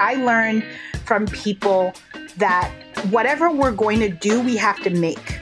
I 0.00 0.14
learned 0.14 0.64
from 1.04 1.26
people 1.26 1.92
that 2.36 2.72
whatever 3.10 3.50
we're 3.50 3.72
going 3.72 4.00
to 4.00 4.08
do, 4.08 4.40
we 4.40 4.56
have 4.56 4.80
to 4.82 4.90
make. 4.90 5.40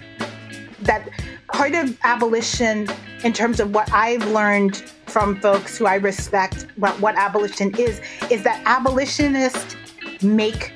That 0.82 1.08
part 1.52 1.74
of 1.74 1.96
abolition, 2.04 2.88
in 3.22 3.32
terms 3.32 3.60
of 3.60 3.74
what 3.74 3.90
I've 3.92 4.26
learned 4.28 4.76
from 5.06 5.40
folks 5.40 5.78
who 5.78 5.86
I 5.86 5.96
respect, 5.96 6.66
what, 6.76 6.98
what 7.00 7.16
abolition 7.16 7.74
is, 7.78 8.00
is 8.30 8.42
that 8.42 8.62
abolitionists 8.66 9.76
make 10.22 10.72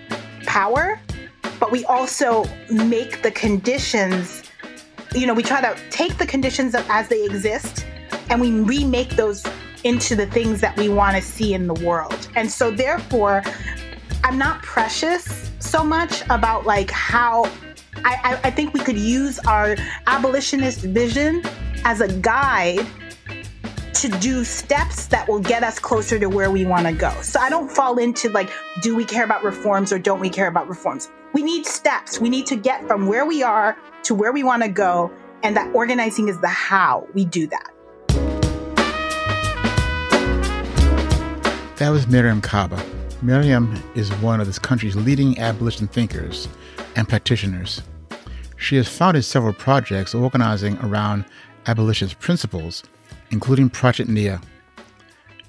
power, 0.46 1.00
but 1.58 1.70
we 1.70 1.84
also 1.86 2.44
make 2.70 3.22
the 3.22 3.30
conditions. 3.30 4.42
You 5.14 5.26
know, 5.26 5.34
we 5.34 5.42
try 5.42 5.60
to 5.60 5.76
take 5.90 6.18
the 6.18 6.26
conditions 6.26 6.74
as 6.74 7.08
they 7.08 7.24
exist 7.24 7.86
and 8.28 8.40
we 8.40 8.52
remake 8.52 9.16
those 9.16 9.44
into 9.82 10.14
the 10.14 10.26
things 10.26 10.60
that 10.60 10.76
we 10.76 10.88
want 10.88 11.16
to 11.16 11.22
see 11.22 11.54
in 11.54 11.66
the 11.66 11.74
world. 11.74 12.28
And 12.36 12.50
so, 12.50 12.70
therefore, 12.70 13.42
I'm 14.22 14.38
not 14.38 14.62
precious 14.62 15.50
so 15.58 15.82
much 15.82 16.22
about 16.30 16.64
like 16.64 16.90
how 16.90 17.44
I, 18.04 18.18
I, 18.22 18.40
I 18.44 18.50
think 18.50 18.72
we 18.72 18.80
could 18.80 18.98
use 18.98 19.38
our 19.40 19.76
abolitionist 20.06 20.80
vision 20.80 21.42
as 21.84 22.00
a 22.00 22.12
guide 22.20 22.86
to 23.94 24.08
do 24.08 24.44
steps 24.44 25.06
that 25.06 25.28
will 25.28 25.40
get 25.40 25.62
us 25.62 25.78
closer 25.78 26.18
to 26.18 26.28
where 26.28 26.50
we 26.50 26.64
want 26.64 26.86
to 26.86 26.92
go. 26.92 27.10
So 27.22 27.40
I 27.40 27.50
don't 27.50 27.70
fall 27.70 27.98
into 27.98 28.30
like, 28.30 28.50
do 28.80 28.94
we 28.94 29.04
care 29.04 29.24
about 29.24 29.44
reforms 29.44 29.92
or 29.92 29.98
don't 29.98 30.20
we 30.20 30.30
care 30.30 30.46
about 30.46 30.68
reforms? 30.68 31.10
We 31.32 31.42
need 31.42 31.66
steps. 31.66 32.18
We 32.18 32.28
need 32.28 32.46
to 32.46 32.56
get 32.56 32.86
from 32.86 33.06
where 33.06 33.26
we 33.26 33.42
are 33.42 33.76
to 34.04 34.14
where 34.14 34.32
we 34.32 34.42
want 34.42 34.62
to 34.62 34.68
go. 34.68 35.10
And 35.42 35.56
that 35.56 35.74
organizing 35.74 36.28
is 36.28 36.38
the 36.40 36.48
how 36.48 37.06
we 37.14 37.24
do 37.24 37.46
that. 37.46 37.70
That 41.76 41.90
was 41.90 42.06
Mariame 42.06 42.42
Kaba. 42.42 42.76
Mariame 43.22 43.80
is 43.96 44.12
one 44.16 44.40
of 44.40 44.46
this 44.46 44.58
country's 44.58 44.96
leading 44.96 45.38
abolition 45.38 45.86
thinkers 45.88 46.48
and 46.96 47.08
practitioners. 47.08 47.82
She 48.58 48.76
has 48.76 48.88
founded 48.88 49.24
several 49.24 49.54
projects 49.54 50.14
organizing 50.14 50.76
around 50.78 51.24
abolitionist 51.66 52.18
principles, 52.18 52.82
including 53.30 53.70
Project 53.70 54.10
Nia. 54.10 54.42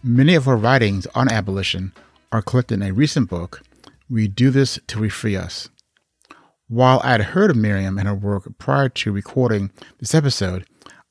Many 0.03 0.35
of 0.35 0.45
her 0.45 0.55
writings 0.55 1.05
on 1.15 1.29
abolition 1.29 1.91
are 2.31 2.41
collected 2.41 2.75
in 2.75 2.83
a 2.83 2.93
recent 2.93 3.29
book, 3.29 3.61
We 4.09 4.27
Do 4.29 4.51
This 4.51 4.79
Till 4.87 5.01
We 5.01 5.09
Free 5.09 5.35
Us. 5.35 5.69
While 6.71 7.01
I 7.03 7.11
had 7.11 7.21
heard 7.21 7.51
of 7.51 7.57
Mariame 7.57 7.99
and 7.99 8.07
her 8.07 8.15
work 8.15 8.47
prior 8.57 8.87
to 8.87 9.11
recording 9.11 9.71
this 9.99 10.15
episode, 10.15 10.65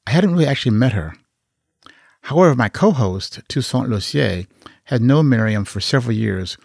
I 0.07 0.13
hadn't 0.13 0.33
really 0.33 0.47
actually 0.47 0.75
met 0.75 0.95
her. 0.95 1.13
However, 2.23 2.55
my 2.55 2.71
co 2.71 2.93
host, 2.93 3.41
Toussaint 3.47 3.91
Losier, 3.91 4.47
had 4.85 5.03
known 5.03 5.27
Mariame 5.27 5.67
for 5.67 5.83
several 5.83 6.17
years, 6.17 6.57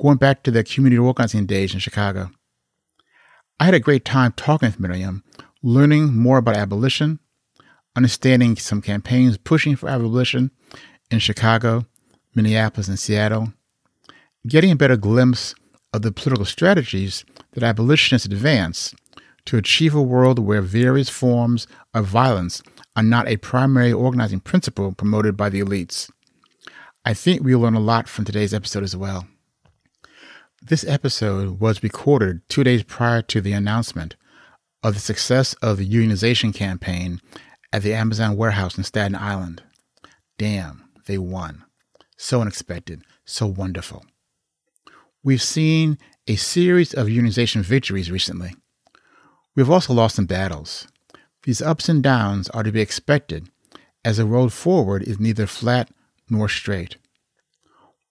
going 0.00 0.18
back 0.18 0.44
to 0.44 0.52
their 0.52 0.62
community 0.62 1.00
organizing 1.00 1.46
days 1.46 1.74
in 1.74 1.80
Chicago. 1.80 2.30
I 3.58 3.64
had 3.64 3.74
a 3.74 3.80
great 3.80 4.04
time 4.04 4.32
talking 4.36 4.68
with 4.68 4.78
Mariame, 4.78 5.24
learning 5.60 6.14
more 6.14 6.38
about 6.38 6.56
abolition, 6.56 7.18
understanding 7.96 8.54
some 8.54 8.80
campaigns 8.80 9.36
pushing 9.36 9.74
for 9.74 9.88
abolition 9.88 10.52
in 11.10 11.18
Chicago, 11.18 11.86
Minneapolis, 12.36 12.86
and 12.86 13.00
Seattle, 13.00 13.52
getting 14.46 14.70
a 14.70 14.76
better 14.76 14.96
glimpse 14.96 15.56
of 15.92 16.02
the 16.02 16.12
political 16.12 16.44
strategies 16.44 17.24
that 17.54 17.62
abolitionists 17.62 18.26
advance 18.26 18.94
to 19.46 19.56
achieve 19.56 19.94
a 19.94 20.02
world 20.02 20.38
where 20.38 20.62
various 20.62 21.08
forms 21.08 21.66
of 21.92 22.06
violence 22.06 22.62
are 22.96 23.02
not 23.02 23.28
a 23.28 23.36
primary 23.36 23.92
organizing 23.92 24.40
principle 24.40 24.92
promoted 24.92 25.36
by 25.36 25.48
the 25.48 25.60
elites. 25.60 26.10
I 27.04 27.14
think 27.14 27.42
we'll 27.42 27.60
learn 27.60 27.74
a 27.74 27.80
lot 27.80 28.08
from 28.08 28.24
today's 28.24 28.54
episode 28.54 28.82
as 28.82 28.96
well. 28.96 29.26
This 30.62 30.84
episode 30.86 31.60
was 31.60 31.82
recorded 31.82 32.40
two 32.48 32.64
days 32.64 32.82
prior 32.82 33.20
to 33.22 33.40
the 33.40 33.52
announcement 33.52 34.16
of 34.82 34.94
the 34.94 35.00
success 35.00 35.54
of 35.54 35.76
the 35.76 35.88
unionization 35.88 36.54
campaign 36.54 37.20
at 37.72 37.82
the 37.82 37.92
Amazon 37.92 38.36
warehouse 38.36 38.78
in 38.78 38.84
Staten 38.84 39.14
Island. 39.14 39.62
Damn, 40.38 40.88
they 41.06 41.18
won. 41.18 41.64
So 42.16 42.40
unexpected, 42.40 43.02
so 43.24 43.46
wonderful. 43.46 44.04
We've 45.22 45.42
seen 45.42 45.98
a 46.26 46.36
series 46.36 46.94
of 46.94 47.06
unionization 47.08 47.60
victories 47.60 48.10
recently. 48.10 48.54
We've 49.54 49.70
also 49.70 49.92
lost 49.92 50.16
some 50.16 50.26
battles. 50.26 50.88
These 51.42 51.60
ups 51.60 51.88
and 51.88 52.02
downs 52.02 52.48
are 52.50 52.62
to 52.62 52.72
be 52.72 52.80
expected, 52.80 53.50
as 54.04 54.16
the 54.16 54.24
road 54.24 54.52
forward 54.52 55.02
is 55.02 55.20
neither 55.20 55.46
flat 55.46 55.90
nor 56.30 56.48
straight. 56.48 56.96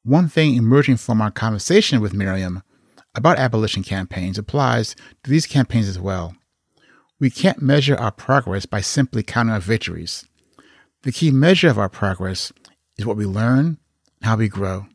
One 0.03 0.28
thing 0.28 0.56
emerging 0.56 0.97
from 0.97 1.22
our 1.22 1.31
conversation 1.31 2.01
with 2.01 2.13
Mariame 2.13 2.62
about 3.16 3.40
abolition 3.40 3.84
campaigns 3.84 4.38
applies 4.38 4.95
to 5.24 5.30
these 5.30 5.47
campaigns 5.47 5.88
as 5.88 6.00
well. 6.00 6.35
We 7.19 7.30
can't 7.30 7.62
measure 7.62 7.95
our 7.95 8.12
progress 8.12 8.66
by 8.66 8.81
simply 8.81 9.24
counting 9.24 9.53
our 9.53 9.59
victories. 9.59 10.25
The 11.01 11.12
key 11.12 11.31
measure 11.31 11.69
of 11.69 11.80
our 11.80 11.90
progress 11.90 12.53
is 12.97 13.06
what 13.06 13.18
we 13.18 13.25
learn 13.25 13.78
and 14.22 14.24
how 14.24 14.38
we 14.38 14.50
grow. 14.50 14.85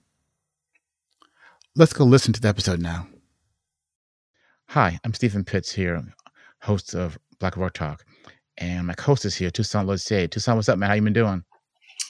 Let's 1.79 1.93
go 1.93 2.03
listen 2.03 2.33
to 2.33 2.41
the 2.41 2.49
episode 2.49 2.81
now. 2.81 3.07
Hi, 4.71 4.99
I'm 5.05 5.15
Steven 5.15 5.45
Pitts 5.45 5.71
here, 5.71 6.03
host 6.61 6.93
of 6.93 7.17
Black 7.39 7.57
Work 7.57 7.75
Talk, 7.75 8.05
and 8.57 8.89
my 8.89 8.95
co-host 8.95 9.25
is 9.25 9.37
here, 9.37 9.53
Toussaint 9.53 9.87
Losier. 9.87 10.27
Toussaint, 10.27 10.57
what's 10.57 10.69
up, 10.69 10.77
man? 10.77 10.89
How 10.89 10.97
you 10.97 11.03
been 11.03 11.13
doing? 11.13 11.45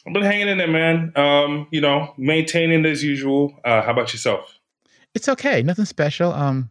I've 0.07 0.15
been 0.15 0.23
hanging 0.23 0.49
in 0.49 0.57
there, 0.57 0.69
man. 0.69 1.12
Um, 1.17 1.69
you 1.71 1.83
know, 1.83 2.15
maintaining 2.17 2.87
as 2.87 3.05
usual. 3.05 3.61
Uh, 3.62 3.83
how 3.83 3.93
about 3.93 4.15
yourself? 4.15 4.59
It's 5.15 5.28
okay. 5.28 5.62
Nothing 5.62 5.84
special. 5.84 6.33
Um, 6.33 6.71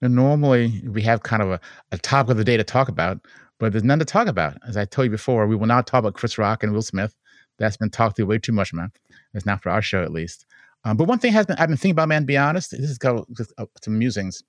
normally 0.00 0.82
we 0.84 1.00
have 1.02 1.22
kind 1.22 1.44
of 1.44 1.50
a, 1.52 1.60
a 1.92 1.98
topic 1.98 2.32
of 2.32 2.38
the 2.38 2.44
day 2.44 2.56
to 2.56 2.64
talk 2.64 2.88
about, 2.88 3.20
but 3.60 3.70
there's 3.70 3.84
none 3.84 4.00
to 4.00 4.04
talk 4.04 4.26
about. 4.26 4.56
As 4.66 4.76
I 4.76 4.84
told 4.84 5.04
you 5.04 5.12
before, 5.12 5.46
we 5.46 5.54
will 5.54 5.68
not 5.68 5.86
talk 5.86 6.00
about 6.00 6.14
Chris 6.14 6.38
Rock 6.38 6.64
and 6.64 6.72
Will 6.72 6.82
Smith. 6.82 7.14
That's 7.58 7.76
been 7.76 7.90
talked 7.90 8.16
through 8.16 8.26
way 8.26 8.38
too 8.38 8.50
much, 8.50 8.72
man. 8.72 8.90
It's 9.32 9.46
not 9.46 9.62
for 9.62 9.70
our 9.70 9.80
show, 9.80 10.02
at 10.02 10.10
least. 10.10 10.44
Um, 10.84 10.96
but 10.96 11.06
one 11.06 11.18
thing 11.18 11.32
has 11.32 11.46
been 11.46 11.56
I've 11.58 11.68
been 11.68 11.76
thinking 11.76 11.92
about, 11.92 12.08
man. 12.08 12.22
To 12.22 12.26
be 12.26 12.36
honest, 12.36 12.72
this 12.72 12.80
is 12.80 12.98
go 12.98 13.26
uh, 13.58 13.66
some 13.82 13.98
musings. 13.98 14.42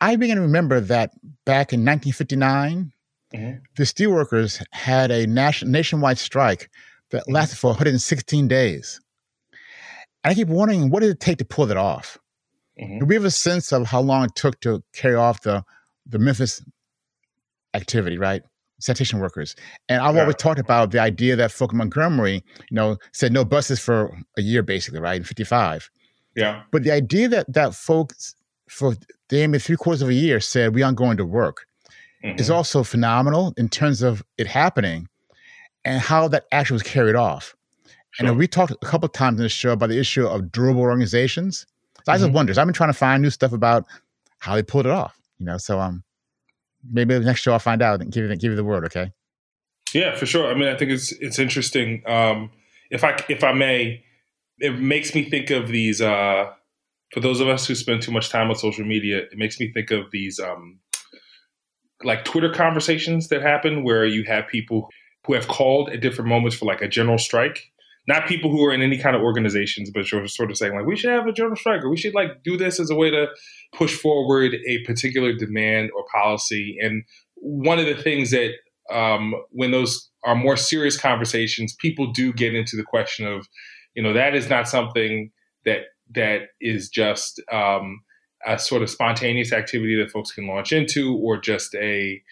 I 0.00 0.16
begin 0.16 0.36
to 0.36 0.42
remember 0.42 0.80
that 0.80 1.12
back 1.46 1.72
in 1.72 1.80
1959, 1.80 2.92
Mm-hmm. 3.34 3.58
The 3.76 3.82
steelworkers 3.82 4.64
had 4.72 5.10
a 5.10 5.26
nation, 5.26 5.70
nationwide 5.70 6.18
strike 6.18 6.70
that 7.10 7.22
mm-hmm. 7.22 7.32
lasted 7.32 7.58
for 7.58 7.68
116 7.68 8.48
days. 8.48 9.00
And 10.22 10.30
I 10.30 10.34
keep 10.34 10.48
wondering, 10.48 10.90
what 10.90 11.00
did 11.00 11.10
it 11.10 11.20
take 11.20 11.38
to 11.38 11.44
pull 11.44 11.66
that 11.66 11.76
off? 11.76 12.18
Mm-hmm. 12.80 13.00
Do 13.00 13.06
we 13.06 13.14
have 13.14 13.24
a 13.24 13.30
sense 13.30 13.72
of 13.72 13.86
how 13.86 14.00
long 14.00 14.26
it 14.26 14.34
took 14.34 14.60
to 14.60 14.82
carry 14.92 15.16
off 15.16 15.42
the, 15.42 15.64
the 16.06 16.18
Memphis 16.18 16.62
activity, 17.74 18.18
right? 18.18 18.42
Sanitation 18.84 19.18
workers. 19.18 19.56
And 19.88 20.02
I've 20.02 20.14
yeah. 20.14 20.20
always 20.22 20.36
talked 20.36 20.60
about 20.60 20.90
the 20.90 20.98
idea 20.98 21.36
that 21.36 21.50
Folke 21.50 21.72
Montgomery, 21.72 22.42
you 22.70 22.74
know, 22.74 22.98
said 23.12 23.32
no 23.32 23.44
buses 23.44 23.80
for 23.80 24.14
a 24.36 24.42
year, 24.42 24.62
basically, 24.62 25.00
right? 25.00 25.16
In 25.16 25.24
55. 25.24 25.90
Yeah. 26.36 26.62
But 26.70 26.82
the 26.82 26.90
idea 26.90 27.28
that 27.28 27.50
that 27.52 27.74
folks 27.74 28.34
for 28.68 28.94
damn 29.28 29.52
three 29.58 29.76
quarters 29.76 30.02
of 30.02 30.08
a 30.08 30.14
year 30.14 30.38
said 30.40 30.74
we 30.74 30.82
aren't 30.82 30.98
going 30.98 31.16
to 31.16 31.24
work 31.24 31.66
mm-hmm. 32.22 32.38
is 32.38 32.50
also 32.50 32.82
phenomenal 32.82 33.54
in 33.56 33.68
terms 33.68 34.02
of 34.02 34.22
it 34.36 34.46
happening 34.46 35.08
and 35.86 36.00
how 36.00 36.28
that 36.28 36.44
actually 36.52 36.76
was 36.76 36.82
carried 36.82 37.16
off. 37.16 37.54
Sure. 38.10 38.28
And 38.28 38.38
we 38.38 38.46
talked 38.46 38.70
a 38.70 38.76
couple 38.86 39.06
of 39.06 39.12
times 39.12 39.38
in 39.38 39.44
the 39.44 39.48
show 39.48 39.72
about 39.72 39.88
the 39.88 39.98
issue 39.98 40.26
of 40.26 40.52
durable 40.52 40.82
organizations. 40.82 41.66
So 42.04 42.12
I 42.12 42.16
just 42.16 42.26
mm-hmm. 42.26 42.34
wonders. 42.34 42.58
I've 42.58 42.66
been 42.66 42.74
trying 42.74 42.90
to 42.90 42.98
find 42.98 43.22
new 43.22 43.30
stuff 43.30 43.52
about 43.52 43.86
how 44.40 44.54
they 44.54 44.62
pulled 44.62 44.84
it 44.84 44.92
off. 44.92 45.18
You 45.38 45.46
know, 45.46 45.56
so 45.56 45.80
um, 45.80 46.03
maybe 46.90 47.14
the 47.14 47.20
next 47.20 47.40
show 47.40 47.52
I'll 47.52 47.58
find 47.58 47.82
out 47.82 48.00
and 48.00 48.12
give 48.12 48.28
you 48.28 48.36
give 48.36 48.50
you 48.50 48.56
the 48.56 48.64
word. 48.64 48.84
Okay. 48.86 49.12
Yeah, 49.92 50.16
for 50.16 50.26
sure. 50.26 50.50
I 50.50 50.54
mean, 50.54 50.68
I 50.68 50.76
think 50.76 50.90
it's 50.90 51.12
it's 51.12 51.38
interesting. 51.38 52.02
Um, 52.06 52.50
if 52.90 53.04
I 53.04 53.22
if 53.28 53.44
I 53.44 53.52
may, 53.52 54.04
it 54.58 54.78
makes 54.78 55.14
me 55.14 55.28
think 55.28 55.50
of 55.50 55.68
these. 55.68 56.00
Uh, 56.00 56.50
for 57.12 57.20
those 57.20 57.40
of 57.40 57.48
us 57.48 57.66
who 57.66 57.76
spend 57.76 58.02
too 58.02 58.10
much 58.10 58.28
time 58.28 58.50
on 58.50 58.56
social 58.56 58.84
media, 58.84 59.18
it 59.18 59.38
makes 59.38 59.60
me 59.60 59.72
think 59.72 59.92
of 59.92 60.10
these 60.10 60.40
um, 60.40 60.80
like 62.02 62.24
Twitter 62.24 62.52
conversations 62.52 63.28
that 63.28 63.40
happen 63.40 63.84
where 63.84 64.04
you 64.04 64.24
have 64.24 64.48
people 64.48 64.90
who 65.26 65.34
have 65.34 65.46
called 65.48 65.90
at 65.90 66.00
different 66.00 66.28
moments 66.28 66.56
for 66.56 66.64
like 66.66 66.82
a 66.82 66.88
general 66.88 67.18
strike. 67.18 67.70
Not 68.06 68.26
people 68.26 68.50
who 68.50 68.64
are 68.64 68.72
in 68.72 68.82
any 68.82 68.98
kind 68.98 69.16
of 69.16 69.22
organizations, 69.22 69.90
but 69.90 70.10
you're 70.10 70.26
sort 70.28 70.50
of 70.50 70.58
saying 70.58 70.74
like 70.74 70.86
we 70.86 70.96
should 70.96 71.10
have 71.10 71.26
a 71.26 71.32
general 71.32 71.56
strike 71.56 71.82
or 71.82 71.88
we 71.88 71.96
should 71.96 72.14
like 72.14 72.42
do 72.42 72.56
this 72.56 72.78
as 72.78 72.90
a 72.90 72.94
way 72.94 73.10
to 73.10 73.28
push 73.74 73.96
forward 73.96 74.54
a 74.68 74.84
particular 74.84 75.32
demand 75.32 75.90
or 75.96 76.04
policy. 76.12 76.76
And 76.80 77.04
one 77.36 77.78
of 77.78 77.86
the 77.86 77.94
things 77.94 78.30
that 78.30 78.50
um, 78.92 79.34
when 79.50 79.70
those 79.70 80.10
are 80.24 80.34
more 80.34 80.56
serious 80.56 80.98
conversations, 80.98 81.74
people 81.74 82.12
do 82.12 82.32
get 82.32 82.54
into 82.54 82.76
the 82.76 82.84
question 82.84 83.26
of, 83.26 83.48
you 83.94 84.02
know, 84.02 84.12
that 84.12 84.34
is 84.34 84.48
not 84.48 84.68
something 84.68 85.30
that 85.64 85.84
that 86.14 86.42
is 86.60 86.88
just 86.88 87.40
um, 87.50 88.00
a 88.46 88.58
sort 88.58 88.82
of 88.82 88.90
spontaneous 88.90 89.52
activity 89.52 89.96
that 89.96 90.10
folks 90.10 90.32
can 90.32 90.46
launch 90.46 90.72
into, 90.72 91.16
or 91.16 91.38
just 91.38 91.74
a 91.74 92.22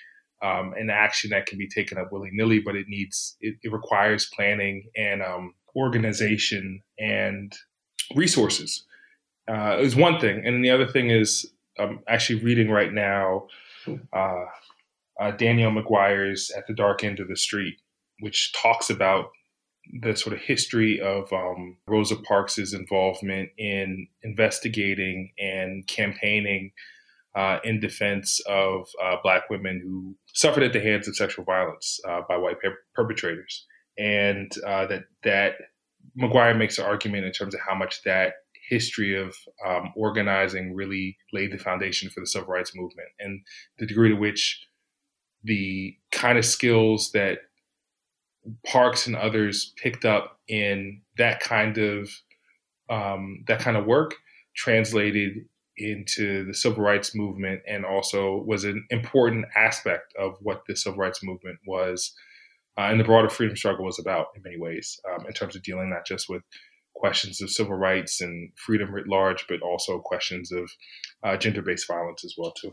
um, 0.42 0.74
an 0.76 0.90
action 0.90 1.30
that 1.30 1.46
can 1.46 1.56
be 1.56 1.68
taken 1.68 1.98
up 1.98 2.10
willy 2.10 2.30
nilly, 2.32 2.58
but 2.58 2.74
it 2.74 2.86
needs 2.88 3.36
it, 3.40 3.54
it 3.62 3.72
requires 3.72 4.28
planning 4.34 4.90
and 4.96 5.22
um, 5.22 5.54
organization 5.76 6.82
and 6.98 7.52
resources. 8.14 8.84
Uh, 9.48 9.76
is 9.80 9.96
one 9.96 10.20
thing, 10.20 10.46
and 10.46 10.64
the 10.64 10.70
other 10.70 10.86
thing 10.86 11.10
is 11.10 11.50
I'm 11.78 12.00
actually 12.06 12.42
reading 12.42 12.70
right 12.70 12.92
now 12.92 13.48
uh, 14.12 14.44
uh, 15.20 15.30
Danielle 15.32 15.72
McGuire's 15.72 16.50
"At 16.56 16.66
the 16.66 16.74
Dark 16.74 17.02
End 17.02 17.18
of 17.18 17.28
the 17.28 17.36
Street," 17.36 17.76
which 18.20 18.52
talks 18.52 18.88
about 18.88 19.30
the 20.00 20.14
sort 20.14 20.34
of 20.34 20.40
history 20.40 21.00
of 21.00 21.32
um, 21.32 21.76
Rosa 21.86 22.16
Parks's 22.16 22.72
involvement 22.72 23.50
in 23.58 24.06
investigating 24.22 25.32
and 25.38 25.86
campaigning 25.86 26.72
uh, 27.34 27.58
in 27.64 27.80
defense 27.80 28.40
of 28.46 28.88
uh, 29.02 29.16
Black 29.22 29.48
women 29.50 29.80
who 29.82 30.14
suffered 30.34 30.62
at 30.62 30.72
the 30.72 30.80
hands 30.80 31.08
of 31.08 31.16
sexual 31.16 31.44
violence 31.44 31.98
uh, 32.08 32.20
by 32.28 32.36
white 32.36 32.60
per- 32.60 32.78
perpetrators, 32.94 33.66
and 33.98 34.52
uh, 34.66 34.86
that 34.86 35.04
that 35.24 35.54
McGuire 36.18 36.56
makes 36.56 36.78
an 36.78 36.84
argument 36.84 37.24
in 37.24 37.32
terms 37.32 37.54
of 37.54 37.60
how 37.60 37.74
much 37.74 38.02
that 38.04 38.34
history 38.68 39.20
of 39.20 39.34
um, 39.66 39.92
organizing 39.96 40.74
really 40.74 41.16
laid 41.32 41.52
the 41.52 41.58
foundation 41.58 42.08
for 42.10 42.20
the 42.20 42.26
civil 42.26 42.48
rights 42.48 42.74
movement, 42.74 43.08
and 43.18 43.40
the 43.78 43.86
degree 43.86 44.08
to 44.08 44.16
which 44.16 44.66
the 45.44 45.96
kind 46.10 46.38
of 46.38 46.44
skills 46.44 47.10
that 47.12 47.38
Parks 48.66 49.06
and 49.06 49.14
others 49.14 49.72
picked 49.80 50.04
up 50.04 50.40
in 50.48 51.00
that 51.16 51.40
kind 51.40 51.78
of 51.78 52.10
um, 52.90 53.44
that 53.46 53.60
kind 53.60 53.76
of 53.76 53.86
work 53.86 54.14
translated 54.56 55.46
into 55.76 56.44
the 56.44 56.54
civil 56.54 56.82
rights 56.82 57.14
movement 57.14 57.62
and 57.66 57.84
also 57.84 58.42
was 58.46 58.64
an 58.64 58.84
important 58.90 59.46
aspect 59.56 60.12
of 60.18 60.36
what 60.40 60.62
the 60.66 60.76
civil 60.76 60.98
rights 60.98 61.22
movement 61.22 61.58
was 61.66 62.14
uh, 62.78 62.82
and 62.82 63.00
the 63.00 63.04
broader 63.04 63.28
freedom 63.28 63.56
struggle 63.56 63.84
was 63.84 63.98
about 63.98 64.26
in 64.36 64.42
many 64.42 64.58
ways 64.58 64.98
um, 65.10 65.26
in 65.26 65.32
terms 65.32 65.56
of 65.56 65.62
dealing 65.62 65.90
not 65.90 66.06
just 66.06 66.28
with 66.28 66.42
questions 66.94 67.40
of 67.40 67.50
civil 67.50 67.74
rights 67.74 68.20
and 68.20 68.50
freedom 68.56 68.92
writ 68.92 69.08
large 69.08 69.44
but 69.48 69.60
also 69.62 69.98
questions 69.98 70.52
of 70.52 70.70
uh, 71.24 71.36
gender-based 71.36 71.86
violence 71.88 72.24
as 72.24 72.34
well 72.36 72.52
too 72.52 72.72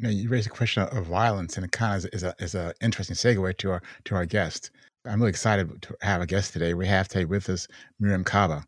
Now 0.00 0.10
you 0.10 0.28
raised 0.28 0.46
a 0.46 0.50
question 0.50 0.82
of 0.82 1.06
violence 1.06 1.56
and 1.56 1.64
it 1.64 1.72
kind 1.72 1.96
of 1.96 2.10
is 2.12 2.22
a 2.22 2.34
is 2.38 2.54
an 2.54 2.72
interesting 2.80 3.16
segue 3.16 3.56
to 3.58 3.70
our 3.72 3.82
to 4.04 4.14
our 4.14 4.26
guest 4.26 4.70
i'm 5.06 5.20
really 5.20 5.30
excited 5.30 5.82
to 5.82 5.96
have 6.00 6.22
a 6.22 6.26
guest 6.26 6.52
today 6.52 6.74
we 6.74 6.86
have 6.86 7.08
today 7.08 7.24
with 7.24 7.48
us 7.48 7.66
mariame 8.00 8.24
kaba 8.24 8.64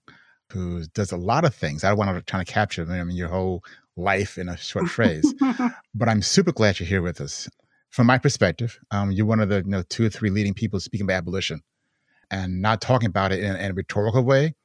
who 0.55 0.85
does 0.95 1.13
a 1.13 1.17
lot 1.17 1.45
of 1.45 1.55
things. 1.55 1.85
I 1.85 1.89
don't 1.89 1.99
want 1.99 2.17
to 2.17 2.23
try 2.23 2.43
to 2.43 2.51
capture 2.51 2.87
I 2.91 3.03
mean, 3.05 3.17
your 3.17 3.29
whole 3.29 3.65
life 3.97 4.39
in 4.39 4.49
a 4.49 4.57
short 4.57 4.89
phrase, 4.89 5.35
but 5.95 6.09
I'm 6.09 6.23
super 6.23 6.53
glad 6.53 6.79
you're 6.79 6.87
here 6.87 7.03
with 7.03 7.21
us. 7.21 7.49
From 7.95 8.09
my 8.09 8.19
perspective, 8.19 8.81
um, 8.91 9.13
you're 9.13 9.25
one 9.25 9.39
of 9.39 9.51
the 9.51 9.59
you 9.59 9.71
know, 9.71 9.85
two 9.89 10.05
or 10.05 10.09
three 10.09 10.29
leading 10.29 10.53
people 10.53 10.81
speaking 10.81 11.05
about 11.05 11.15
abolition 11.15 11.61
and 12.29 12.61
not 12.61 12.81
talking 12.81 13.07
about 13.07 13.31
it 13.31 13.39
in, 13.39 13.55
in 13.55 13.71
a 13.71 13.73
rhetorical 13.73 14.25
way, 14.25 14.57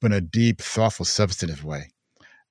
but 0.00 0.12
in 0.12 0.16
a 0.16 0.20
deep, 0.22 0.62
thoughtful, 0.62 1.04
substantive 1.04 1.62
way. 1.62 1.92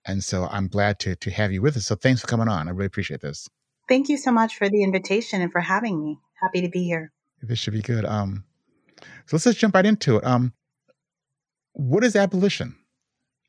And 0.05 0.23
so 0.23 0.47
I'm 0.51 0.67
glad 0.67 0.99
to, 0.99 1.15
to 1.15 1.31
have 1.31 1.51
you 1.51 1.63
with 1.63 1.77
us. 1.77 1.87
So 1.87 1.95
thanks 1.95 2.21
for 2.21 2.27
coming 2.27 2.47
on. 2.47 2.67
I 2.67 2.71
really 2.71 2.85
appreciate 2.85 3.21
this. 3.21 3.49
Thank 3.87 4.07
you 4.07 4.17
so 4.17 4.31
much 4.31 4.55
for 4.55 4.69
the 4.69 4.83
invitation 4.83 5.41
and 5.41 5.51
for 5.51 5.61
having 5.61 5.99
me. 5.99 6.19
Happy 6.39 6.61
to 6.61 6.69
be 6.69 6.83
here. 6.83 7.11
This 7.41 7.57
should 7.57 7.73
be 7.73 7.81
good. 7.81 8.05
Um, 8.05 8.43
so 9.01 9.35
let's 9.35 9.45
just 9.45 9.57
jump 9.57 9.73
right 9.73 9.83
into 9.83 10.17
it. 10.17 10.25
Um, 10.25 10.53
what 11.73 12.03
is 12.03 12.15
abolition? 12.15 12.75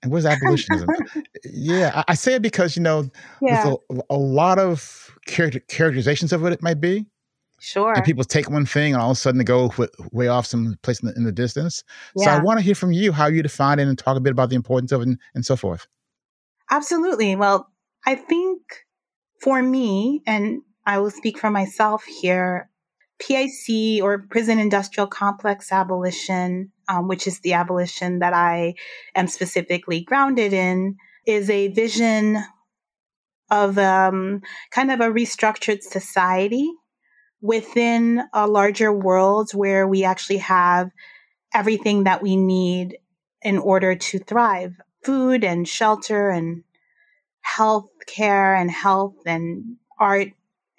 And 0.02 0.10
what 0.10 0.20
is 0.20 0.24
abolitionism? 0.30 0.88
yeah, 1.44 1.92
I, 1.94 2.12
I, 2.12 2.14
say 2.14 2.36
it 2.36 2.42
because 2.42 2.74
you 2.74 2.82
know 2.82 3.10
yeah. 3.42 3.64
there's 3.64 3.76
a, 3.90 4.00
a 4.08 4.16
lot 4.16 4.58
of 4.58 5.09
character, 5.26 5.60
characterizations 5.60 6.32
of 6.32 6.42
what 6.42 6.52
it 6.52 6.62
might 6.62 6.80
be. 6.80 7.06
Sure. 7.60 7.92
And 7.92 8.02
people 8.04 8.24
take 8.24 8.48
one 8.48 8.64
thing 8.64 8.94
and 8.94 9.02
all 9.02 9.10
of 9.10 9.16
a 9.16 9.20
sudden 9.20 9.38
they 9.38 9.44
go 9.44 9.70
way 10.12 10.28
off 10.28 10.46
some 10.46 10.78
place 10.82 11.00
in 11.00 11.08
the, 11.08 11.14
in 11.14 11.24
the 11.24 11.32
distance. 11.32 11.84
Yeah. 12.16 12.24
So 12.24 12.30
I 12.30 12.38
want 12.42 12.58
to 12.58 12.64
hear 12.64 12.74
from 12.74 12.92
you 12.92 13.12
how 13.12 13.26
you 13.26 13.42
define 13.42 13.78
it 13.78 13.86
and 13.86 13.98
talk 13.98 14.16
a 14.16 14.20
bit 14.20 14.32
about 14.32 14.48
the 14.48 14.56
importance 14.56 14.92
of 14.92 15.02
it 15.02 15.08
and, 15.08 15.18
and 15.34 15.44
so 15.44 15.56
forth. 15.56 15.86
Absolutely. 16.70 17.36
Well, 17.36 17.68
I 18.06 18.14
think 18.14 18.62
for 19.42 19.62
me, 19.62 20.22
and 20.26 20.62
I 20.86 20.98
will 20.98 21.10
speak 21.10 21.38
for 21.38 21.50
myself 21.50 22.04
here, 22.04 22.70
PIC 23.18 24.02
or 24.02 24.26
prison 24.30 24.58
industrial 24.58 25.06
complex 25.06 25.70
abolition, 25.70 26.72
um, 26.88 27.08
which 27.08 27.26
is 27.26 27.40
the 27.40 27.52
abolition 27.52 28.20
that 28.20 28.32
I 28.32 28.74
am 29.14 29.26
specifically 29.26 30.00
grounded 30.00 30.54
in, 30.54 30.96
is 31.26 31.50
a 31.50 31.68
vision 31.68 32.42
of 33.50 33.78
um, 33.78 34.42
kind 34.70 34.90
of 34.90 35.00
a 35.00 35.10
restructured 35.10 35.82
society 35.82 36.70
within 37.40 38.22
a 38.32 38.46
larger 38.46 38.92
world 38.92 39.50
where 39.52 39.86
we 39.88 40.04
actually 40.04 40.38
have 40.38 40.90
everything 41.54 42.04
that 42.04 42.22
we 42.22 42.36
need 42.36 42.98
in 43.42 43.58
order 43.58 43.94
to 43.94 44.18
thrive 44.18 44.74
food 45.02 45.42
and 45.42 45.66
shelter 45.66 46.28
and 46.28 46.62
health 47.40 47.88
care 48.06 48.54
and 48.54 48.70
health 48.70 49.16
and 49.24 49.76
art 49.98 50.28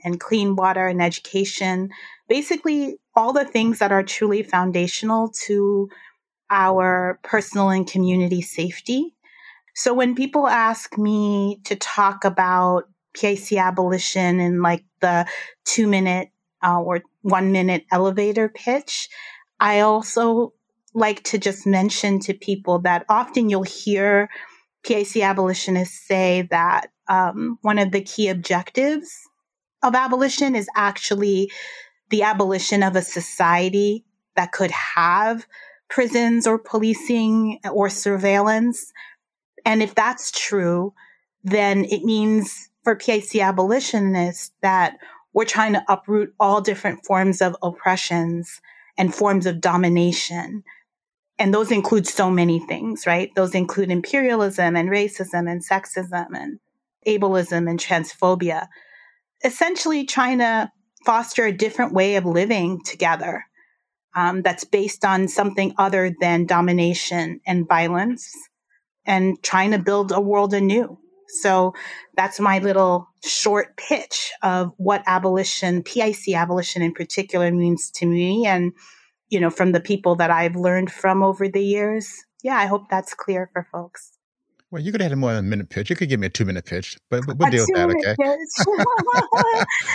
and 0.04 0.20
clean 0.20 0.56
water 0.56 0.88
and 0.88 1.02
education 1.02 1.90
basically 2.32 2.98
all 3.14 3.34
the 3.34 3.44
things 3.44 3.80
that 3.80 3.92
are 3.92 4.04
truly 4.04 4.42
foundational 4.42 5.30
to 5.30 5.90
our 6.50 7.20
personal 7.24 7.70
and 7.70 7.86
community 7.86 8.42
safety. 8.42 9.14
So 9.76 9.94
when 9.94 10.16
people 10.16 10.48
ask 10.48 10.98
me 10.98 11.60
to 11.66 11.76
talk 11.76 12.26
about 12.26 12.84
PIC 13.14 13.54
abolition 13.54 14.40
in 14.40 14.62
like 14.62 14.84
the 15.02 15.28
two 15.66 15.88
minute 15.88 16.30
uh, 16.64 16.82
or 16.82 17.02
one 17.22 17.52
minute 17.52 17.86
elevator 17.92 18.50
pitch, 18.50 19.10
I 19.60 19.82
also 19.82 20.54
like 20.94 21.24
to 21.24 21.38
just 21.38 21.66
mention 21.66 22.20
to 22.20 22.34
people 22.34 22.80
that 22.80 23.06
often 23.10 23.50
you'll 23.50 23.64
hear 23.64 24.30
PIC 24.84 25.18
abolitionists 25.18 26.08
say 26.08 26.48
that 26.52 26.88
um, 27.08 27.58
one 27.62 27.80
of 27.80 27.92
the 27.92 28.02
key 28.02 28.30
objectives 28.30 29.12
of 29.84 29.96
abolition 29.96 30.56
is 30.56 30.68
actually 30.76 31.52
the 32.10 32.24
abolition 32.24 32.84
of 32.84 32.96
a 32.96 33.02
society 33.02 34.06
that 34.36 34.52
could 34.52 34.72
have 34.72 35.46
prisons 35.90 36.48
or 36.48 36.58
policing 36.58 37.60
or 37.72 37.90
surveillance. 37.90 38.92
And 39.66 39.82
if 39.82 39.96
that's 39.96 40.32
true, 40.32 40.94
then 41.44 41.86
it 41.86 42.04
means 42.04 42.70
for 42.84 42.96
PIC 42.96 43.36
abolitionists 43.38 44.52
that 44.62 44.98
we're 45.34 45.46
trying 45.46 45.74
to 45.74 45.84
uproot 45.88 46.34
all 46.40 46.62
different 46.62 47.06
forms 47.06 47.42
of 47.42 47.56
oppressions 47.62 48.62
and 48.98 49.14
forms 49.14 49.46
of 49.46 49.62
domination. 49.62 50.64
And 51.40 51.54
those 51.54 51.72
include 51.72 52.08
so 52.08 52.30
many 52.30 52.60
things, 52.60 53.08
right? 53.08 53.32
Those 53.36 53.56
include 53.56 53.92
imperialism 53.92 54.76
and 54.76 54.90
racism 54.90 55.50
and 55.50 55.66
sexism 55.66 56.28
and 56.36 56.60
ableism 57.08 57.70
and 57.70 57.80
transphobia. 57.80 58.68
Essentially 59.44 60.06
trying 60.06 60.40
to 60.40 60.72
foster 61.06 61.46
a 61.46 61.52
different 61.52 61.94
way 61.94 62.16
of 62.16 62.26
living 62.26 62.82
together 62.84 63.46
um, 64.16 64.42
that's 64.42 64.66
based 64.66 65.06
on 65.06 65.28
something 65.28 65.74
other 65.78 66.14
than 66.20 66.46
domination 66.46 67.40
and 67.48 67.68
violence 67.68 68.32
and 69.06 69.42
trying 69.44 69.72
to 69.72 69.80
build 69.80 70.12
a 70.12 70.22
world 70.22 70.54
anew. 70.54 70.98
So 71.42 71.74
that's 72.18 72.40
my 72.40 72.60
little 72.60 73.08
short 73.24 73.78
pitch 73.78 74.32
of 74.44 74.74
what 74.78 75.04
abolition, 75.08 75.84
PIC 75.84 76.36
abolition 76.36 76.82
in 76.82 76.94
particular, 76.94 77.52
means 77.52 77.90
to 77.92 78.06
me. 78.06 78.46
And, 78.46 78.74
you 79.30 79.40
know, 79.40 79.50
from 79.50 79.72
the 79.72 79.80
people 79.80 80.16
that 80.16 80.30
I've 80.30 80.56
learned 80.56 80.92
from 80.92 81.24
over 81.24 81.48
the 81.48 81.64
years. 81.64 82.12
Yeah, 82.44 82.58
I 82.58 82.66
hope 82.66 82.90
that's 82.90 83.14
clear 83.14 83.50
for 83.54 83.68
folks. 83.72 84.12
Well, 84.72 84.82
you 84.82 84.94
could 84.94 85.02
have 85.02 85.12
had 85.12 85.18
more 85.18 85.34
than 85.34 85.46
a 85.46 85.48
minute 85.50 85.70
pitch. 85.70 85.90
You 85.90 85.98
could 85.98 86.08
give 86.08 86.22
me 86.22 86.28
a 86.28 86.30
two 86.30 86.46
minute 86.46 86.64
pitch, 86.64 86.98
but 87.10 87.28
we'll 87.28 87.50
a 87.50 87.52
deal 87.52 87.66
with 87.66 87.76
that, 87.76 87.90
okay? 87.90 88.16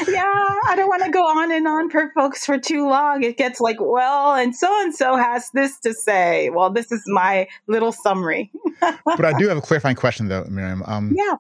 yeah, 0.12 0.23
I 0.68 0.75
don't 0.76 0.88
want 0.88 1.02
to 1.02 1.11
go 1.11 1.23
on 1.23 1.50
and 1.50 1.66
on 1.66 1.88
for 1.88 2.12
folks 2.14 2.45
for 2.45 2.59
too 2.59 2.87
long. 2.87 3.23
It 3.23 3.38
gets 3.38 3.59
like, 3.59 3.78
well, 3.80 4.35
and 4.35 4.54
so 4.54 4.68
and 4.83 4.95
so 4.95 5.16
has 5.16 5.50
this 5.54 5.80
to 5.80 5.95
say. 5.95 6.50
Well, 6.50 6.68
this 6.68 6.92
is 6.92 7.02
my 7.06 7.49
little 7.66 7.90
summary. 7.90 8.50
but 8.80 9.25
I 9.25 9.33
do 9.38 9.49
have 9.49 9.56
a 9.56 9.61
clarifying 9.62 9.97
question, 9.97 10.28
though, 10.28 10.45
Mariame. 10.45 10.87
Um, 10.87 11.14
yeah. 11.16 11.37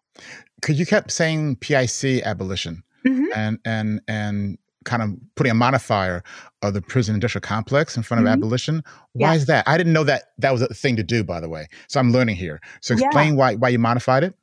Because 0.54 0.78
you 0.78 0.86
kept 0.86 1.10
saying 1.10 1.56
PIC 1.56 2.22
abolition, 2.24 2.82
mm-hmm. 3.04 3.26
and 3.34 3.58
and 3.66 4.00
and 4.08 4.56
kind 4.86 5.02
of 5.02 5.10
putting 5.34 5.50
a 5.50 5.54
modifier 5.54 6.22
of 6.62 6.72
the 6.72 6.80
prison 6.80 7.14
industrial 7.14 7.42
complex 7.42 7.96
in 7.96 8.02
front 8.02 8.20
of 8.20 8.24
mm-hmm. 8.24 8.42
abolition. 8.42 8.82
Why 9.12 9.34
is 9.34 9.46
that? 9.46 9.68
I 9.68 9.76
didn't 9.76 9.92
know 9.92 10.04
that 10.04 10.24
that 10.38 10.52
was 10.52 10.62
a 10.62 10.68
thing 10.68 10.96
to 10.96 11.02
do, 11.02 11.22
by 11.22 11.40
the 11.40 11.48
way. 11.48 11.66
So 11.88 12.00
I'm 12.00 12.12
learning 12.12 12.36
here. 12.36 12.60
So 12.80 12.94
explain 12.94 13.32
yeah. 13.32 13.38
why 13.38 13.54
why 13.56 13.68
you 13.68 13.78
modified 13.78 14.24
it. 14.24 14.34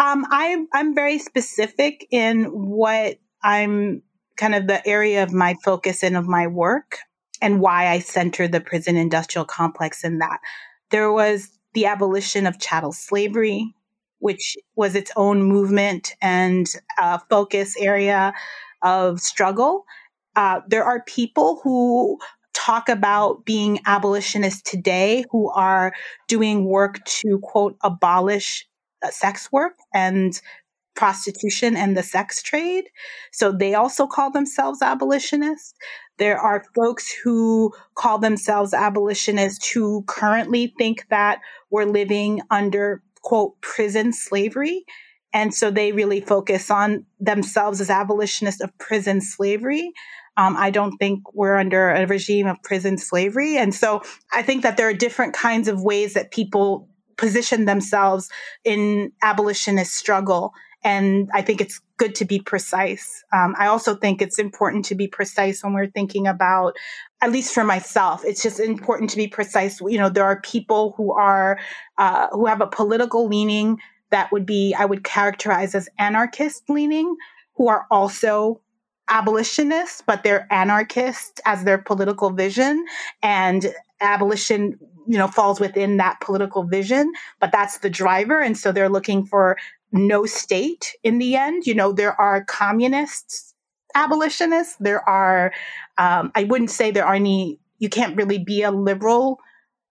Um, 0.00 0.26
I'm 0.30 0.66
I'm 0.72 0.94
very 0.94 1.18
specific 1.18 2.08
in 2.10 2.44
what 2.46 3.18
I'm 3.42 4.02
kind 4.36 4.54
of 4.54 4.66
the 4.66 4.86
area 4.88 5.22
of 5.22 5.32
my 5.32 5.54
focus 5.62 6.02
and 6.02 6.16
of 6.16 6.26
my 6.26 6.46
work, 6.46 6.98
and 7.40 7.60
why 7.60 7.88
I 7.88 8.00
center 8.00 8.48
the 8.48 8.60
prison 8.60 8.96
industrial 8.96 9.44
complex 9.44 10.02
in 10.02 10.18
that. 10.18 10.40
There 10.90 11.12
was 11.12 11.50
the 11.74 11.86
abolition 11.86 12.46
of 12.46 12.58
chattel 12.58 12.92
slavery, 12.92 13.74
which 14.18 14.56
was 14.74 14.94
its 14.94 15.12
own 15.16 15.42
movement 15.42 16.14
and 16.20 16.66
uh, 16.98 17.18
focus 17.28 17.76
area 17.78 18.32
of 18.82 19.20
struggle. 19.20 19.84
Uh, 20.36 20.60
there 20.68 20.84
are 20.84 21.02
people 21.04 21.60
who 21.62 22.18
talk 22.54 22.88
about 22.88 23.44
being 23.44 23.80
abolitionists 23.86 24.62
today 24.62 25.24
who 25.30 25.50
are 25.50 25.92
doing 26.28 26.64
work 26.64 27.04
to 27.04 27.38
quote 27.42 27.76
abolish 27.82 28.66
uh, 29.02 29.10
sex 29.10 29.50
work 29.50 29.74
and 29.94 30.40
prostitution 30.94 31.76
and 31.76 31.96
the 31.96 32.02
sex 32.02 32.42
trade. 32.42 32.84
So 33.32 33.52
they 33.52 33.74
also 33.74 34.06
call 34.06 34.30
themselves 34.30 34.82
abolitionists. 34.82 35.72
There 36.18 36.38
are 36.38 36.64
folks 36.74 37.10
who 37.10 37.72
call 37.94 38.18
themselves 38.18 38.74
abolitionists 38.74 39.70
who 39.70 40.02
currently 40.06 40.74
think 40.76 41.06
that 41.08 41.40
we're 41.70 41.86
living 41.86 42.42
under 42.50 43.02
quote 43.22 43.58
prison 43.62 44.12
slavery. 44.12 44.84
And 45.32 45.54
so 45.54 45.70
they 45.70 45.92
really 45.92 46.20
focus 46.20 46.70
on 46.70 47.06
themselves 47.18 47.80
as 47.80 47.90
abolitionists 47.90 48.60
of 48.60 48.76
prison 48.78 49.20
slavery. 49.20 49.92
Um, 50.36 50.56
I 50.56 50.70
don't 50.70 50.96
think 50.96 51.20
we're 51.34 51.56
under 51.56 51.90
a 51.90 52.06
regime 52.06 52.46
of 52.46 52.56
prison 52.62 52.98
slavery. 52.98 53.56
And 53.56 53.74
so 53.74 54.02
I 54.32 54.42
think 54.42 54.62
that 54.62 54.76
there 54.76 54.88
are 54.88 54.94
different 54.94 55.34
kinds 55.34 55.68
of 55.68 55.82
ways 55.82 56.14
that 56.14 56.30
people 56.30 56.88
position 57.16 57.66
themselves 57.66 58.30
in 58.64 59.12
abolitionist 59.22 59.92
struggle. 59.92 60.52
And 60.82 61.28
I 61.34 61.42
think 61.42 61.60
it's 61.60 61.80
good 61.98 62.14
to 62.14 62.24
be 62.24 62.40
precise. 62.40 63.22
Um, 63.32 63.54
I 63.58 63.66
also 63.66 63.94
think 63.94 64.22
it's 64.22 64.38
important 64.38 64.86
to 64.86 64.94
be 64.94 65.06
precise 65.06 65.62
when 65.62 65.74
we're 65.74 65.90
thinking 65.90 66.26
about, 66.26 66.74
at 67.20 67.30
least 67.30 67.52
for 67.52 67.62
myself, 67.62 68.24
it's 68.24 68.42
just 68.42 68.58
important 68.58 69.10
to 69.10 69.18
be 69.18 69.26
precise. 69.26 69.80
You 69.82 69.98
know, 69.98 70.08
there 70.08 70.24
are 70.24 70.40
people 70.40 70.94
who 70.96 71.12
are, 71.12 71.58
uh, 71.98 72.28
who 72.32 72.46
have 72.46 72.62
a 72.62 72.66
political 72.66 73.28
leaning 73.28 73.78
that 74.10 74.30
would 74.32 74.46
be, 74.46 74.74
I 74.74 74.84
would 74.84 75.04
characterize 75.04 75.74
as 75.74 75.88
anarchist 75.98 76.68
leaning, 76.68 77.16
who 77.54 77.68
are 77.68 77.86
also 77.90 78.60
abolitionists, 79.08 80.02
but 80.06 80.22
they're 80.22 80.46
anarchists 80.50 81.40
as 81.44 81.64
their 81.64 81.78
political 81.78 82.30
vision. 82.30 82.84
And 83.22 83.74
abolition, 84.00 84.78
you 85.06 85.18
know, 85.18 85.26
falls 85.28 85.60
within 85.60 85.96
that 85.98 86.20
political 86.20 86.62
vision, 86.64 87.12
but 87.40 87.52
that's 87.52 87.78
the 87.78 87.90
driver. 87.90 88.40
And 88.40 88.56
so 88.56 88.72
they're 88.72 88.88
looking 88.88 89.26
for 89.26 89.56
no 89.92 90.24
state 90.26 90.94
in 91.02 91.18
the 91.18 91.36
end. 91.36 91.66
You 91.66 91.74
know, 91.74 91.92
there 91.92 92.18
are 92.20 92.44
communists 92.44 93.50
abolitionists. 93.94 94.76
There 94.80 95.06
are, 95.08 95.52
um, 95.98 96.32
I 96.34 96.44
wouldn't 96.44 96.70
say 96.70 96.90
there 96.90 97.06
are 97.06 97.14
any, 97.14 97.58
you 97.78 97.88
can't 97.88 98.16
really 98.16 98.38
be 98.38 98.62
a 98.62 98.70
liberal 98.70 99.40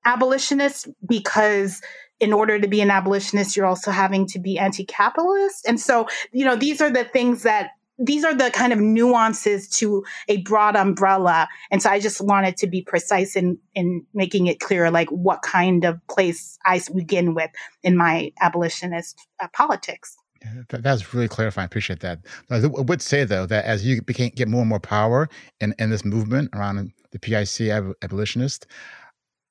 abolitionist 0.05 0.87
because 1.05 1.81
in 2.19 2.33
order 2.33 2.59
to 2.59 2.67
be 2.67 2.81
an 2.81 2.91
abolitionist, 2.91 3.55
you're 3.55 3.65
also 3.65 3.91
having 3.91 4.25
to 4.27 4.39
be 4.39 4.59
anti 4.59 4.85
capitalist. 4.85 5.65
And 5.67 5.79
so, 5.79 6.07
you 6.31 6.45
know, 6.45 6.55
these 6.55 6.81
are 6.81 6.91
the 6.91 7.05
things 7.05 7.43
that 7.43 7.71
these 7.99 8.23
are 8.23 8.33
the 8.33 8.49
kind 8.51 8.71
of 8.71 8.79
nuances 8.79 9.67
to 9.67 10.03
a 10.29 10.37
broad 10.37 10.75
umbrella. 10.75 11.49
And 11.69 11.81
so 11.83 11.89
I 11.89 11.99
just 11.99 12.21
wanted 12.21 12.55
to 12.57 12.67
be 12.67 12.81
precise 12.81 13.35
in, 13.35 13.59
in 13.75 14.05
making 14.13 14.47
it 14.47 14.61
clear, 14.61 14.89
like 14.89 15.09
what 15.09 15.41
kind 15.41 15.83
of 15.83 15.99
place 16.07 16.57
I 16.65 16.81
begin 16.95 17.33
with 17.33 17.51
in 17.83 17.97
my 17.97 18.31
abolitionist 18.39 19.27
uh, 19.41 19.49
politics. 19.51 20.15
Yeah, 20.41 20.61
that, 20.69 20.83
that's 20.83 21.13
really 21.13 21.27
clarifying. 21.27 21.63
I 21.63 21.65
appreciate 21.65 21.99
that. 21.99 22.19
I 22.49 22.65
would 22.65 23.01
say 23.01 23.25
though 23.25 23.45
that 23.45 23.65
as 23.65 23.85
you 23.85 24.01
became, 24.01 24.31
get 24.33 24.47
more 24.47 24.61
and 24.61 24.69
more 24.69 24.79
power 24.79 25.27
in, 25.59 25.75
in 25.77 25.89
this 25.89 26.05
movement 26.05 26.51
around 26.53 26.93
the 27.11 27.19
PIC 27.19 27.69
abolitionist, 28.01 28.65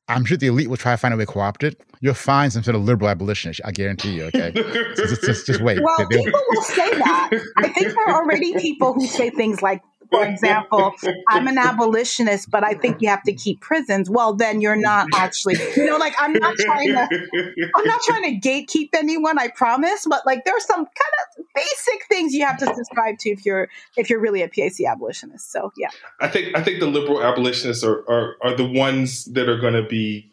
I'm 0.09 0.25
sure 0.25 0.37
the 0.37 0.47
elite 0.47 0.69
will 0.69 0.77
try 0.77 0.93
to 0.93 0.97
find 0.97 1.13
a 1.13 1.17
way 1.17 1.25
to 1.25 1.31
co-opt 1.31 1.63
it. 1.65 1.81
You'll 2.01 2.15
find 2.15 2.53
some 2.53 2.63
sort 2.63 2.75
of 2.75 2.83
liberal 2.83 3.11
abolitionist. 3.11 3.61
I 3.65 3.73
guarantee 3.73 4.15
you. 4.15 4.25
Okay, 4.25 4.53
so 4.95 5.07
just, 5.07 5.23
just, 5.23 5.47
just 5.47 5.61
wait. 5.61 5.83
Well, 5.83 6.07
people 6.09 6.41
will 6.51 6.63
say 6.63 6.91
that. 6.91 7.31
I 7.57 7.69
think 7.69 7.89
there 7.89 8.09
are 8.09 8.23
already 8.23 8.55
people 8.59 8.95
who 8.95 9.07
say 9.07 9.31
things 9.31 9.61
like, 9.61 9.83
for 10.11 10.25
example, 10.25 10.93
I'm 11.29 11.47
an 11.49 11.59
abolitionist, 11.59 12.51
but 12.51 12.65
I 12.65 12.75
think 12.75 13.03
you 13.03 13.09
have 13.09 13.23
to 13.25 13.33
keep 13.33 13.61
prisons. 13.61 14.09
Well, 14.09 14.35
then 14.35 14.61
you're 14.61 14.77
not 14.77 15.07
actually, 15.15 15.57
you 15.77 15.87
know, 15.87 15.97
like 15.97 16.15
I'm 16.19 16.33
not 16.33 16.57
trying 16.57 16.89
to, 16.89 17.09
I'm 17.75 17.85
not 17.85 18.01
trying 18.03 18.41
to 18.41 18.49
gatekeep 18.49 18.91
anyone. 18.95 19.39
I 19.39 19.49
promise, 19.49 20.07
but 20.09 20.25
like 20.25 20.45
there's 20.45 20.65
some 20.65 20.85
kind 20.85 20.87
of 20.87 21.45
basic 21.55 22.07
things 22.09 22.33
you 22.33 22.45
have 22.45 22.59
to 22.59 22.75
subscribe 22.75 23.19
to 23.21 23.31
if 23.31 23.45
you're 23.45 23.69
if 23.97 24.09
you're 24.09 24.21
really 24.21 24.43
a 24.43 24.49
PIC 24.49 24.81
abolitionist. 24.87 25.53
So 25.53 25.73
yeah, 25.77 25.91
I 26.21 26.29
think 26.29 26.57
I 26.57 26.63
think 26.63 26.81
the 26.81 26.87
liberal 26.87 27.23
abolitionists 27.23 27.85
are 27.85 28.09
are, 28.09 28.37
are 28.43 28.57
the 28.57 28.69
ones 28.69 29.27
that 29.27 29.49
are 29.49 29.59
going 29.59 29.75
to 29.75 29.87
be 29.87 30.31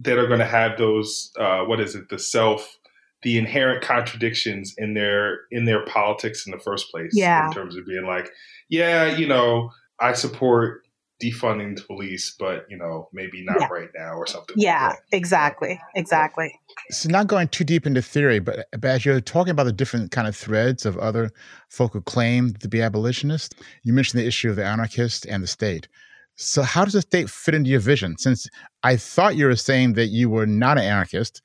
that 0.00 0.18
are 0.18 0.26
going 0.26 0.40
to 0.40 0.46
have 0.46 0.78
those 0.78 1.32
uh, 1.38 1.62
what 1.62 1.80
is 1.80 1.94
it 1.94 2.08
the 2.10 2.18
self 2.18 2.78
the 3.22 3.38
inherent 3.38 3.82
contradictions 3.82 4.74
in 4.78 4.94
their 4.94 5.40
in 5.50 5.64
their 5.64 5.84
politics 5.84 6.46
in 6.46 6.52
the 6.52 6.58
first 6.58 6.90
place. 6.90 7.10
Yeah. 7.12 7.48
In 7.48 7.52
terms 7.52 7.76
of 7.76 7.84
being 7.86 8.06
like, 8.06 8.30
yeah, 8.68 9.16
you 9.16 9.26
know, 9.26 9.70
I 10.00 10.12
support 10.12 10.82
defunding 11.22 11.76
the 11.76 11.82
police, 11.82 12.34
but 12.38 12.66
you 12.68 12.76
know, 12.76 13.08
maybe 13.12 13.42
not 13.44 13.60
yeah. 13.60 13.68
right 13.70 13.88
now 13.96 14.14
or 14.14 14.26
something. 14.26 14.54
Yeah, 14.58 14.88
like 14.88 14.98
exactly, 15.12 15.80
exactly. 15.94 16.52
So 16.90 17.08
not 17.08 17.26
going 17.26 17.48
too 17.48 17.64
deep 17.64 17.86
into 17.86 18.02
theory, 18.02 18.38
but, 18.38 18.66
but 18.72 18.84
as 18.84 19.04
you're 19.04 19.20
talking 19.20 19.50
about 19.50 19.64
the 19.64 19.72
different 19.72 20.10
kind 20.10 20.28
of 20.28 20.36
threads 20.36 20.84
of 20.84 20.98
other 20.98 21.30
folk 21.70 21.94
who 21.94 22.02
claim 22.02 22.52
to 22.54 22.68
be 22.68 22.82
abolitionists, 22.82 23.54
you 23.82 23.92
mentioned 23.92 24.20
the 24.20 24.26
issue 24.26 24.50
of 24.50 24.56
the 24.56 24.64
anarchist 24.64 25.24
and 25.26 25.42
the 25.42 25.46
state. 25.46 25.88
So 26.34 26.62
how 26.62 26.84
does 26.84 26.92
the 26.92 27.00
state 27.00 27.30
fit 27.30 27.54
into 27.54 27.70
your 27.70 27.80
vision? 27.80 28.18
Since 28.18 28.48
I 28.82 28.96
thought 28.96 29.36
you 29.36 29.46
were 29.46 29.56
saying 29.56 29.94
that 29.94 30.08
you 30.08 30.28
were 30.28 30.46
not 30.46 30.76
an 30.76 30.84
anarchist, 30.84 31.40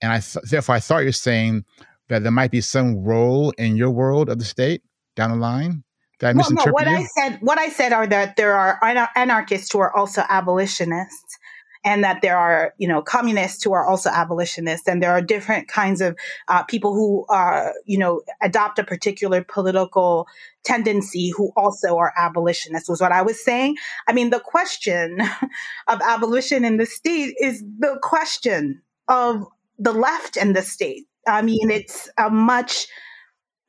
and 0.00 0.12
I 0.12 0.20
th- 0.20 0.44
therefore 0.48 0.76
I 0.76 0.80
thought 0.80 1.02
you're 1.02 1.12
saying 1.12 1.64
that 2.08 2.22
there 2.22 2.32
might 2.32 2.52
be 2.52 2.60
some 2.60 3.02
role 3.02 3.50
in 3.58 3.76
your 3.76 3.90
world 3.90 4.28
of 4.28 4.38
the 4.38 4.44
state 4.44 4.82
down 5.16 5.30
the 5.30 5.36
line. 5.36 5.82
Did 6.18 6.26
I 6.26 6.32
well, 6.32 6.50
no, 6.50 6.72
what 6.72 6.86
you? 6.86 6.96
I 6.96 7.04
said, 7.04 7.38
what 7.40 7.58
I 7.58 7.68
said 7.68 7.92
are 7.92 8.06
that 8.06 8.36
there 8.36 8.54
are 8.54 8.78
anarchists 9.14 9.72
who 9.72 9.78
are 9.78 9.94
also 9.96 10.22
abolitionists, 10.28 11.38
and 11.84 12.02
that 12.02 12.22
there 12.22 12.36
are, 12.36 12.74
you 12.78 12.88
know, 12.88 13.02
communists 13.02 13.62
who 13.62 13.72
are 13.72 13.86
also 13.86 14.10
abolitionists, 14.10 14.88
and 14.88 15.02
there 15.02 15.12
are 15.12 15.22
different 15.22 15.68
kinds 15.68 16.00
of 16.00 16.18
uh, 16.48 16.64
people 16.64 16.92
who, 16.92 17.24
uh, 17.32 17.70
you 17.86 17.98
know, 17.98 18.22
adopt 18.42 18.78
a 18.78 18.84
particular 18.84 19.44
political 19.44 20.26
tendency 20.64 21.30
who 21.36 21.52
also 21.56 21.96
are 21.96 22.12
abolitionists. 22.18 22.88
Was 22.88 23.00
what 23.00 23.12
I 23.12 23.22
was 23.22 23.42
saying. 23.42 23.76
I 24.08 24.12
mean, 24.12 24.30
the 24.30 24.40
question 24.40 25.20
of 25.86 26.00
abolition 26.02 26.64
in 26.64 26.78
the 26.78 26.86
state 26.86 27.34
is 27.40 27.62
the 27.78 27.98
question 28.02 28.82
of 29.06 29.46
the 29.78 29.92
left 29.92 30.36
and 30.36 30.56
the 30.56 30.62
state. 30.62 31.04
I 31.28 31.42
mean, 31.42 31.70
it's 31.70 32.10
a 32.18 32.28
much 32.28 32.88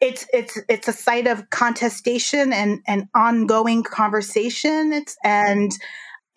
it's 0.01 0.25
it's 0.33 0.57
it's 0.69 0.87
a 0.87 0.93
site 0.93 1.27
of 1.27 1.49
contestation 1.49 2.53
and 2.53 2.79
and 2.87 3.07
ongoing 3.13 3.83
conversation. 3.83 4.93
It's 4.93 5.17
and 5.23 5.71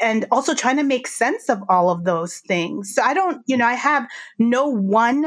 and 0.01 0.27
also 0.33 0.55
trying 0.55 0.79
to 0.79 0.83
make 0.83 1.07
sense 1.07 1.49
of 1.49 1.63
all 1.69 1.89
of 1.89 2.05
those 2.05 2.39
things. 2.39 2.95
So 2.95 3.03
I 3.03 3.15
don't, 3.15 3.41
you 3.47 3.57
know, 3.57 3.67
I 3.67 3.75
have 3.75 4.09
no 4.39 4.67
one 4.67 5.25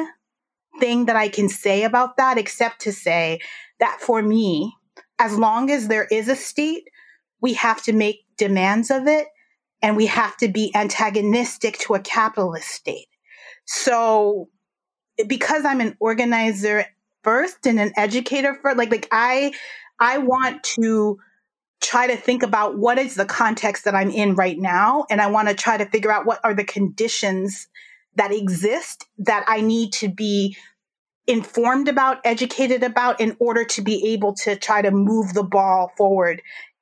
thing 0.82 1.06
that 1.06 1.16
I 1.16 1.30
can 1.30 1.48
say 1.48 1.84
about 1.84 2.18
that 2.18 2.38
except 2.38 2.82
to 2.82 2.92
say 2.92 3.40
that 3.80 4.02
for 4.02 4.22
me, 4.22 4.76
as 5.18 5.38
long 5.38 5.72
as 5.72 5.88
there 5.88 6.08
is 6.12 6.28
a 6.28 6.36
state, 6.36 6.84
we 7.40 7.54
have 7.54 7.82
to 7.84 7.94
make 7.94 8.26
demands 8.38 8.92
of 8.92 9.08
it 9.08 9.28
and 9.82 9.96
we 9.96 10.08
have 10.08 10.36
to 10.38 10.50
be 10.50 10.74
antagonistic 10.76 11.78
to 11.80 11.96
a 11.96 12.00
capitalist 12.02 12.68
state. 12.68 13.08
So 13.66 14.50
because 15.28 15.64
I'm 15.64 15.80
an 15.80 15.96
organizer 16.00 16.86
first 17.26 17.68
and 17.68 17.80
an 17.80 17.92
educator 17.98 18.58
first, 18.62 18.78
like 18.78 18.92
like 18.92 19.10
I 19.12 19.52
I 20.00 20.20
want 20.20 20.64
to 20.80 21.20
try 21.82 22.08
to 22.08 22.16
think 22.16 22.42
about 22.42 22.78
what 22.78 22.98
is 22.98 23.16
the 23.16 23.26
context 23.26 23.84
that 23.84 23.96
I'm 23.96 24.10
in 24.10 24.36
right 24.36 24.58
now 24.58 25.06
and 25.10 25.22
I 25.22 25.28
want 25.28 25.50
to 25.50 25.54
try 25.54 25.78
to 25.78 25.86
figure 25.86 26.12
out 26.12 26.26
what 26.26 26.40
are 26.44 26.54
the 26.54 26.64
conditions 26.64 27.68
that 28.16 28.32
exist 28.32 29.06
that 29.18 29.44
I 29.48 29.62
need 29.62 29.92
to 29.94 30.08
be 30.08 30.56
informed 31.28 31.88
about, 31.88 32.20
educated 32.24 32.84
about 32.84 33.20
in 33.20 33.36
order 33.40 33.66
to 33.66 33.82
be 33.82 34.14
able 34.14 34.34
to 34.36 34.56
try 34.56 34.82
to 34.82 34.92
move 34.92 35.34
the 35.34 35.44
ball 35.44 35.92
forward 35.98 36.42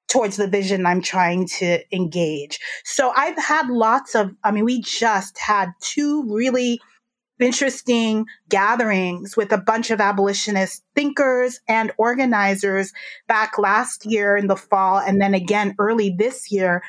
towards 0.09 0.37
the 0.37 0.47
vision 0.47 0.85
I'm 0.85 1.01
trying 1.01 1.47
to 1.59 1.79
engage. 1.95 2.59
So 2.83 3.11
I've 3.15 3.37
had 3.37 3.69
lots 3.69 4.15
of, 4.15 4.31
I 4.43 4.51
mean, 4.51 4.65
we 4.65 4.81
just 4.81 5.37
had 5.39 5.71
two 5.81 6.23
really 6.29 6.79
interesting 7.43 8.25
gatherings 8.49 9.37
with 9.37 9.51
a 9.51 9.57
bunch 9.57 9.91
of 9.91 10.01
abolitionist 10.01 10.83
thinkers 10.95 11.59
and 11.67 11.91
organizers 11.97 12.93
back 13.27 13.57
last 13.57 14.05
year 14.05 14.35
in 14.35 14.47
the 14.47 14.55
fall 14.55 14.99
and 14.99 15.21
then 15.21 15.33
again 15.33 15.75
early 15.79 16.09
this 16.17 16.51
year. 16.51 16.83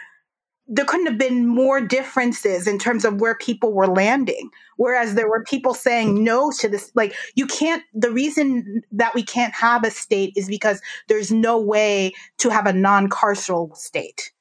There 0.67 0.87
couldn't 0.87 1.07
have 1.07 1.19
been 1.19 1.47
more 1.47 1.81
differences 1.83 2.67
in 2.67 2.79
terms 2.79 3.05
of 3.05 3.21
where 3.21 3.35
people 3.35 3.75
were 3.75 3.87
landing. 3.87 4.49
Whereas 4.79 5.15
there 5.15 5.29
were 5.29 5.45
people 5.45 5.75
saying 5.75 6.25
no 6.25 6.51
to 6.61 6.69
this 6.69 6.91
like 6.95 7.15
you 7.35 7.47
can't 7.47 7.83
the 7.93 8.11
reason 8.11 8.83
that 8.93 9.15
we 9.15 9.23
can't 9.23 9.53
have 9.53 9.85
a 9.85 9.91
state 9.91 10.33
is 10.37 10.49
because 10.49 10.81
there's 11.09 11.31
no 11.31 11.61
way 11.61 12.15
to 12.39 12.49
have 12.49 12.67
a 12.67 12.73
non-carceral 12.73 13.77
state 13.77 14.33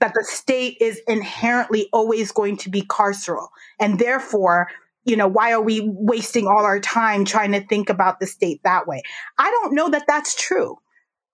that 0.00 0.14
the 0.14 0.24
state 0.24 0.76
is 0.80 1.00
inherently 1.08 1.88
always 1.92 2.30
going 2.30 2.56
to 2.56 2.70
be 2.70 2.82
carceral. 2.82 3.48
And 3.80 3.98
therefore 3.98 4.68
you 5.08 5.16
know, 5.16 5.26
why 5.26 5.52
are 5.52 5.62
we 5.62 5.80
wasting 5.84 6.46
all 6.46 6.64
our 6.64 6.80
time 6.80 7.24
trying 7.24 7.52
to 7.52 7.66
think 7.66 7.88
about 7.88 8.20
the 8.20 8.26
state 8.26 8.60
that 8.64 8.86
way? 8.86 9.02
I 9.38 9.50
don't 9.50 9.74
know 9.74 9.88
that 9.88 10.04
that's 10.06 10.34
true. 10.34 10.76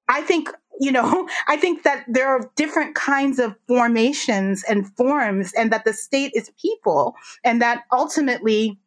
I 0.08 0.22
think 0.22 0.48
you 0.80 0.90
know, 0.90 1.28
I 1.48 1.56
think 1.56 1.82
that 1.82 2.04
there 2.08 2.28
are 2.28 2.50
different 2.56 2.94
kinds 2.94 3.38
of 3.38 3.54
formations 3.66 4.64
and 4.68 4.92
forms, 4.96 5.52
and 5.54 5.72
that 5.72 5.84
the 5.84 5.92
state 5.92 6.32
is 6.34 6.50
people, 6.60 7.14
and 7.42 7.60
that 7.62 7.84
ultimately, 7.92 8.78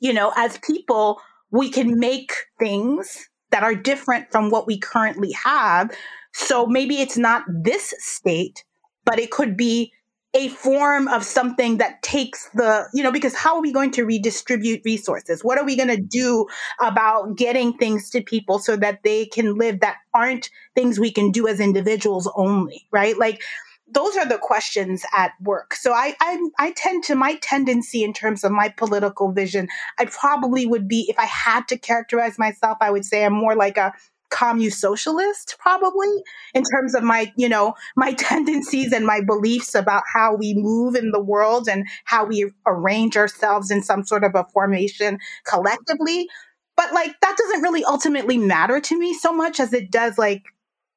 you 0.00 0.12
know, 0.12 0.32
as 0.36 0.58
people, 0.58 1.20
we 1.50 1.70
can 1.70 1.98
make 1.98 2.32
things 2.58 3.28
that 3.50 3.62
are 3.62 3.74
different 3.74 4.30
from 4.30 4.50
what 4.50 4.66
we 4.66 4.78
currently 4.78 5.32
have. 5.32 5.90
So 6.34 6.66
maybe 6.66 7.00
it's 7.00 7.16
not 7.16 7.44
this 7.48 7.94
state, 7.98 8.64
but 9.04 9.18
it 9.18 9.30
could 9.30 9.56
be 9.56 9.92
a 10.36 10.48
form 10.48 11.08
of 11.08 11.24
something 11.24 11.78
that 11.78 12.02
takes 12.02 12.50
the, 12.50 12.86
you 12.92 13.02
know, 13.02 13.10
because 13.10 13.34
how 13.34 13.56
are 13.56 13.62
we 13.62 13.72
going 13.72 13.90
to 13.92 14.04
redistribute 14.04 14.82
resources? 14.84 15.42
What 15.42 15.56
are 15.56 15.64
we 15.64 15.76
going 15.76 15.88
to 15.88 15.96
do 15.96 16.46
about 16.78 17.36
getting 17.38 17.72
things 17.72 18.10
to 18.10 18.20
people 18.20 18.58
so 18.58 18.76
that 18.76 19.02
they 19.02 19.24
can 19.24 19.56
live 19.56 19.80
that 19.80 19.96
aren't 20.12 20.50
things 20.74 21.00
we 21.00 21.10
can 21.10 21.30
do 21.30 21.48
as 21.48 21.58
individuals 21.58 22.30
only, 22.36 22.86
right? 22.90 23.16
Like, 23.16 23.42
those 23.88 24.16
are 24.16 24.26
the 24.26 24.36
questions 24.36 25.06
at 25.16 25.32
work. 25.40 25.74
So 25.74 25.92
I, 25.92 26.14
I, 26.20 26.48
I 26.58 26.72
tend 26.72 27.04
to 27.04 27.14
my 27.14 27.36
tendency 27.36 28.04
in 28.04 28.12
terms 28.12 28.44
of 28.44 28.52
my 28.52 28.68
political 28.68 29.32
vision. 29.32 29.68
I 29.98 30.04
probably 30.06 30.66
would 30.66 30.86
be 30.86 31.06
if 31.08 31.18
I 31.18 31.24
had 31.24 31.66
to 31.68 31.78
characterize 31.78 32.38
myself, 32.38 32.76
I 32.82 32.90
would 32.90 33.06
say 33.06 33.24
I'm 33.24 33.32
more 33.32 33.54
like 33.54 33.78
a 33.78 33.94
commu 34.30 34.72
socialist 34.72 35.56
probably 35.58 36.08
in 36.54 36.62
terms 36.64 36.94
of 36.94 37.02
my 37.02 37.32
you 37.36 37.48
know 37.48 37.74
my 37.96 38.12
tendencies 38.18 38.92
and 38.92 39.06
my 39.06 39.20
beliefs 39.20 39.74
about 39.74 40.02
how 40.12 40.34
we 40.34 40.54
move 40.54 40.94
in 40.94 41.10
the 41.10 41.22
world 41.22 41.68
and 41.68 41.86
how 42.04 42.24
we 42.24 42.50
arrange 42.66 43.16
ourselves 43.16 43.70
in 43.70 43.82
some 43.82 44.04
sort 44.04 44.24
of 44.24 44.34
a 44.34 44.44
formation 44.52 45.18
collectively. 45.46 46.28
But 46.76 46.92
like 46.92 47.18
that 47.20 47.36
doesn't 47.38 47.62
really 47.62 47.84
ultimately 47.84 48.36
matter 48.38 48.80
to 48.80 48.98
me 48.98 49.14
so 49.14 49.32
much 49.32 49.60
as 49.60 49.72
it 49.72 49.90
does 49.90 50.18
like 50.18 50.42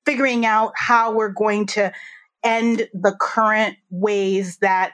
figuring 0.05 0.45
out 0.45 0.73
how 0.75 1.13
we're 1.13 1.29
going 1.29 1.65
to 1.67 1.91
end 2.43 2.87
the 2.93 3.15
current 3.19 3.77
ways 3.89 4.57
that 4.57 4.93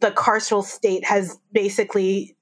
the 0.00 0.10
carceral 0.10 0.62
state 0.62 1.04
has 1.04 1.38
basically 1.52 2.33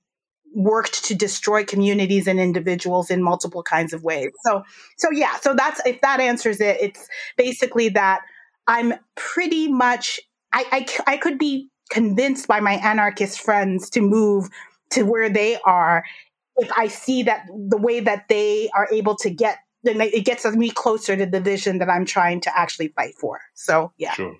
worked 0.54 1.04
to 1.04 1.14
destroy 1.14 1.64
communities 1.64 2.26
and 2.26 2.38
individuals 2.38 3.10
in 3.10 3.22
multiple 3.22 3.62
kinds 3.62 3.92
of 3.92 4.04
ways. 4.04 4.30
So, 4.44 4.62
so 4.96 5.10
yeah, 5.10 5.36
so 5.36 5.54
that's 5.54 5.80
if 5.86 6.00
that 6.02 6.20
answers 6.20 6.60
it, 6.60 6.78
it's 6.80 7.08
basically 7.36 7.88
that 7.90 8.22
I'm 8.66 8.94
pretty 9.14 9.68
much 9.68 10.20
I, 10.52 10.86
I, 11.06 11.12
I 11.12 11.16
could 11.16 11.38
be 11.38 11.68
convinced 11.90 12.48
by 12.48 12.60
my 12.60 12.74
anarchist 12.74 13.40
friends 13.40 13.90
to 13.90 14.00
move 14.00 14.48
to 14.90 15.02
where 15.02 15.30
they 15.30 15.58
are 15.64 16.04
if 16.56 16.70
I 16.76 16.88
see 16.88 17.22
that 17.24 17.46
the 17.48 17.78
way 17.78 18.00
that 18.00 18.28
they 18.28 18.68
are 18.74 18.88
able 18.92 19.16
to 19.16 19.30
get 19.30 19.58
then 19.84 20.00
it 20.00 20.24
gets 20.24 20.44
me 20.46 20.70
closer 20.70 21.16
to 21.16 21.26
the 21.26 21.40
vision 21.40 21.78
that 21.78 21.90
I'm 21.90 22.04
trying 22.04 22.40
to 22.42 22.56
actually 22.56 22.88
fight 22.88 23.14
for. 23.18 23.40
So 23.54 23.92
yeah. 23.98 24.12
Sure. 24.12 24.36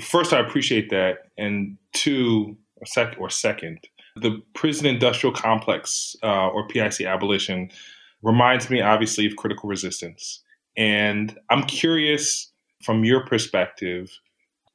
First, 0.00 0.32
I 0.32 0.38
appreciate 0.38 0.90
that, 0.90 1.30
and 1.36 1.76
two, 1.92 2.56
or 2.76 2.86
second, 2.86 3.18
or 3.18 3.28
second, 3.28 3.80
the 4.16 4.40
prison 4.54 4.86
industrial 4.86 5.34
complex, 5.34 6.16
uh, 6.22 6.48
or 6.48 6.66
PIC 6.68 7.02
abolition, 7.02 7.70
reminds 8.22 8.70
me 8.70 8.80
obviously 8.80 9.26
of 9.26 9.36
critical 9.36 9.68
resistance. 9.68 10.42
And 10.76 11.38
I'm 11.50 11.64
curious 11.64 12.50
from 12.82 13.04
your 13.04 13.24
perspective 13.26 14.10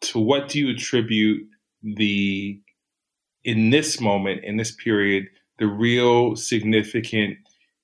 to 0.02 0.20
what 0.20 0.50
do 0.50 0.60
you 0.60 0.70
attribute 0.70 1.48
the, 1.84 2.60
in 3.44 3.70
this 3.70 4.00
moment, 4.00 4.44
in 4.44 4.58
this 4.58 4.72
period, 4.72 5.28
the 5.58 5.68
real 5.68 6.36
significant 6.36 7.38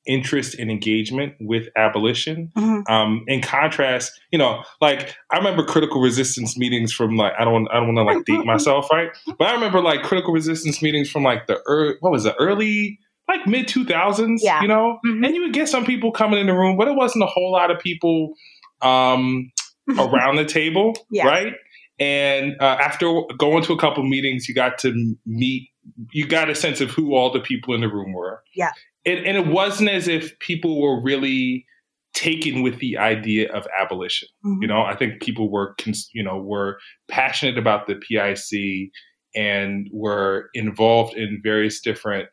interest 0.06 0.56
and 0.58 0.70
engagement 0.70 1.34
with 1.40 1.68
abolition. 1.76 2.52
Mm-hmm. 2.56 2.92
Um, 2.92 3.24
in 3.28 3.42
contrast, 3.42 4.12
you 4.32 4.38
know, 4.38 4.64
like 4.82 5.16
I 5.32 5.38
remember 5.38 5.64
critical 5.64 6.02
resistance 6.02 6.58
meetings 6.58 6.94
from 6.94 7.16
like 7.16 7.34
I 7.40 7.46
don't 7.46 7.68
I 7.70 7.76
don't 7.76 7.94
want 7.94 7.98
to 7.98 8.16
like 8.16 8.26
date 8.26 8.46
myself, 8.46 8.88
right? 8.92 9.10
But 9.38 9.48
I 9.48 9.54
remember 9.54 9.82
like 9.82 10.04
critical 10.04 10.34
resistance 10.34 10.82
meetings 10.82 11.10
from 11.10 11.24
like 11.24 11.48
the 11.48 11.60
early, 11.68 11.96
what 12.00 12.12
was 12.12 12.26
it 12.26 12.36
early 12.40 13.00
like 13.28 13.48
mid 13.48 13.68
two 13.68 13.86
thousands, 13.86 14.44
yeah. 14.44 14.62
you 14.62 14.68
know, 14.68 15.00
mm-hmm. 15.06 15.24
and 15.24 15.36
you 15.36 15.42
would 15.42 15.54
get 15.54 15.68
some 15.68 15.86
people 15.86 16.12
coming 16.12 16.40
in 16.40 16.48
the 16.48 16.54
room, 16.54 16.78
but 16.78 16.88
it 16.88 16.96
wasn't 16.96 17.24
a 17.24 17.28
whole 17.28 17.52
lot 17.52 17.72
of 17.72 17.80
people 17.80 18.34
um, 18.82 19.52
around 19.98 20.36
the 20.36 20.46
table, 20.46 20.94
yeah. 21.10 21.26
right? 21.28 21.54
And 21.98 22.56
uh, 22.60 22.78
after 22.80 23.22
going 23.38 23.64
to 23.64 23.74
a 23.74 23.80
couple 23.80 24.04
meetings, 24.04 24.50
you 24.50 24.54
got 24.54 24.78
to 24.80 25.16
meet, 25.26 25.70
you 26.12 26.28
got 26.28 26.50
a 26.50 26.56
sense 26.56 26.82
of 26.82 26.92
who 26.92 27.16
all 27.16 27.32
the 27.32 27.40
people 27.40 27.74
in 27.74 27.82
the 27.82 27.88
room 27.88 28.14
were. 28.14 28.44
Yeah 28.54 28.72
it, 29.06 29.26
and 29.26 29.38
it 29.38 29.48
wasn't 29.48 29.90
as 29.90 30.08
if 30.08 30.38
people 30.40 30.82
were 30.82 31.02
really 31.02 31.66
taken 32.14 32.64
with 32.64 32.80
the 32.80 32.98
idea 32.98 33.52
of 33.54 33.68
abolition. 33.80 34.28
Mm-hmm. 34.46 34.64
You 34.64 34.68
know, 34.68 34.82
I 34.82 34.96
think 34.96 35.22
people 35.22 35.52
were, 35.52 35.76
you 36.14 36.24
know, 36.24 36.38
were 36.38 36.80
passionate 37.08 37.58
about 37.58 37.88
the 37.88 37.96
PIC 37.96 38.92
and 39.36 39.88
were 39.92 40.50
involved 40.54 41.16
in 41.16 41.42
various 41.44 41.82
different 41.82 42.30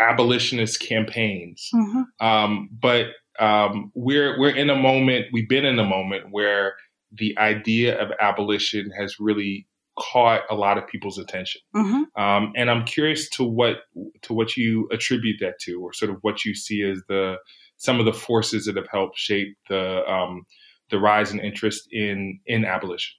abolitionist 0.00 0.80
campaigns. 0.80 1.68
Mm-hmm. 1.74 2.26
Um, 2.26 2.68
but 2.80 3.08
um, 3.38 3.92
we're 3.94 4.38
we're 4.38 4.54
in 4.54 4.70
a 4.70 4.76
moment. 4.76 5.26
We've 5.32 5.48
been 5.48 5.64
in 5.64 5.78
a 5.78 5.84
moment 5.84 6.26
where 6.30 6.74
the 7.12 7.36
idea 7.38 8.00
of 8.00 8.10
abolition 8.20 8.90
has 8.98 9.16
really 9.18 9.66
caught 9.98 10.42
a 10.50 10.54
lot 10.54 10.78
of 10.78 10.86
people's 10.86 11.18
attention. 11.18 11.60
Mm-hmm. 11.74 12.20
Um, 12.20 12.52
and 12.56 12.70
I'm 12.70 12.84
curious 12.84 13.28
to 13.30 13.44
what 13.44 13.78
to 14.22 14.32
what 14.32 14.56
you 14.56 14.88
attribute 14.92 15.36
that 15.40 15.58
to, 15.60 15.80
or 15.80 15.92
sort 15.92 16.10
of 16.10 16.18
what 16.22 16.44
you 16.44 16.54
see 16.54 16.82
as 16.82 17.00
the 17.08 17.36
some 17.76 18.00
of 18.00 18.06
the 18.06 18.12
forces 18.12 18.66
that 18.66 18.76
have 18.76 18.88
helped 18.90 19.18
shape 19.18 19.56
the 19.68 20.04
um, 20.10 20.44
the 20.90 20.98
rise 20.98 21.32
in 21.32 21.40
interest 21.40 21.88
in 21.90 22.40
in 22.46 22.64
abolition. 22.64 23.14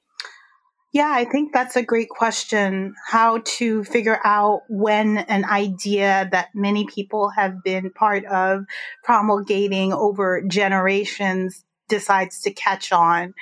Yeah, 0.92 1.12
I 1.14 1.26
think 1.26 1.54
that's 1.54 1.76
a 1.76 1.84
great 1.84 2.10
question. 2.10 2.96
How 3.08 3.42
to 3.58 3.84
figure 3.84 4.20
out 4.24 4.62
when 4.70 5.20
an 5.20 5.46
idea 5.46 6.28
that 6.32 6.50
many 6.56 6.88
people 6.88 7.30
have 7.30 7.64
been 7.64 7.92
part 7.92 8.26
of 8.26 8.66
promulgating 9.04 9.94
over 9.94 10.42
generations 10.48 11.64
decides 11.90 12.42
to 12.42 12.52
catch 12.52 12.92
on 12.92 13.36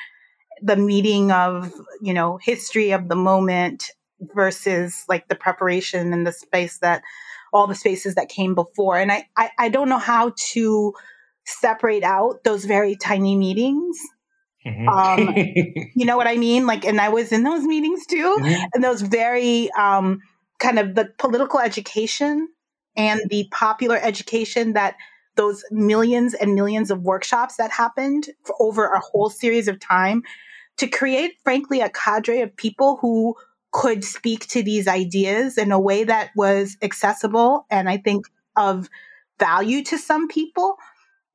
the 0.62 0.76
meeting 0.76 1.32
of, 1.32 1.74
you 2.02 2.14
know, 2.14 2.38
history 2.42 2.92
of 2.92 3.10
the 3.10 3.16
moment 3.16 3.92
versus 4.34 5.06
like 5.08 5.28
the 5.28 5.36
preparation 5.36 6.14
and 6.14 6.26
the 6.26 6.32
space 6.32 6.80
that 6.80 7.04
all 7.54 7.68
the 7.68 7.76
spaces 7.76 8.16
that 8.16 8.30
came 8.30 8.56
before. 8.56 8.98
And 8.98 9.12
I, 9.12 9.28
I, 9.38 9.52
I 9.58 9.70
don't 9.70 9.90
know 9.90 10.00
how 10.00 10.34
to 10.52 10.94
separate 11.46 12.04
out 12.04 12.44
those 12.44 12.66
very 12.66 12.96
tiny 12.96 13.36
meetings. 13.36 13.98
Mm-hmm. 14.66 14.90
Um, 14.90 15.34
you 15.96 16.06
know 16.06 16.18
what 16.18 16.28
I 16.28 16.38
mean? 16.38 16.68
Like, 16.68 16.86
and 16.86 17.00
I 17.00 17.10
was 17.10 17.32
in 17.32 17.44
those 17.44 17.64
meetings 17.64 18.06
too, 18.06 18.38
mm-hmm. 18.40 18.66
and 18.74 18.84
those 18.84 19.02
very 19.02 19.70
um, 19.72 20.22
kind 20.60 20.80
of 20.80 20.96
the 20.96 21.10
political 21.18 21.60
education 21.60 22.50
and 22.96 23.22
the 23.30 23.48
popular 23.52 23.98
education 24.02 24.74
that 24.74 24.96
those 25.36 25.64
millions 25.72 26.34
and 26.34 26.56
millions 26.56 26.92
of 26.92 27.04
workshops 27.04 27.58
that 27.58 27.72
happened 27.72 28.30
for 28.44 28.56
over 28.60 28.88
a 28.88 29.00
whole 29.00 29.30
series 29.30 29.68
of 29.68 29.80
time 29.80 30.24
to 30.78 30.88
create, 30.88 31.36
frankly, 31.44 31.82
a 31.82 31.90
cadre 31.90 32.42
of 32.42 32.56
people 32.56 32.98
who 32.98 33.36
could 33.72 34.04
speak 34.04 34.48
to 34.48 34.64
these 34.64 34.88
ideas 34.88 35.58
in 35.58 35.72
a 35.72 35.80
way 35.80 36.04
that 36.04 36.32
was 36.36 36.78
accessible 36.82 37.66
and 37.70 37.90
I 37.90 37.98
think 37.98 38.26
of 38.56 38.90
value 39.40 39.84
to 39.84 39.98
some 39.98 40.28
people. 40.28 40.78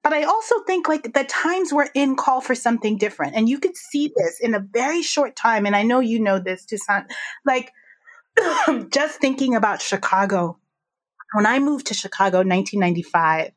But 0.02 0.12
I 0.12 0.24
also 0.24 0.61
think 0.66 0.88
like 0.88 1.14
the 1.14 1.24
times 1.24 1.72
we're 1.72 1.90
in 1.94 2.16
call 2.16 2.40
for 2.40 2.55
something 2.55 2.98
different. 2.98 3.37
And 3.37 3.48
you 3.48 3.61
could 3.61 3.76
see 3.76 4.12
this 4.16 4.40
in 4.40 4.55
a 4.55 4.61
very 4.61 5.02
short 5.02 5.37
time. 5.37 5.66
And 5.66 5.76
I 5.76 5.85
know 5.85 6.00
you 6.00 6.18
know 6.18 6.40
this, 6.40 6.64
Toussaint. 6.64 7.12
Like 7.44 7.72
just 8.90 9.20
thinking 9.20 9.55
about 9.55 9.81
Chicago. 9.81 10.59
When 11.35 11.46
I 11.46 11.61
moved 11.61 11.87
to 11.87 11.94
Chicago 11.94 12.40
in 12.40 12.48
1995, 12.48 13.52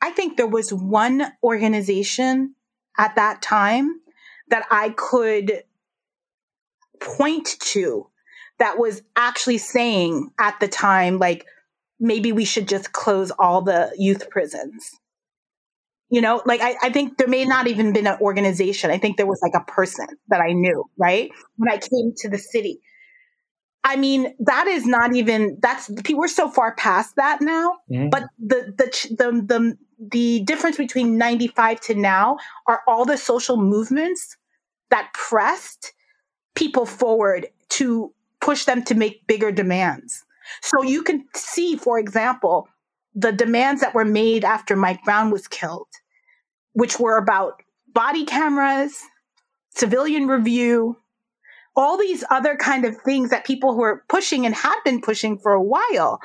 I 0.00 0.10
think 0.10 0.36
there 0.36 0.46
was 0.46 0.72
one 0.72 1.32
organization 1.42 2.54
at 2.96 3.16
that 3.16 3.42
time 3.42 4.00
that 4.48 4.66
I 4.70 4.90
could 4.90 5.62
point 7.00 7.48
to 7.60 8.08
that 8.58 8.78
was 8.78 9.02
actually 9.16 9.58
saying 9.58 10.30
at 10.38 10.58
the 10.60 10.68
time, 10.68 11.18
like, 11.18 11.44
maybe 11.98 12.32
we 12.32 12.44
should 12.44 12.68
just 12.68 12.92
close 12.92 13.30
all 13.32 13.62
the 13.62 13.92
youth 13.96 14.28
prisons. 14.30 14.90
You 16.10 16.20
know, 16.20 16.42
like 16.44 16.60
I, 16.60 16.76
I 16.82 16.90
think 16.90 17.16
there 17.18 17.26
may 17.28 17.44
not 17.44 17.66
even 17.66 17.92
been 17.92 18.06
an 18.06 18.18
organization. 18.20 18.90
I 18.90 18.98
think 18.98 19.16
there 19.16 19.26
was 19.26 19.40
like 19.42 19.60
a 19.60 19.70
person 19.70 20.06
that 20.28 20.40
I 20.40 20.52
knew, 20.52 20.84
right? 20.96 21.30
When 21.56 21.72
I 21.72 21.78
came 21.78 22.12
to 22.18 22.28
the 22.28 22.38
city. 22.38 22.80
I 23.82 23.96
mean, 23.96 24.34
that 24.40 24.66
is 24.66 24.86
not 24.86 25.14
even 25.14 25.58
that's 25.60 25.90
we're 26.10 26.28
so 26.28 26.48
far 26.48 26.74
past 26.76 27.16
that 27.16 27.40
now. 27.40 27.78
Mm-hmm. 27.90 28.10
But 28.10 28.24
the, 28.38 28.72
the 28.76 29.14
the 29.16 29.32
the 29.46 29.78
the 29.98 30.40
difference 30.40 30.76
between 30.76 31.18
95 31.18 31.80
to 31.82 31.94
now 31.94 32.38
are 32.66 32.82
all 32.86 33.04
the 33.04 33.16
social 33.16 33.56
movements 33.56 34.36
that 34.90 35.12
pressed 35.14 35.92
people 36.54 36.86
forward 36.86 37.48
to 37.68 38.12
push 38.40 38.64
them 38.64 38.82
to 38.84 38.94
make 38.94 39.26
bigger 39.26 39.50
demands. 39.50 40.24
So 40.62 40.82
you 40.82 41.02
can 41.02 41.24
see, 41.34 41.76
for 41.76 41.98
example, 41.98 42.68
the 43.14 43.32
demands 43.32 43.80
that 43.80 43.94
were 43.94 44.04
made 44.04 44.44
after 44.44 44.76
Mike 44.76 45.02
Brown 45.04 45.30
was 45.30 45.48
killed, 45.48 45.88
which 46.72 46.98
were 46.98 47.16
about 47.16 47.62
body 47.92 48.24
cameras, 48.24 48.98
civilian 49.70 50.26
review, 50.26 50.96
all 51.76 51.96
these 51.96 52.22
other 52.30 52.56
kind 52.56 52.84
of 52.84 52.96
things 52.98 53.30
that 53.30 53.44
people 53.44 53.74
who 53.74 53.82
are 53.82 54.04
pushing 54.08 54.46
and 54.46 54.54
have 54.54 54.84
been 54.84 55.00
pushing 55.00 55.38
for 55.38 55.52
a 55.52 55.62
while 55.62 56.20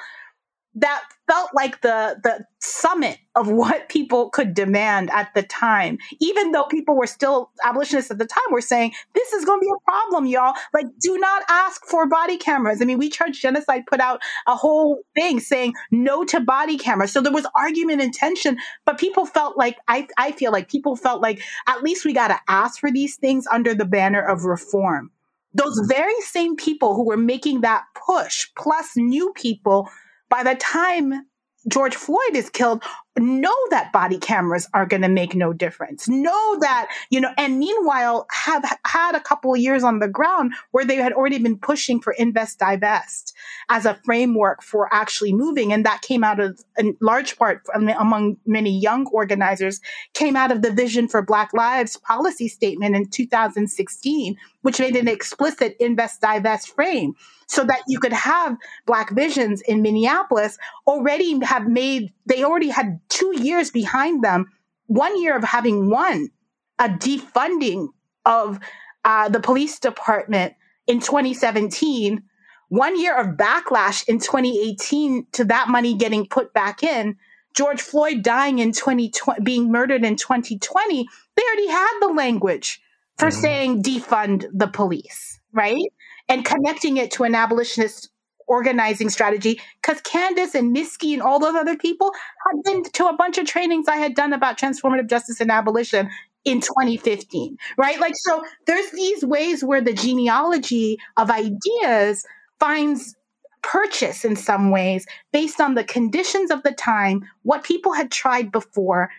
that 0.76 1.04
felt 1.30 1.52
like 1.54 1.82
the 1.82 2.20
the 2.24 2.46
summit 2.60 3.20
of 3.36 3.48
what 3.48 3.88
people 3.88 4.30
could 4.30 4.54
demand 4.54 5.10
at 5.12 5.34
the 5.36 5.44
time. 5.44 5.98
Even 6.20 6.52
though 6.52 6.66
people 6.66 6.98
were 6.98 7.08
still 7.08 7.52
abolitionists 7.64 8.12
at 8.12 8.18
the 8.18 8.26
time 8.26 8.52
were 8.52 8.62
saying 8.62 8.94
this 9.14 9.32
is 9.34 9.46
going 9.46 9.60
to 9.60 9.66
be 9.66 9.72
a 9.72 9.92
problem 9.92 10.26
y'all. 10.26 10.56
Like 10.74 10.88
do 11.00 11.18
not 11.18 11.44
ask 11.50 11.86
for 11.86 12.08
body 12.08 12.38
cameras. 12.38 12.82
I 12.82 12.86
mean 12.86 12.98
we 12.98 13.10
charge 13.10 13.40
genocide 13.40 13.86
put 13.86 14.00
out 14.00 14.22
a 14.48 14.56
whole 14.56 15.00
thing 15.16 15.40
saying 15.40 15.74
no 15.92 16.24
to 16.26 16.40
body 16.40 16.78
cameras. 16.78 17.12
So 17.12 17.22
there 17.22 17.32
was 17.32 17.48
argument 17.56 18.02
and 18.02 18.14
tension 18.14 18.58
but 18.86 18.98
people 18.98 19.26
felt 19.26 19.58
like 19.58 19.78
i 19.88 20.08
i 20.18 20.32
feel 20.32 20.52
like 20.52 20.70
people 20.70 20.96
felt 20.96 21.22
like 21.22 21.42
at 21.68 21.84
least 21.84 22.06
we 22.06 22.14
got 22.14 22.30
to 22.30 22.40
ask 22.48 22.80
for 22.80 22.92
these 22.92 23.18
things 23.18 23.46
under 23.52 23.76
the 23.76 23.86
banner 23.86 24.22
of 24.22 24.46
reform. 24.46 25.12
Those 25.54 25.82
very 25.88 26.20
same 26.22 26.56
people 26.56 26.96
who 26.96 27.06
were 27.06 27.18
making 27.18 27.62
that 27.62 27.84
push 28.08 28.48
plus 28.56 28.92
new 28.96 29.34
people 29.36 29.90
by 30.30 30.44
the 30.44 30.56
time 30.56 31.26
George 31.68 31.96
Floyd 31.96 32.36
is 32.36 32.50
killed, 32.50 32.84
know 33.20 33.54
that 33.70 33.92
body 33.92 34.18
cameras 34.18 34.68
are 34.74 34.86
going 34.86 35.02
to 35.02 35.10
make 35.10 35.36
no 35.36 35.54
difference. 35.54 36.08
Know 36.08 36.60
that, 36.60 36.90
you 37.10 37.22
know, 37.22 37.32
and 37.38 37.60
meanwhile 37.60 38.28
have 38.32 38.64
had 38.86 39.16
a 39.16 39.20
couple 39.20 39.54
of 39.54 39.60
years 39.60 39.84
on 39.84 40.00
the 40.00 40.08
ground 40.08 40.54
where 40.72 40.86
they 40.86 40.96
had 40.96 41.14
already 41.14 41.40
been 41.40 41.58
pushing 41.58 42.00
for 42.00 42.14
invest 42.14 42.60
divest 42.60 43.34
as 43.70 43.86
a 43.86 44.00
framework 44.06 44.64
for 44.64 44.94
actually 44.94 45.34
moving. 45.34 45.72
And 45.72 45.86
that 45.86 46.02
came 46.02 46.24
out 46.24 46.40
of, 46.40 46.60
in 46.78 46.98
large 47.02 47.38
part 47.38 47.62
among 47.74 48.38
many 48.46 48.78
young 48.78 49.08
organizers, 49.08 49.80
came 50.14 50.36
out 50.36 50.52
of 50.52 50.62
the 50.62 50.72
Vision 50.72 51.08
for 51.08 51.22
Black 51.22 51.54
Lives 51.54 51.98
policy 51.98 52.48
statement 52.48 52.96
in 52.96 53.10
2016, 53.10 54.36
which 54.62 54.80
made 54.80 54.96
an 54.96 55.08
explicit 55.08 55.76
invest 55.80 56.22
divest 56.22 56.74
frame 56.74 57.14
so 57.50 57.64
that 57.64 57.82
you 57.88 58.00
could 58.00 58.14
have 58.14 58.56
Black 58.86 59.12
Visions 59.12 59.62
in 59.62 59.82
Minneapolis 59.82 60.58
already 60.86 61.44
have 61.44 61.68
made, 61.68 62.14
they 62.28 62.44
already 62.44 62.70
had 62.70 63.00
two 63.10 63.34
years 63.40 63.72
behind 63.72 64.24
them, 64.24 64.52
one 64.88 65.22
year 65.22 65.36
of 65.36 65.44
having 65.44 65.90
won 65.90 66.30
a 66.78 66.90
defunding 66.90 67.90
of 68.26 68.60
uh, 69.06 69.30
the 69.30 69.40
police 69.40 69.80
department 69.80 70.54
in 70.88 71.00
2017, 71.00 72.24
one 72.70 73.00
year 73.00 73.18
of 73.18 73.36
backlash 73.36 74.08
in 74.08 74.20
2018 74.20 75.28
to 75.34 75.46
that 75.46 75.70
money 75.70 75.96
getting 75.96 76.26
put 76.28 76.54
back 76.54 76.84
in. 76.84 77.18
George 77.56 77.82
Floyd 77.82 78.22
dying 78.22 78.60
in 78.60 78.72
2020, 78.72 79.42
being 79.42 79.72
murdered 79.72 80.06
in 80.06 80.16
2020, 80.16 81.08
they 81.36 81.44
already 81.44 81.68
had 81.68 82.00
the 82.00 82.14
language 82.14 82.80
for 83.18 83.30
mm-hmm. 83.30 83.42
saying 83.42 83.84
defund 83.84 84.46
the 84.54 84.68
police, 84.68 85.40
right? 85.52 85.92
and 86.30 86.46
connecting 86.46 86.98
it 86.98 87.12
to 87.12 87.24
an 87.24 87.36
abolitionist 87.36 88.10
organizing 88.50 89.10
strategy 89.10 89.62
because 89.82 90.02
Kandace 90.02 90.56
and 90.56 90.76
Miski 90.76 91.14
and 91.14 91.22
all 91.22 91.40
those 91.40 91.56
other 91.56 91.78
people 91.78 92.12
had 92.52 92.64
been 92.64 92.84
to 92.84 93.08
a 93.08 93.16
bunch 93.16 93.38
of 93.38 93.46
trainings 93.46 93.88
I 93.88 93.96
had 93.96 94.16
done 94.16 94.34
about 94.34 94.58
transformative 94.58 95.10
justice 95.10 95.40
and 95.40 95.52
abolition 95.52 96.10
in 96.46 96.60
2015, 96.60 97.58
right? 97.78 98.00
Like, 98.00 98.14
so 98.16 98.44
there's 98.66 98.92
these 98.92 99.24
ways 99.24 99.64
where 99.64 99.82
the 99.82 99.94
genealogy 99.94 100.98
of 101.18 101.30
ideas 101.30 102.26
finds 102.60 103.16
purchase 103.62 104.26
in 104.26 104.36
some 104.36 104.72
ways 104.72 105.06
based 105.32 105.60
on 105.62 105.76
the 105.76 105.84
conditions 105.84 106.50
of 106.50 106.64
the 106.64 106.72
time, 106.72 107.24
what 107.44 107.64
people 107.64 107.94
had 107.94 108.10
tried 108.10 108.52
before, 108.52 109.10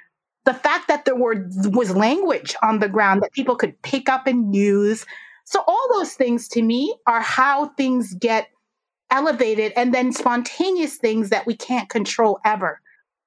the 0.44 0.54
fact 0.54 0.88
that 0.88 1.04
there 1.04 1.14
were 1.14 1.46
was 1.66 1.94
language 1.94 2.56
on 2.62 2.78
the 2.78 2.88
ground 2.88 3.22
that 3.22 3.32
people 3.32 3.54
could 3.54 3.80
pick 3.82 4.08
up 4.08 4.26
and 4.26 4.54
use, 4.54 5.04
so 5.44 5.62
all 5.66 5.88
those 5.92 6.14
things 6.14 6.48
to 6.48 6.62
me 6.62 6.94
are 7.06 7.20
how 7.20 7.70
things 7.70 8.14
get 8.14 8.48
elevated 9.10 9.72
and 9.76 9.94
then 9.94 10.12
spontaneous 10.12 10.96
things 10.96 11.30
that 11.30 11.46
we 11.46 11.56
can't 11.56 11.88
control 11.88 12.40
ever. 12.44 12.80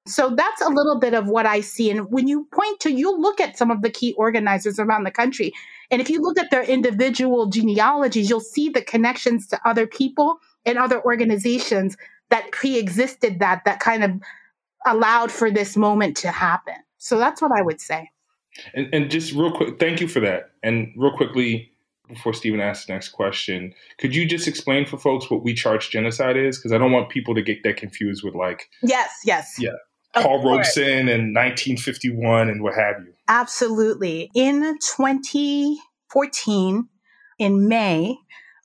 So 0.06 0.36
that's 0.36 0.62
a 0.62 0.70
little 0.70 1.00
bit 1.00 1.14
of 1.14 1.28
what 1.28 1.46
I 1.46 1.62
see. 1.62 1.90
And 1.90 2.12
when 2.12 2.28
you 2.28 2.46
point 2.52 2.82
to, 2.82 2.92
you 2.92 3.16
look 3.18 3.40
at 3.40 3.58
some 3.58 3.72
of 3.72 3.82
the 3.82 3.90
key 3.90 4.14
organizers 4.18 4.78
around 4.78 5.06
the 5.06 5.12
country. 5.12 5.54
And 5.92 6.02
if 6.02 6.10
you 6.10 6.22
look 6.22 6.38
at 6.38 6.52
their 6.52 6.64
individual 6.64 7.48
genealogies, 7.48 8.30
you'll 8.30 8.42
see 8.42 8.68
the 8.68 8.82
connections 8.82 9.48
to 9.48 9.62
other 9.66 9.88
people 9.88 10.40
and 10.66 10.78
other 10.78 11.02
organizations 11.04 11.96
that 12.30 12.52
pre 12.52 12.78
existed 12.78 13.40
that, 13.40 13.64
that 13.66 13.80
kind 13.80 14.04
of 14.04 14.12
allowed 14.86 15.32
for 15.32 15.50
this 15.50 15.78
moment 15.78 16.18
to 16.18 16.32
happen. 16.32 16.76
So 16.98 17.18
that's 17.18 17.42
what 17.42 17.52
I 17.52 17.62
would 17.62 17.80
say. 17.80 18.10
And, 18.74 18.94
and 18.94 19.10
just 19.10 19.34
real 19.34 19.52
quick, 19.52 19.80
thank 19.80 20.02
you 20.02 20.08
for 20.08 20.20
that. 20.22 20.52
And 20.64 20.94
real 20.98 21.16
quickly, 21.16 21.73
before 22.14 22.34
Steven 22.34 22.60
asks 22.60 22.86
the 22.86 22.94
next 22.94 23.10
question, 23.10 23.74
could 23.98 24.16
you 24.16 24.26
just 24.26 24.48
explain 24.48 24.86
for 24.86 24.98
folks 24.98 25.30
what 25.30 25.44
we 25.44 25.54
charge 25.54 25.90
genocide 25.90 26.38
is? 26.38 26.58
Because 26.58 26.72
I 26.72 26.78
don't 26.78 26.92
want 26.92 27.10
people 27.10 27.36
to 27.36 27.42
get 27.42 27.64
that 27.64 27.78
confused 27.78 28.24
with 28.24 28.36
like 28.36 28.70
yes, 28.82 29.12
yes, 29.26 29.56
yeah, 29.60 29.72
Paul 30.14 30.44
Robeson 30.44 31.10
and 31.10 31.36
1951 31.36 32.50
and 32.50 32.62
what 32.62 32.76
have 32.76 32.98
you. 33.06 33.14
Absolutely. 33.28 34.30
In 34.36 34.78
2014, 34.80 36.88
in 37.40 37.68
May, 37.68 38.18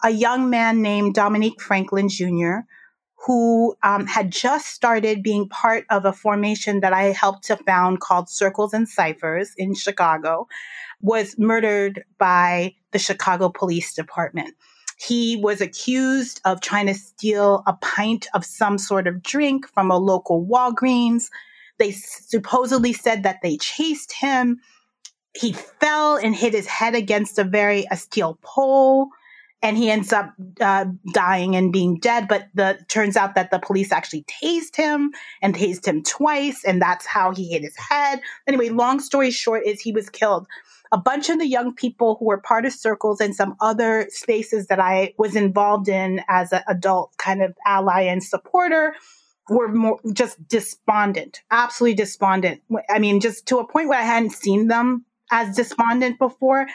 a 0.04 0.10
young 0.10 0.50
man 0.50 0.82
named 0.82 1.14
Dominique 1.14 1.60
Franklin 1.60 2.08
Jr. 2.08 2.58
Who 3.26 3.74
um, 3.82 4.06
had 4.06 4.30
just 4.30 4.68
started 4.68 5.24
being 5.24 5.48
part 5.48 5.84
of 5.90 6.04
a 6.04 6.12
formation 6.12 6.78
that 6.80 6.92
I 6.92 7.06
helped 7.06 7.44
to 7.46 7.56
found 7.56 7.98
called 8.00 8.30
Circles 8.30 8.72
and 8.72 8.88
Ciphers 8.88 9.54
in 9.56 9.74
Chicago 9.74 10.46
was 11.00 11.36
murdered 11.38 12.04
by 12.18 12.74
the 12.92 12.98
Chicago 12.98 13.48
Police 13.48 13.94
Department. 13.94 14.54
He 14.98 15.36
was 15.36 15.60
accused 15.60 16.40
of 16.44 16.60
trying 16.60 16.86
to 16.86 16.94
steal 16.94 17.62
a 17.66 17.74
pint 17.74 18.26
of 18.34 18.44
some 18.44 18.78
sort 18.78 19.06
of 19.06 19.22
drink 19.22 19.68
from 19.68 19.90
a 19.90 19.98
local 19.98 20.44
Walgreens. 20.44 21.30
They 21.78 21.92
supposedly 21.92 22.92
said 22.92 23.22
that 23.22 23.38
they 23.42 23.58
chased 23.58 24.12
him. 24.12 24.58
He 25.34 25.52
fell 25.52 26.16
and 26.16 26.34
hit 26.34 26.52
his 26.52 26.66
head 26.66 26.96
against 26.96 27.38
a 27.38 27.44
very 27.44 27.86
a 27.92 27.96
steel 27.96 28.38
pole 28.42 29.10
and 29.62 29.76
he 29.76 29.90
ends 29.90 30.12
up 30.12 30.32
uh, 30.60 30.86
dying 31.12 31.56
and 31.56 31.72
being 31.72 31.98
dead. 31.98 32.28
But 32.28 32.48
the 32.54 32.78
turns 32.88 33.16
out 33.16 33.34
that 33.34 33.50
the 33.50 33.58
police 33.58 33.92
actually 33.92 34.24
tased 34.42 34.76
him 34.76 35.12
and 35.42 35.54
tased 35.54 35.86
him 35.86 36.02
twice, 36.02 36.64
and 36.64 36.80
that's 36.80 37.06
how 37.06 37.32
he 37.32 37.48
hit 37.48 37.62
his 37.62 37.76
head. 37.76 38.20
Anyway, 38.46 38.68
long 38.68 39.00
story 39.00 39.30
short 39.30 39.66
is 39.66 39.80
he 39.80 39.92
was 39.92 40.08
killed 40.10 40.46
a 40.92 40.98
bunch 40.98 41.28
of 41.28 41.38
the 41.38 41.46
young 41.46 41.74
people 41.74 42.16
who 42.18 42.26
were 42.26 42.38
part 42.38 42.64
of 42.64 42.72
circles 42.72 43.20
and 43.20 43.34
some 43.34 43.56
other 43.60 44.06
spaces 44.10 44.66
that 44.68 44.80
I 44.80 45.14
was 45.18 45.36
involved 45.36 45.88
in 45.88 46.22
as 46.28 46.52
an 46.52 46.62
adult 46.68 47.16
kind 47.18 47.42
of 47.42 47.54
ally 47.66 48.02
and 48.02 48.22
supporter 48.22 48.94
were 49.48 49.68
more 49.68 49.98
just 50.12 50.46
despondent, 50.48 51.42
absolutely 51.50 51.94
despondent. 51.94 52.62
I 52.90 52.98
mean, 52.98 53.20
just 53.20 53.46
to 53.46 53.58
a 53.58 53.66
point 53.66 53.88
where 53.88 53.98
I 53.98 54.04
hadn't 54.04 54.32
seen 54.32 54.68
them 54.68 55.04
as 55.30 55.56
despondent 55.56 56.18
before. 56.18 56.66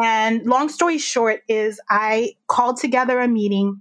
And 0.00 0.44
long 0.44 0.68
story 0.68 0.98
short 0.98 1.42
is 1.48 1.80
I 1.88 2.34
called 2.46 2.78
together 2.78 3.20
a 3.20 3.28
meeting, 3.28 3.80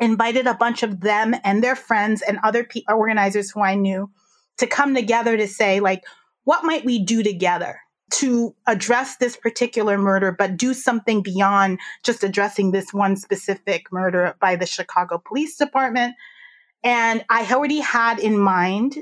invited 0.00 0.46
a 0.46 0.54
bunch 0.54 0.82
of 0.82 1.00
them 1.00 1.34
and 1.44 1.62
their 1.62 1.76
friends 1.76 2.22
and 2.22 2.38
other 2.42 2.64
pe- 2.64 2.82
organizers 2.88 3.50
who 3.50 3.60
I 3.60 3.74
knew 3.74 4.10
to 4.58 4.66
come 4.66 4.94
together 4.94 5.36
to 5.36 5.46
say 5.46 5.80
like, 5.80 6.04
what 6.44 6.64
might 6.64 6.84
we 6.84 7.04
do 7.04 7.22
together? 7.22 7.80
To 8.12 8.54
address 8.66 9.16
this 9.16 9.36
particular 9.36 9.98
murder, 9.98 10.32
but 10.32 10.56
do 10.56 10.74
something 10.74 11.22
beyond 11.22 11.78
just 12.02 12.22
addressing 12.22 12.70
this 12.70 12.92
one 12.92 13.16
specific 13.16 13.90
murder 13.90 14.36
by 14.40 14.56
the 14.56 14.66
Chicago 14.66 15.22
Police 15.24 15.56
Department. 15.56 16.14
And 16.84 17.24
I 17.30 17.50
already 17.52 17.80
had 17.80 18.18
in 18.18 18.38
mind 18.38 18.96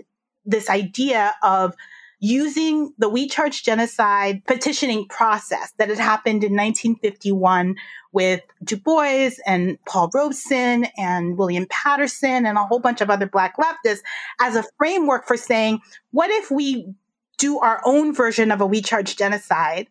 this 0.45 0.71
idea 0.71 1.35
of 1.43 1.75
using 2.21 2.93
the 2.99 3.09
We 3.09 3.27
Charge 3.27 3.63
Genocide 3.63 4.45
petitioning 4.45 5.09
process 5.09 5.73
that 5.79 5.89
had 5.89 5.99
happened 5.99 6.45
in 6.45 6.53
1951 6.53 7.77
with 8.13 8.43
Du 8.63 8.77
Bois 8.77 9.31
and 9.47 9.79
Paul 9.87 10.11
Robeson 10.13 10.87
and 10.99 11.39
William 11.39 11.67
Patterson 11.71 12.45
and 12.45 12.59
a 12.59 12.65
whole 12.65 12.79
bunch 12.79 13.01
of 13.01 13.09
other 13.09 13.27
Black 13.27 13.57
leftists 13.57 14.03
as 14.39 14.55
a 14.55 14.65
framework 14.77 15.27
for 15.27 15.39
saying, 15.39 15.81
what 16.11 16.31
if 16.31 16.51
we 16.51 16.95
do 17.41 17.59
our 17.59 17.81
own 17.85 18.15
version 18.15 18.53
of 18.53 18.61
a 18.61 18.67
We 18.67 18.83
Charge 18.83 19.17
genocide, 19.17 19.89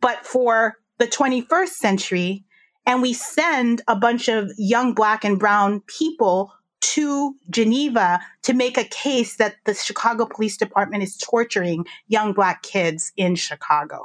but 0.00 0.24
for 0.24 0.76
the 0.98 1.06
21st 1.06 1.70
century. 1.70 2.44
And 2.84 3.00
we 3.00 3.12
send 3.12 3.80
a 3.88 3.96
bunch 3.96 4.28
of 4.28 4.50
young 4.58 4.92
black 4.92 5.24
and 5.24 5.38
brown 5.38 5.80
people 5.86 6.52
to 6.80 7.34
Geneva 7.48 8.20
to 8.42 8.52
make 8.52 8.76
a 8.76 8.84
case 8.84 9.36
that 9.36 9.56
the 9.64 9.74
Chicago 9.74 10.26
Police 10.26 10.56
Department 10.56 11.02
is 11.02 11.16
torturing 11.16 11.86
young 12.08 12.32
black 12.32 12.62
kids 12.62 13.12
in 13.16 13.36
Chicago. 13.36 14.04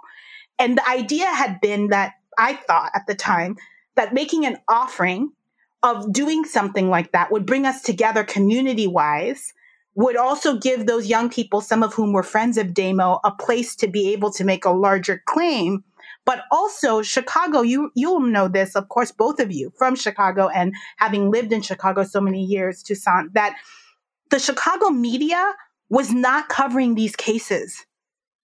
And 0.60 0.78
the 0.78 0.88
idea 0.88 1.26
had 1.26 1.60
been 1.60 1.88
that 1.88 2.14
I 2.38 2.54
thought 2.54 2.92
at 2.94 3.08
the 3.08 3.16
time 3.16 3.58
that 3.96 4.14
making 4.14 4.46
an 4.46 4.58
offering 4.70 5.32
of 5.84 6.14
doing 6.14 6.46
something 6.46 6.90
like 6.90 7.12
that 7.12 7.32
would 7.32 7.46
bring 7.46 7.66
us 7.66 7.82
together 7.82 8.24
community 8.24 8.88
wise 8.88 9.54
would 9.98 10.16
also 10.16 10.56
give 10.56 10.86
those 10.86 11.08
young 11.08 11.28
people, 11.28 11.60
some 11.60 11.82
of 11.82 11.92
whom 11.96 12.14
were 12.14 12.22
friends 12.22 12.58
of 12.58 12.74
Damo, 12.74 13.20
a 13.24 13.32
place 13.32 13.76
to 13.78 13.88
be 13.88 14.14
able 14.14 14.32
to 14.32 14.44
make 14.44 14.64
a 14.64 14.70
larger 14.70 15.24
claim. 15.26 15.84
But 16.24 16.44
also 16.52 17.02
Chicago, 17.02 17.64
you 17.64 17.90
you'll 17.96 18.20
know 18.20 18.48
this, 18.48 18.76
of 18.76 18.90
course, 18.90 19.12
both 19.12 19.40
of 19.40 19.52
you 19.52 19.74
from 19.76 19.96
Chicago 19.96 20.50
and 20.50 20.74
having 20.98 21.32
lived 21.32 21.52
in 21.52 21.64
Chicago 21.64 22.04
so 22.04 22.22
many 22.22 22.44
years, 22.44 22.84
Toussaint, 22.84 23.34
that 23.34 23.56
the 24.30 24.38
Chicago 24.38 24.90
media 24.90 25.54
was 25.90 26.12
not 26.14 26.48
covering 26.48 26.94
these 26.94 27.16
cases 27.16 27.86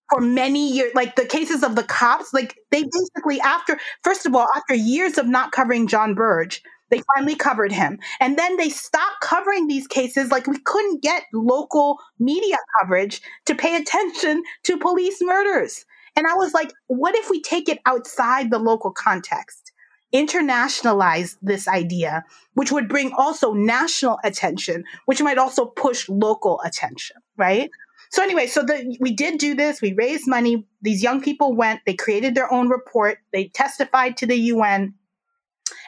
for 0.10 0.22
many 0.22 0.72
years 0.72 0.92
like 0.96 1.16
the 1.16 1.26
cases 1.26 1.64
of 1.64 1.76
the 1.76 1.84
cops 1.84 2.34
like 2.34 2.58
they 2.72 2.84
basically 2.84 3.40
after 3.42 3.80
first 4.04 4.26
of 4.26 4.36
all 4.36 4.48
after 4.56 4.76
years 4.76 5.18
of 5.18 5.26
not 5.26 5.52
covering 5.52 5.88
john 5.88 6.14
burge 6.14 6.62
they 6.94 7.02
finally 7.16 7.36
covered 7.36 7.72
him 7.72 7.98
and 8.20 8.38
then 8.38 8.56
they 8.58 8.70
stopped 8.70 9.20
covering 9.20 9.66
these 9.66 9.88
cases 9.88 10.30
like 10.30 10.46
we 10.46 10.60
couldn't 10.60 11.02
get 11.02 11.24
local 11.34 11.98
media 12.20 12.58
coverage 12.80 13.20
to 13.46 13.56
pay 13.56 13.76
attention 13.76 14.44
to 14.62 14.78
police 14.78 15.18
murders 15.22 15.86
and 16.16 16.28
i 16.28 16.36
was 16.36 16.54
like 16.54 16.72
what 16.88 17.16
if 17.16 17.32
we 17.32 17.42
take 17.42 17.68
it 17.68 17.80
outside 17.88 18.52
the 18.52 18.60
local 18.60 18.92
context 18.92 19.72
internationalize 20.14 21.36
this 21.42 21.68
idea 21.68 22.24
which 22.54 22.72
would 22.72 22.88
bring 22.88 23.12
also 23.18 23.54
national 23.54 24.20
attention 24.24 24.84
which 25.06 25.22
might 25.22 25.40
also 25.40 25.66
push 25.66 26.08
local 26.08 26.62
attention 26.64 27.18
right 27.38 27.72
so 28.14 28.22
anyway, 28.22 28.46
so 28.46 28.62
the, 28.62 28.96
we 29.00 29.12
did 29.12 29.40
do 29.40 29.56
this. 29.56 29.82
We 29.82 29.94
raised 29.94 30.28
money. 30.28 30.68
These 30.84 31.02
young 31.02 31.20
people 31.20 31.56
went. 31.56 31.80
They 31.88 31.96
created 31.96 32.36
their 32.36 32.54
own 32.54 32.70
report. 32.70 33.18
They 33.32 33.48
testified 33.48 34.18
to 34.18 34.28
the 34.28 34.36
UN, 34.36 34.94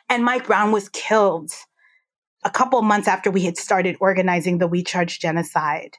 and 0.09 0.23
Mike 0.23 0.47
Brown 0.47 0.71
was 0.71 0.89
killed 0.89 1.51
a 2.43 2.49
couple 2.49 2.81
months 2.81 3.07
after 3.07 3.31
we 3.31 3.41
had 3.41 3.57
started 3.57 3.97
organizing 3.99 4.59
the 4.59 4.67
We 4.67 4.83
Charge 4.83 5.19
Genocide 5.19 5.97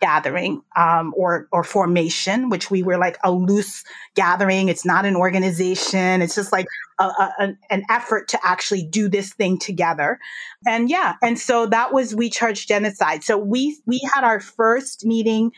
gathering 0.00 0.62
um, 0.76 1.12
or 1.16 1.48
or 1.50 1.64
formation, 1.64 2.50
which 2.50 2.70
we 2.70 2.82
were 2.82 2.98
like 2.98 3.18
a 3.24 3.32
loose 3.32 3.84
gathering. 4.14 4.68
It's 4.68 4.84
not 4.84 5.04
an 5.04 5.16
organization. 5.16 6.22
It's 6.22 6.34
just 6.34 6.52
like 6.52 6.66
a, 7.00 7.04
a, 7.04 7.54
an 7.70 7.84
effort 7.90 8.28
to 8.28 8.38
actually 8.46 8.84
do 8.84 9.08
this 9.08 9.32
thing 9.32 9.58
together. 9.58 10.18
And 10.66 10.88
yeah, 10.88 11.14
and 11.22 11.38
so 11.38 11.66
that 11.66 11.92
was 11.92 12.14
we 12.14 12.30
charge 12.30 12.66
genocide. 12.66 13.24
So 13.24 13.38
we 13.38 13.80
we 13.86 14.00
had 14.14 14.24
our 14.24 14.40
first 14.40 15.04
meeting 15.04 15.52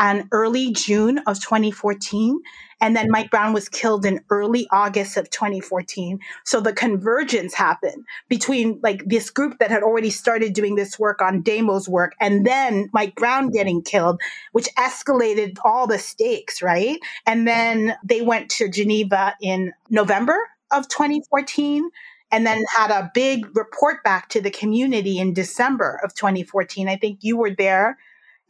in 0.00 0.28
early 0.32 0.72
June 0.72 1.18
of 1.26 1.40
2014. 1.40 2.40
And 2.80 2.94
then 2.94 3.10
Mike 3.10 3.30
Brown 3.30 3.54
was 3.54 3.68
killed 3.68 4.04
in 4.04 4.20
early 4.28 4.68
August 4.70 5.16
of 5.16 5.30
2014. 5.30 6.18
So 6.44 6.60
the 6.60 6.74
convergence 6.74 7.54
happened 7.54 8.04
between 8.28 8.80
like 8.82 9.02
this 9.06 9.30
group 9.30 9.58
that 9.58 9.70
had 9.70 9.82
already 9.82 10.10
started 10.10 10.52
doing 10.52 10.74
this 10.74 10.98
work 10.98 11.22
on 11.22 11.40
Damo's 11.42 11.88
work 11.88 12.14
and 12.20 12.46
then 12.46 12.90
Mike 12.92 13.14
Brown 13.14 13.50
getting 13.50 13.82
killed, 13.82 14.20
which 14.52 14.68
escalated 14.76 15.56
all 15.64 15.86
the 15.86 15.98
stakes, 15.98 16.60
right? 16.60 16.98
And 17.24 17.48
then 17.48 17.96
they 18.04 18.20
went 18.20 18.50
to 18.50 18.68
Geneva 18.68 19.34
in 19.40 19.72
November 19.88 20.36
of 20.70 20.88
2014 20.88 21.90
and 22.30 22.46
then 22.46 22.62
had 22.76 22.90
a 22.90 23.10
big 23.14 23.56
report 23.56 24.02
back 24.04 24.28
to 24.30 24.40
the 24.40 24.50
community 24.50 25.18
in 25.18 25.32
December 25.32 26.00
of 26.02 26.14
2014. 26.14 26.88
I 26.88 26.96
think 26.96 27.20
you 27.22 27.36
were 27.36 27.54
there 27.54 27.96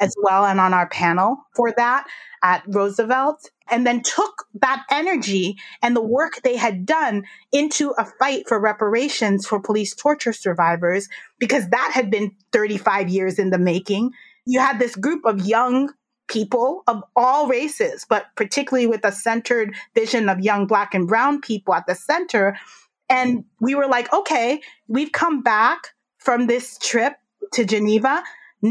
as 0.01 0.15
well 0.21 0.45
and 0.45 0.61
on 0.61 0.75
our 0.75 0.89
panel 0.89 1.39
for 1.55 1.73
that 1.77 2.07
at 2.43 2.63
Roosevelt 2.67 3.51
and 3.69 3.87
then 3.87 4.03
took 4.03 4.47
that 4.61 4.85
energy 4.91 5.57
and 5.83 5.97
the 5.97 6.03
work 6.03 6.41
they 6.43 6.57
had 6.57 6.87
done 6.87 7.25
into 7.53 7.91
a 7.99 8.05
fight 8.05 8.47
for 8.49 8.61
reparations 8.61 9.47
for 9.47 9.61
police 9.61 9.95
torture 9.95 10.33
survivors 10.33 11.09
because 11.39 11.69
that 11.71 11.91
had 11.93 12.11
been 12.11 12.33
35 12.53 13.09
years 13.09 13.39
in 13.39 13.51
the 13.51 13.59
making. 13.59 14.13
You 14.45 14.61
had 14.61 14.79
this 14.79 14.95
group 14.95 15.25
of 15.25 15.45
young 15.45 15.93
people 16.29 16.83
of 16.87 17.03
all 17.15 17.47
races, 17.49 18.07
but 18.09 18.27
particularly 18.37 18.87
with 18.87 19.05
a 19.05 19.13
centered 19.13 19.75
vision 19.95 20.29
of 20.29 20.41
young 20.41 20.67
black 20.67 20.95
and 20.95 21.09
brown 21.09 21.41
people 21.41 21.75
at 21.75 21.87
the 21.87 21.95
center. 21.95 22.57
And 23.09 23.45
we 23.61 23.75
were 23.75 23.87
like, 23.87 24.13
okay, 24.13 24.61
we've 24.89 25.13
come 25.13 25.43
back 25.43 25.95
from 26.19 26.47
this 26.47 26.79
trip 26.79 27.15
to 27.53 27.65
Geneva 27.65 28.23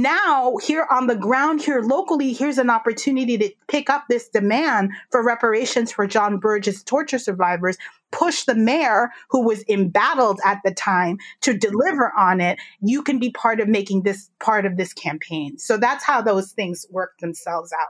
now 0.01 0.58
here 0.58 0.88
on 0.91 1.08
the 1.08 1.15
ground 1.15 1.62
here 1.62 1.81
locally 1.81 2.34
here's 2.34 2.58
an 2.58 2.69
opportunity 2.69 3.38
to 3.38 3.49
pick 3.67 3.89
up 3.89 4.05
this 4.10 4.29
demand 4.29 4.91
for 5.12 5.23
reparations 5.23 5.91
for 5.91 6.08
john 6.08 6.38
burge's 6.38 6.84
torture 6.84 7.19
survivors 7.19 7.77
push 8.15 8.43
the 8.45 8.55
mayor 8.55 9.10
who 9.29 9.45
was 9.45 9.63
embattled 9.67 10.39
at 10.45 10.60
the 10.63 10.73
time 10.73 11.17
to 11.41 11.55
deliver 11.55 12.12
on 12.17 12.39
it. 12.39 12.58
You 12.81 13.03
can 13.03 13.19
be 13.19 13.29
part 13.31 13.60
of 13.60 13.67
making 13.67 14.03
this 14.03 14.29
part 14.39 14.65
of 14.65 14.77
this 14.77 14.93
campaign. 14.93 15.58
So 15.58 15.77
that's 15.77 16.03
how 16.03 16.21
those 16.21 16.51
things 16.53 16.86
work 16.89 17.17
themselves 17.19 17.73
out. 17.73 17.89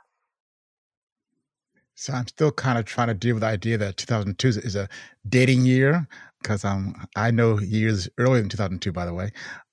So 1.97 2.11
i'm 2.11 2.27
still 2.27 2.51
kind 2.51 2.77
of 2.77 2.83
trying 2.83 3.07
to 3.07 3.13
deal 3.13 3.35
with 3.35 3.41
the 3.41 3.47
idea 3.47 3.77
that 3.77 3.95
2002 3.95 4.47
is 4.49 4.75
a 4.75 4.89
dating 5.29 5.65
year 5.65 6.05
because 6.41 6.65
um, 6.65 6.93
I 7.15 7.31
know 7.31 7.57
years 7.59 8.09
earlier 8.17 8.41
than 8.41 8.49
2002, 8.49 8.91
by 8.91 9.05
the 9.05 9.13
way 9.13 9.31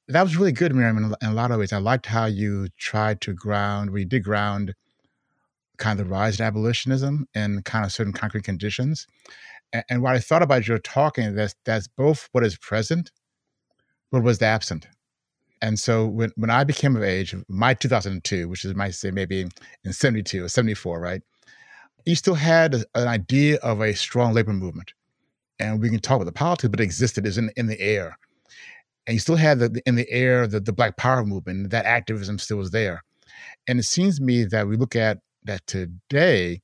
that 0.09 0.23
was 0.23 0.37
really 0.37 0.53
good, 0.53 0.73
Mariame, 0.73 0.99
in, 0.99 1.15
in, 1.23 1.29
a 1.29 1.35
lot 1.35 1.51
of 1.51 1.59
ways. 1.59 1.73
I 1.73 1.79
liked 1.79 2.07
how 2.07 2.27
you 2.27 2.69
tried 2.79 3.21
to 3.23 3.33
ground, 3.33 3.91
we 3.91 4.05
did 4.05 4.25
ground 4.25 4.75
kind 5.79 5.99
of 5.99 6.07
the 6.07 6.13
rise 6.13 6.39
of 6.39 6.47
abolitionism 6.47 7.27
in 7.35 7.63
kind 7.63 7.85
of 7.85 7.93
certain 7.93 8.13
concrete 8.13 8.45
conditions. 8.45 9.07
And, 9.73 9.85
and 9.91 10.03
what 10.03 10.15
I 10.15 10.19
thought 10.19 10.43
about 10.43 10.69
your 10.69 10.79
talking, 10.79 11.35
that's, 11.35 11.55
that's 11.65 11.89
both 11.89 12.29
what 12.33 12.45
is 12.45 12.57
present, 12.57 13.11
but 14.11 14.23
was 14.23 14.43
absent. 14.43 14.87
And 15.61 15.79
so 15.79 16.07
when, 16.07 16.33
when 16.37 16.51
I 16.51 16.65
became 16.65 16.97
of 16.97 17.03
age, 17.03 17.35
my 17.49 17.75
2002, 17.75 18.49
which 18.49 18.65
is, 18.65 18.75
might 18.75 18.95
say 18.95 19.11
maybe 19.11 19.47
in 19.85 19.93
72 19.93 20.45
or 20.45 20.49
74, 20.49 21.01
right? 21.01 21.23
You 22.05 22.17
still 22.17 22.35
had 22.35 22.75
an 22.75 23.09
idea 23.09 23.59
of 23.59 23.81
a 23.81 23.95
strong 23.95 24.35
labor 24.35 24.53
movement. 24.53 24.93
And 25.61 25.81
we 25.81 25.89
can 25.89 26.01
talk 26.01 26.17
about 26.17 26.25
the 26.25 26.33
politics, 26.33 26.69
but 26.69 26.81
it 26.81 26.85
existed, 26.85 27.27
is 27.27 27.39
in, 27.39 27.51
in 27.57 27.69
the 27.69 27.81
air 27.81 28.19
and 29.07 29.15
you 29.15 29.21
still 29.21 29.37
had 29.37 29.59
the, 29.59 29.83
in 29.87 29.97
the 29.97 30.11
air 30.11 30.47
the, 30.47 30.61
the 30.61 30.73
Black 30.73 30.97
Power 30.97 31.25
movement. 31.25 31.71
That 31.71 31.87
activism 31.87 32.39
still 32.39 32.59
was 32.59 32.71
there, 32.71 33.03
and 33.69 33.79
it 33.79 33.85
seems 33.85 34.19
to 34.19 34.25
me 34.25 34.45
that 34.45 34.67
we 34.67 34.77
look 34.77 34.97
at 34.97 35.19
that 35.45 35.67
today, 35.67 36.61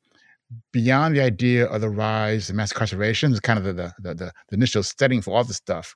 beyond 0.72 1.16
the 1.16 1.20
idea 1.20 1.66
of 1.66 1.80
the 1.80 1.90
rise 1.90 2.48
of 2.48 2.56
mass 2.56 2.72
incarceration, 2.72 3.32
is 3.32 3.40
kind 3.40 3.58
of 3.58 3.64
the 3.64 3.72
the, 3.72 3.92
the 4.02 4.14
the, 4.14 4.32
initial 4.52 4.82
setting 4.82 5.20
for 5.20 5.36
all 5.36 5.44
this 5.44 5.56
stuff. 5.56 5.94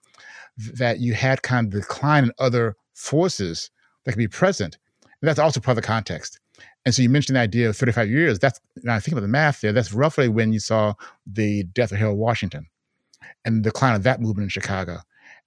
That 0.75 1.01
you 1.01 1.15
had 1.15 1.43
kind 1.43 1.67
of 1.67 1.81
decline 1.81 2.25
in 2.25 2.33
other 2.39 2.77
forces 2.95 3.71
that 4.05 4.13
could 4.13 4.19
be 4.19 4.29
present, 4.29 4.79
and 5.03 5.29
that's 5.29 5.39
also 5.39 5.61
part 5.61 5.79
of 5.79 5.83
the 5.83 5.87
context. 5.87 6.39
And 6.85 6.95
so 6.95 7.03
you 7.03 7.09
mentioned 7.09 7.37
the 7.37 7.41
idea 7.41 7.69
of 7.69 7.77
35 7.77 8.11
years. 8.11 8.39
That's 8.39 8.61
now 8.83 8.95
I 8.95 9.01
think 9.01 9.13
about 9.13 9.23
the 9.23 9.29
math 9.29 9.61
there. 9.61 9.73
That's 9.73 9.93
roughly 9.93 10.29
when 10.29 10.53
you 10.53 10.59
saw 10.59 10.95
the 11.27 11.63
death 11.65 11.93
of 11.93 11.99
Harold 11.99 12.19
Washington 12.19 12.67
and 13.45 13.59
the 13.59 13.71
decline 13.71 13.95
of 13.95 14.03
that 14.03 14.21
movement 14.21 14.47
in 14.47 14.49
Chicago. 14.49 14.99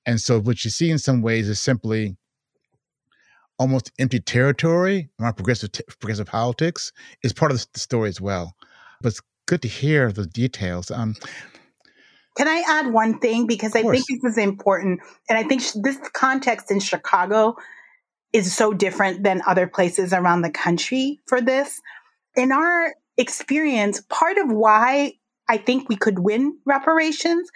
And 0.05 0.21
so 0.21 0.39
what 0.39 0.63
you 0.63 0.69
see 0.69 0.91
in 0.91 0.99
some 0.99 1.21
ways 1.21 1.49
is 1.49 1.59
simply 1.59 2.17
almost 3.57 3.91
empty 3.99 4.19
territory 4.19 5.09
around 5.19 5.33
progressive 5.35 5.71
t- 5.71 5.83
progressive 5.99 6.27
politics 6.27 6.91
is 7.23 7.33
part 7.33 7.51
of 7.51 7.65
the 7.73 7.79
story 7.79 8.09
as 8.09 8.21
well. 8.21 8.55
But 9.01 9.09
it's 9.09 9.21
good 9.45 9.61
to 9.61 9.67
hear 9.67 10.11
the 10.11 10.25
details. 10.25 10.91
Um, 10.91 11.15
Can 12.37 12.47
I 12.47 12.63
add 12.67 12.91
one 12.91 13.19
thing 13.19 13.47
because 13.47 13.75
I 13.75 13.81
think 13.83 14.05
this 14.07 14.23
is 14.23 14.37
important, 14.37 14.99
and 15.29 15.37
I 15.37 15.43
think 15.43 15.61
sh- 15.61 15.77
this 15.81 15.97
context 16.13 16.69
in 16.69 16.79
Chicago 16.79 17.55
is 18.33 18.53
so 18.53 18.73
different 18.73 19.23
than 19.23 19.41
other 19.47 19.67
places 19.67 20.11
around 20.11 20.41
the 20.41 20.49
country 20.49 21.21
for 21.27 21.39
this. 21.39 21.81
In 22.35 22.51
our 22.51 22.93
experience, 23.17 24.01
part 24.09 24.37
of 24.37 24.51
why 24.51 25.13
I 25.47 25.57
think 25.57 25.87
we 25.87 25.95
could 25.95 26.19
win 26.19 26.57
reparations 26.65 27.49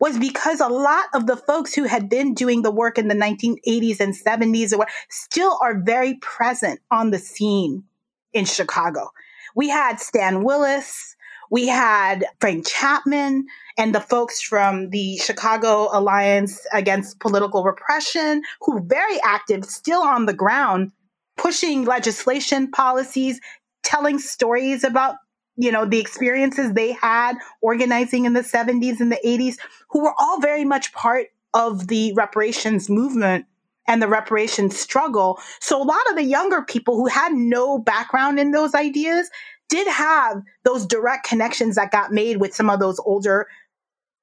was 0.00 0.18
because 0.18 0.60
a 0.60 0.68
lot 0.68 1.06
of 1.14 1.26
the 1.26 1.36
folks 1.36 1.74
who 1.74 1.84
had 1.84 2.08
been 2.08 2.34
doing 2.34 2.62
the 2.62 2.70
work 2.70 2.98
in 2.98 3.08
the 3.08 3.14
1980s 3.14 4.00
and 4.00 4.14
70s 4.14 4.76
or 4.76 4.86
still 5.08 5.58
are 5.62 5.80
very 5.80 6.14
present 6.14 6.80
on 6.90 7.10
the 7.10 7.18
scene 7.18 7.84
in 8.32 8.44
Chicago. 8.44 9.10
We 9.54 9.68
had 9.68 10.00
Stan 10.00 10.44
Willis, 10.44 11.16
we 11.50 11.68
had 11.68 12.26
Frank 12.40 12.66
Chapman 12.66 13.46
and 13.78 13.94
the 13.94 14.00
folks 14.00 14.40
from 14.40 14.90
the 14.90 15.16
Chicago 15.18 15.88
Alliance 15.92 16.66
Against 16.72 17.20
Political 17.20 17.62
Repression 17.64 18.42
who 18.62 18.80
very 18.80 19.20
active, 19.22 19.64
still 19.64 20.02
on 20.02 20.26
the 20.26 20.34
ground, 20.34 20.92
pushing 21.36 21.84
legislation 21.84 22.70
policies, 22.70 23.40
telling 23.82 24.18
stories 24.18 24.82
about 24.82 25.16
you 25.56 25.72
know, 25.72 25.84
the 25.84 26.00
experiences 26.00 26.72
they 26.72 26.92
had 26.92 27.34
organizing 27.60 28.24
in 28.24 28.32
the 28.32 28.40
70s 28.40 29.00
and 29.00 29.10
the 29.10 29.20
80s, 29.24 29.56
who 29.90 30.02
were 30.02 30.14
all 30.18 30.40
very 30.40 30.64
much 30.64 30.92
part 30.92 31.28
of 31.54 31.88
the 31.88 32.12
reparations 32.14 32.90
movement 32.90 33.46
and 33.88 34.02
the 34.02 34.08
reparations 34.08 34.78
struggle. 34.78 35.38
So 35.60 35.80
a 35.80 35.84
lot 35.84 36.10
of 36.10 36.16
the 36.16 36.24
younger 36.24 36.62
people 36.62 36.96
who 36.96 37.06
had 37.06 37.32
no 37.32 37.78
background 37.78 38.38
in 38.38 38.50
those 38.50 38.74
ideas 38.74 39.30
did 39.68 39.88
have 39.88 40.42
those 40.64 40.86
direct 40.86 41.26
connections 41.26 41.76
that 41.76 41.90
got 41.90 42.12
made 42.12 42.36
with 42.38 42.54
some 42.54 42.70
of 42.70 42.80
those 42.80 43.00
older 43.00 43.48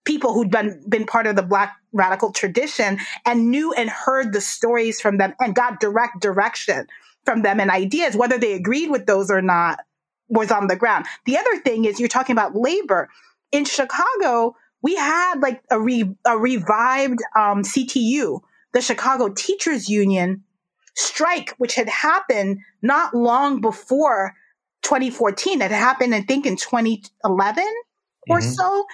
people 0.06 0.34
who'd 0.34 0.52
been 0.52 0.84
been 0.88 1.06
part 1.06 1.28
of 1.28 1.36
the 1.36 1.42
black 1.42 1.76
radical 1.94 2.32
tradition 2.32 3.00
and 3.26 3.50
knew 3.50 3.74
and 3.74 3.90
heard 3.90 4.34
the 4.34 4.42
stories 4.42 5.00
from 5.00 5.18
them 5.18 5.34
and 5.40 5.56
got 5.56 5.80
direct 5.80 6.20
direction 6.22 6.88
from 7.26 7.42
them 7.42 7.60
and 7.60 7.72
ideas, 7.72 8.16
whether 8.16 8.38
they 8.38 8.54
agreed 8.54 8.90
with 8.90 9.06
those 9.06 9.32
or 9.32 9.42
not, 9.42 9.80
was 10.30 10.52
on 10.52 10.68
the 10.68 10.76
ground. 10.76 11.06
The 11.26 11.38
other 11.38 11.58
thing 11.58 11.86
is 11.86 12.00
you're 12.00 12.10
talking 12.10 12.34
about 12.34 12.56
labor. 12.56 13.10
In 13.52 13.66
Chicago, 13.66 14.56
we 14.82 14.96
had 14.96 15.40
like 15.42 15.62
a, 15.70 15.80
re, 15.80 16.14
a 16.26 16.38
revived 16.38 17.20
um, 17.36 17.64
CTU, 17.64 18.42
the 18.74 18.82
Chicago 18.82 19.30
Teachers 19.30 19.90
Union 19.90 20.44
strike, 20.96 21.54
which 21.58 21.76
had 21.76 21.90
happened 21.90 22.60
not 22.82 23.16
long 23.16 23.62
before 23.62 24.36
2014. 24.84 25.62
It 25.62 25.72
happened, 25.72 26.14
I 26.14 26.22
think, 26.22 26.46
in 26.46 26.56
2011 26.58 27.64
or 28.30 28.40
mm-hmm. 28.40 28.50
so. 28.50 28.86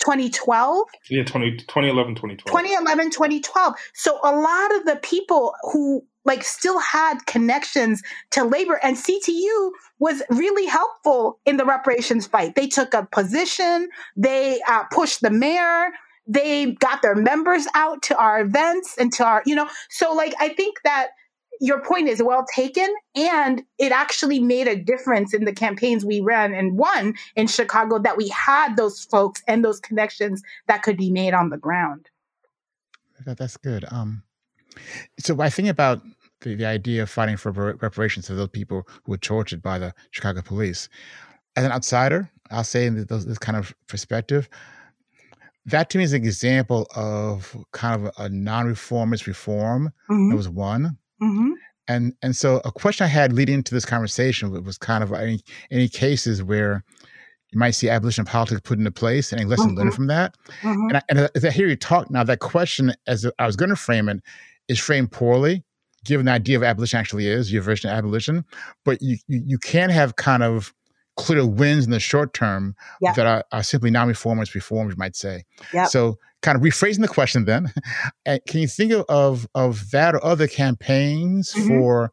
2012 0.00 0.86
yeah 1.10 1.24
20, 1.24 1.56
2011 1.56 2.14
2012 2.14 2.46
2011 2.46 3.10
2012 3.10 3.74
so 3.94 4.16
a 4.22 4.30
lot 4.30 4.76
of 4.76 4.84
the 4.84 4.94
people 5.02 5.52
who 5.72 6.06
like 6.28 6.44
still 6.44 6.78
had 6.78 7.26
connections 7.26 8.02
to 8.30 8.44
labor 8.44 8.78
and 8.82 8.96
ctu 8.96 9.70
was 9.98 10.22
really 10.30 10.66
helpful 10.66 11.40
in 11.44 11.56
the 11.56 11.64
reparations 11.64 12.26
fight. 12.26 12.54
They 12.54 12.68
took 12.68 12.94
a 12.94 13.08
position 13.10 13.88
they 14.16 14.60
uh, 14.68 14.84
pushed 14.92 15.22
the 15.22 15.30
mayor 15.30 15.88
they 16.28 16.72
got 16.72 17.00
their 17.02 17.16
members 17.16 17.66
out 17.74 18.02
to 18.02 18.16
our 18.16 18.40
events 18.40 18.94
and 18.98 19.12
to 19.14 19.24
our 19.24 19.42
you 19.46 19.54
know 19.54 19.68
so 19.88 20.12
like 20.12 20.34
i 20.38 20.50
think 20.50 20.76
that 20.84 21.08
your 21.60 21.82
point 21.82 22.08
is 22.08 22.22
well 22.22 22.44
taken 22.54 22.88
and 23.16 23.62
it 23.78 23.90
actually 23.90 24.38
made 24.38 24.68
a 24.68 24.76
difference 24.76 25.34
in 25.34 25.44
the 25.44 25.52
campaigns 25.52 26.04
we 26.04 26.20
ran 26.20 26.54
and 26.54 26.78
won 26.78 27.14
in 27.34 27.46
chicago 27.46 27.98
that 27.98 28.16
we 28.16 28.28
had 28.28 28.76
those 28.76 29.04
folks 29.04 29.42
and 29.48 29.64
those 29.64 29.80
connections 29.80 30.42
that 30.66 30.82
could 30.82 30.96
be 30.96 31.10
made 31.10 31.34
on 31.34 31.50
the 31.50 31.56
ground. 31.56 32.08
That, 33.24 33.38
that's 33.38 33.56
good. 33.56 33.84
Um, 33.90 34.22
so 35.18 35.40
i 35.40 35.50
think 35.50 35.68
about 35.68 36.02
the, 36.40 36.54
the 36.54 36.66
idea 36.66 37.02
of 37.02 37.10
fighting 37.10 37.36
for 37.36 37.50
reparations 37.50 38.26
for 38.26 38.34
those 38.34 38.48
people 38.48 38.86
who 39.04 39.12
were 39.12 39.18
tortured 39.18 39.62
by 39.62 39.78
the 39.78 39.92
chicago 40.10 40.40
police 40.42 40.88
as 41.56 41.64
an 41.64 41.72
outsider 41.72 42.30
i'll 42.50 42.64
say 42.64 42.86
in 42.86 43.06
this, 43.06 43.24
this 43.24 43.38
kind 43.38 43.56
of 43.56 43.74
perspective 43.86 44.48
that 45.68 45.90
to 45.90 45.98
me 45.98 46.04
is 46.04 46.12
an 46.12 46.24
example 46.24 46.86
of 46.96 47.56
kind 47.72 48.06
of 48.06 48.12
a 48.18 48.28
non-reformist 48.28 49.26
reform. 49.26 49.92
Mm-hmm. 50.10 50.30
That 50.30 50.36
was 50.36 50.48
one. 50.48 50.96
Mm-hmm. 51.22 51.52
And 51.88 52.14
and 52.22 52.36
so 52.36 52.60
a 52.64 52.72
question 52.72 53.04
I 53.04 53.08
had 53.08 53.32
leading 53.32 53.56
into 53.56 53.74
this 53.74 53.84
conversation 53.84 54.50
was 54.64 54.78
kind 54.78 55.02
of 55.02 55.12
any 55.12 55.40
any 55.70 55.88
cases 55.88 56.42
where 56.42 56.84
you 57.50 57.58
might 57.58 57.70
see 57.70 57.88
abolition 57.88 58.24
politics 58.24 58.60
put 58.62 58.78
into 58.78 58.90
place 58.90 59.32
and 59.32 59.40
a 59.40 59.46
lesson 59.46 59.68
mm-hmm. 59.68 59.78
learned 59.78 59.94
from 59.94 60.06
that. 60.08 60.36
Mm-hmm. 60.60 60.88
And, 60.88 60.96
I, 60.96 61.02
and 61.08 61.30
as 61.34 61.44
I 61.44 61.50
hear 61.50 61.66
you 61.66 61.76
talk 61.76 62.10
now, 62.10 62.24
that 62.24 62.40
question, 62.40 62.92
as 63.06 63.26
I 63.38 63.46
was 63.46 63.56
going 63.56 63.70
to 63.70 63.76
frame 63.76 64.08
it, 64.10 64.20
is 64.68 64.78
framed 64.78 65.12
poorly, 65.12 65.64
given 66.08 66.26
the 66.26 66.32
idea 66.32 66.56
of 66.56 66.64
abolition 66.64 66.98
actually 66.98 67.28
is 67.28 67.52
your 67.52 67.62
version 67.62 67.90
of 67.90 67.96
abolition. 67.96 68.44
But 68.84 69.00
you 69.00 69.18
you, 69.28 69.42
you 69.46 69.58
can 69.58 69.90
have 69.90 70.16
kind 70.16 70.42
of 70.42 70.74
clear 71.18 71.44
wins 71.44 71.84
in 71.84 71.90
the 71.90 72.00
short 72.00 72.32
term 72.32 72.74
that 73.02 73.26
are, 73.26 73.44
are 73.50 73.62
simply 73.62 73.90
non-reformers 73.90 74.54
reformers 74.54 74.96
might 74.96 75.16
say 75.16 75.42
so 75.88 76.16
kind 76.42 76.54
of 76.54 76.62
rephrasing 76.62 77.00
the 77.00 77.08
question 77.08 77.44
then 77.44 77.66
can 78.46 78.60
you 78.60 78.68
think 78.68 78.92
of 79.08 79.48
of 79.56 79.90
that 79.90 80.14
or 80.14 80.24
other 80.24 80.46
campaigns 80.46 81.52
mm-hmm. 81.52 81.66
for 81.66 82.12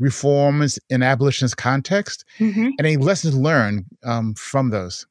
reforms 0.00 0.80
in 0.88 1.00
abolitionist 1.00 1.56
context 1.56 2.24
mm-hmm. 2.40 2.70
and 2.76 2.80
any 2.80 2.96
lessons 2.96 3.36
learned 3.36 3.84
um, 4.02 4.34
from 4.34 4.70
those 4.70 5.06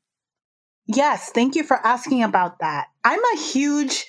yes 0.87 1.31
thank 1.33 1.55
you 1.55 1.63
for 1.63 1.77
asking 1.87 2.21
about 2.21 2.59
that 2.59 2.87
i'm 3.05 3.23
a 3.33 3.37
huge 3.37 4.05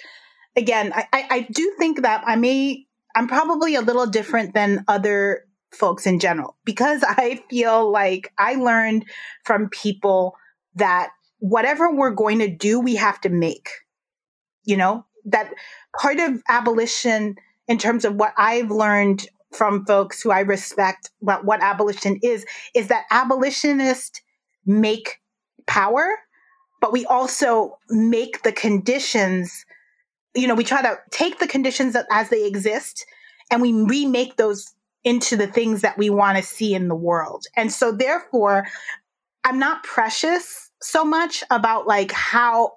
again 0.56 0.92
I, 0.92 1.06
I, 1.12 1.26
I 1.30 1.40
do 1.52 1.72
think 1.78 2.02
that 2.02 2.24
i 2.26 2.34
may 2.34 2.84
i'm 3.16 3.28
probably 3.28 3.74
a 3.74 3.80
little 3.80 4.06
different 4.06 4.54
than 4.54 4.84
other 4.88 5.44
folks 5.72 6.06
in 6.06 6.18
general 6.18 6.56
because 6.64 7.04
I 7.06 7.42
feel 7.48 7.90
like 7.90 8.32
I 8.38 8.54
learned 8.54 9.04
from 9.44 9.68
people 9.68 10.34
that 10.74 11.10
whatever 11.38 11.92
we're 11.92 12.10
going 12.10 12.38
to 12.40 12.48
do, 12.48 12.80
we 12.80 12.96
have 12.96 13.20
to 13.22 13.28
make. 13.28 13.70
You 14.64 14.76
know, 14.76 15.06
that 15.24 15.52
part 15.98 16.20
of 16.20 16.42
abolition, 16.48 17.36
in 17.66 17.78
terms 17.78 18.04
of 18.04 18.14
what 18.14 18.34
I've 18.36 18.70
learned 18.70 19.26
from 19.52 19.84
folks 19.86 20.22
who 20.22 20.30
I 20.30 20.40
respect 20.40 21.10
about 21.22 21.44
what 21.44 21.62
abolition 21.62 22.18
is, 22.22 22.44
is 22.74 22.88
that 22.88 23.04
abolitionists 23.10 24.20
make 24.66 25.16
power, 25.66 26.06
but 26.80 26.92
we 26.92 27.04
also 27.06 27.78
make 27.88 28.42
the 28.42 28.52
conditions. 28.52 29.64
You 30.34 30.46
know, 30.46 30.54
we 30.54 30.64
try 30.64 30.82
to 30.82 30.98
take 31.10 31.38
the 31.38 31.48
conditions 31.48 31.96
as 32.10 32.28
they 32.28 32.46
exist 32.46 33.06
and 33.50 33.60
we 33.60 33.72
remake 33.72 34.36
those 34.36 34.72
into 35.02 35.36
the 35.36 35.46
things 35.46 35.80
that 35.80 35.98
we 35.98 36.10
want 36.10 36.36
to 36.36 36.42
see 36.42 36.74
in 36.74 36.88
the 36.88 36.94
world. 36.94 37.46
And 37.56 37.72
so 37.72 37.90
therefore, 37.90 38.66
I'm 39.44 39.58
not 39.58 39.82
precious 39.82 40.70
so 40.82 41.04
much 41.04 41.42
about 41.50 41.86
like 41.86 42.12
how 42.12 42.74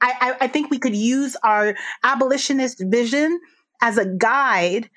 I, 0.00 0.36
I, 0.42 0.48
think 0.48 0.70
we 0.70 0.78
could 0.78 0.94
use 0.94 1.36
our 1.42 1.74
abolitionist 2.04 2.82
vision 2.84 3.40
as 3.80 3.96
a 3.96 4.04
guide 4.04 4.90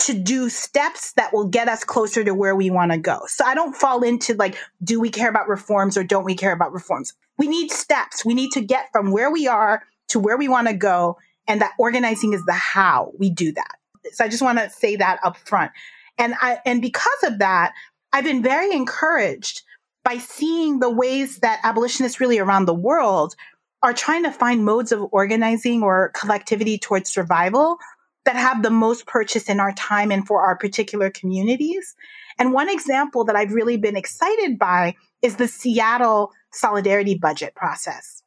to 0.00 0.12
do 0.12 0.50
steps 0.50 1.12
that 1.14 1.32
will 1.32 1.46
get 1.46 1.68
us 1.68 1.84
closer 1.84 2.22
to 2.22 2.34
where 2.34 2.54
we 2.54 2.68
want 2.68 2.92
to 2.92 2.98
go. 2.98 3.20
So 3.26 3.44
I 3.46 3.54
don't 3.54 3.74
fall 3.74 4.02
into 4.02 4.34
like, 4.34 4.56
do 4.82 5.00
we 5.00 5.08
care 5.08 5.30
about 5.30 5.48
reforms 5.48 5.96
or 5.96 6.04
don't 6.04 6.24
we 6.24 6.34
care 6.34 6.52
about 6.52 6.72
reforms? 6.72 7.14
We 7.38 7.48
need 7.48 7.70
steps. 7.70 8.24
We 8.24 8.34
need 8.34 8.50
to 8.52 8.60
get 8.60 8.88
from 8.92 9.10
where 9.10 9.30
we 9.30 9.48
are 9.48 9.82
to 10.08 10.18
where 10.18 10.36
we 10.36 10.48
want 10.48 10.68
to 10.68 10.74
go. 10.74 11.18
And 11.46 11.60
that 11.60 11.72
organizing 11.78 12.32
is 12.32 12.44
the 12.44 12.52
how 12.52 13.12
we 13.18 13.30
do 13.30 13.52
that. 13.52 13.76
So 14.12 14.24
I 14.24 14.28
just 14.28 14.42
want 14.42 14.58
to 14.58 14.70
say 14.70 14.96
that 14.96 15.20
up 15.24 15.36
front. 15.36 15.72
And 16.18 16.34
I, 16.40 16.58
and 16.64 16.80
because 16.80 17.22
of 17.24 17.38
that, 17.38 17.72
I've 18.12 18.24
been 18.24 18.42
very 18.42 18.72
encouraged 18.72 19.62
by 20.04 20.18
seeing 20.18 20.78
the 20.78 20.90
ways 20.90 21.38
that 21.38 21.60
abolitionists 21.64 22.20
really 22.20 22.38
around 22.38 22.66
the 22.66 22.74
world 22.74 23.34
are 23.82 23.92
trying 23.92 24.22
to 24.22 24.30
find 24.30 24.64
modes 24.64 24.92
of 24.92 25.04
organizing 25.12 25.82
or 25.82 26.10
collectivity 26.14 26.78
towards 26.78 27.12
survival 27.12 27.78
that 28.24 28.36
have 28.36 28.62
the 28.62 28.70
most 28.70 29.06
purchase 29.06 29.48
in 29.48 29.60
our 29.60 29.72
time 29.72 30.10
and 30.10 30.26
for 30.26 30.42
our 30.42 30.56
particular 30.56 31.10
communities. 31.10 31.94
And 32.38 32.52
one 32.52 32.70
example 32.70 33.24
that 33.24 33.36
I've 33.36 33.52
really 33.52 33.76
been 33.76 33.96
excited 33.96 34.58
by 34.58 34.94
is 35.22 35.36
the 35.36 35.48
Seattle 35.48 36.32
Solidarity 36.52 37.14
Budget 37.14 37.54
process. 37.54 38.23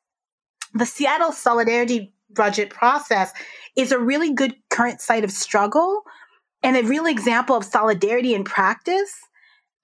The 0.74 0.86
Seattle 0.86 1.32
Solidarity 1.32 2.14
budget 2.34 2.70
process 2.70 3.32
is 3.76 3.92
a 3.92 4.00
really 4.00 4.34
good 4.34 4.56
current 4.70 5.02
site 5.02 5.24
of 5.24 5.32
struggle 5.32 6.04
and 6.64 6.76
a 6.76 6.84
real 6.84 7.06
example 7.06 7.56
of 7.56 7.64
solidarity 7.64 8.34
in 8.34 8.44
practice 8.44 9.14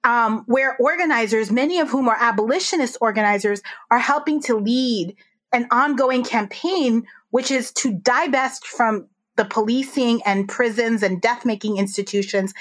um, 0.04 0.43
where 0.48 0.76
organizers, 0.78 1.52
many 1.52 1.80
of 1.80 1.89
whom 1.89 2.10
are 2.10 2.17
abolitionist 2.19 2.98
organizers, 3.00 3.62
are 3.89 4.00
helping 4.00 4.41
to 4.41 4.56
lead 4.56 5.15
an 5.54 5.67
ongoing 5.72 6.24
campaign, 6.24 7.06
which 7.30 7.52
is 7.52 7.72
to 7.72 7.93
divest 7.93 8.67
from 8.67 9.08
the 9.38 9.46
policing 9.46 10.22
and 10.24 10.50
prisons 10.50 11.04
and 11.04 11.22
death 11.22 11.46
making 11.46 11.78
institutions 11.78 12.54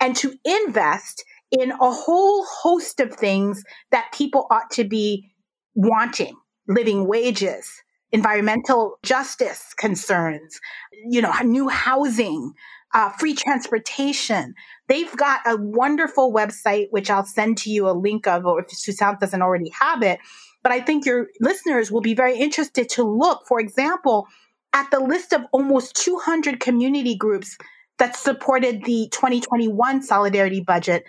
and 0.00 0.16
to 0.16 0.34
invest 0.44 1.24
in 1.50 1.70
a 1.70 1.90
whole 1.90 2.44
host 2.44 3.00
of 3.00 3.14
things 3.14 3.62
that 3.90 4.10
people 4.12 4.46
ought 4.50 4.70
to 4.70 4.84
be 4.84 5.30
wanting 5.74 6.36
living 6.68 7.06
wages, 7.06 7.82
environmental 8.12 8.98
justice 9.02 9.74
concerns, 9.76 10.60
you 11.08 11.20
know, 11.20 11.32
new 11.44 11.68
housing, 11.68 12.52
uh, 12.94 13.10
free 13.10 13.34
transportation. 13.34 14.54
They've 14.88 15.14
got 15.16 15.40
a 15.46 15.56
wonderful 15.56 16.32
website, 16.32 16.86
which 16.90 17.10
I'll 17.10 17.26
send 17.26 17.58
to 17.58 17.70
you 17.70 17.88
a 17.88 17.92
link 17.92 18.26
of, 18.26 18.46
or 18.46 18.60
if 18.60 18.68
Toussaint 18.68 19.20
doesn't 19.20 19.42
already 19.42 19.70
have 19.78 20.02
it. 20.02 20.20
But 20.62 20.72
I 20.72 20.80
think 20.80 21.06
your 21.06 21.28
listeners 21.40 21.92
will 21.92 22.00
be 22.00 22.14
very 22.14 22.38
interested 22.38 22.88
to 22.90 23.04
look, 23.04 23.46
for 23.46 23.60
example, 23.60 24.26
at 24.72 24.90
the 24.90 25.00
list 25.00 25.32
of 25.32 25.42
almost 25.52 25.94
200 25.96 26.60
community 26.60 27.16
groups 27.16 27.56
that 27.98 28.16
supported 28.16 28.84
the 28.84 29.08
2021 29.10 30.02
solidarity 30.02 30.60
budget 30.60 31.04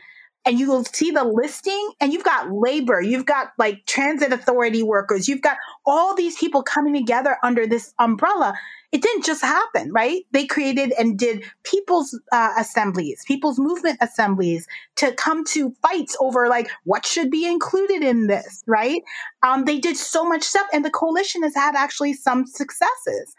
and 0.46 0.60
you 0.60 0.70
will 0.70 0.86
see 0.86 1.12
the 1.12 1.24
listing 1.24 1.92
and 2.00 2.14
you've 2.14 2.24
got 2.24 2.52
labor, 2.52 3.02
you've 3.02 3.26
got 3.26 3.50
like 3.58 3.86
transit 3.86 4.32
authority 4.32 4.82
workers, 4.82 5.28
you've 5.28 5.42
got 5.42 5.58
all 5.86 6.16
these 6.16 6.38
people 6.38 6.64
coming 6.64 6.94
together 6.94 7.38
under 7.44 7.68
this 7.68 7.94
umbrella. 8.00 8.54
It 8.94 9.02
didn't 9.02 9.26
just 9.26 9.42
happen, 9.42 9.92
right? 9.92 10.24
They 10.32 10.46
created 10.46 10.94
and 10.98 11.20
did 11.20 11.44
people's 11.64 12.18
uh, 12.32 12.54
assemblies, 12.58 13.26
people's 13.28 13.60
movement 13.60 13.98
assemblies 14.02 14.66
to 14.96 15.12
come 15.12 15.44
to 15.46 15.76
fights 15.82 16.16
over 16.22 16.48
like 16.48 16.70
what 16.86 17.06
should 17.06 17.30
be 17.30 17.46
included 17.46 18.02
in 18.02 18.28
this, 18.28 18.64
right? 18.66 19.02
Um, 19.44 19.66
they 19.66 19.80
did 19.80 19.98
so 19.98 20.24
much 20.24 20.44
stuff 20.44 20.68
and 20.72 20.86
the 20.86 20.92
coalition 20.92 21.44
has 21.44 21.56
had 21.56 21.76
actually 21.76 22.14
some 22.14 22.46
successes 22.48 23.36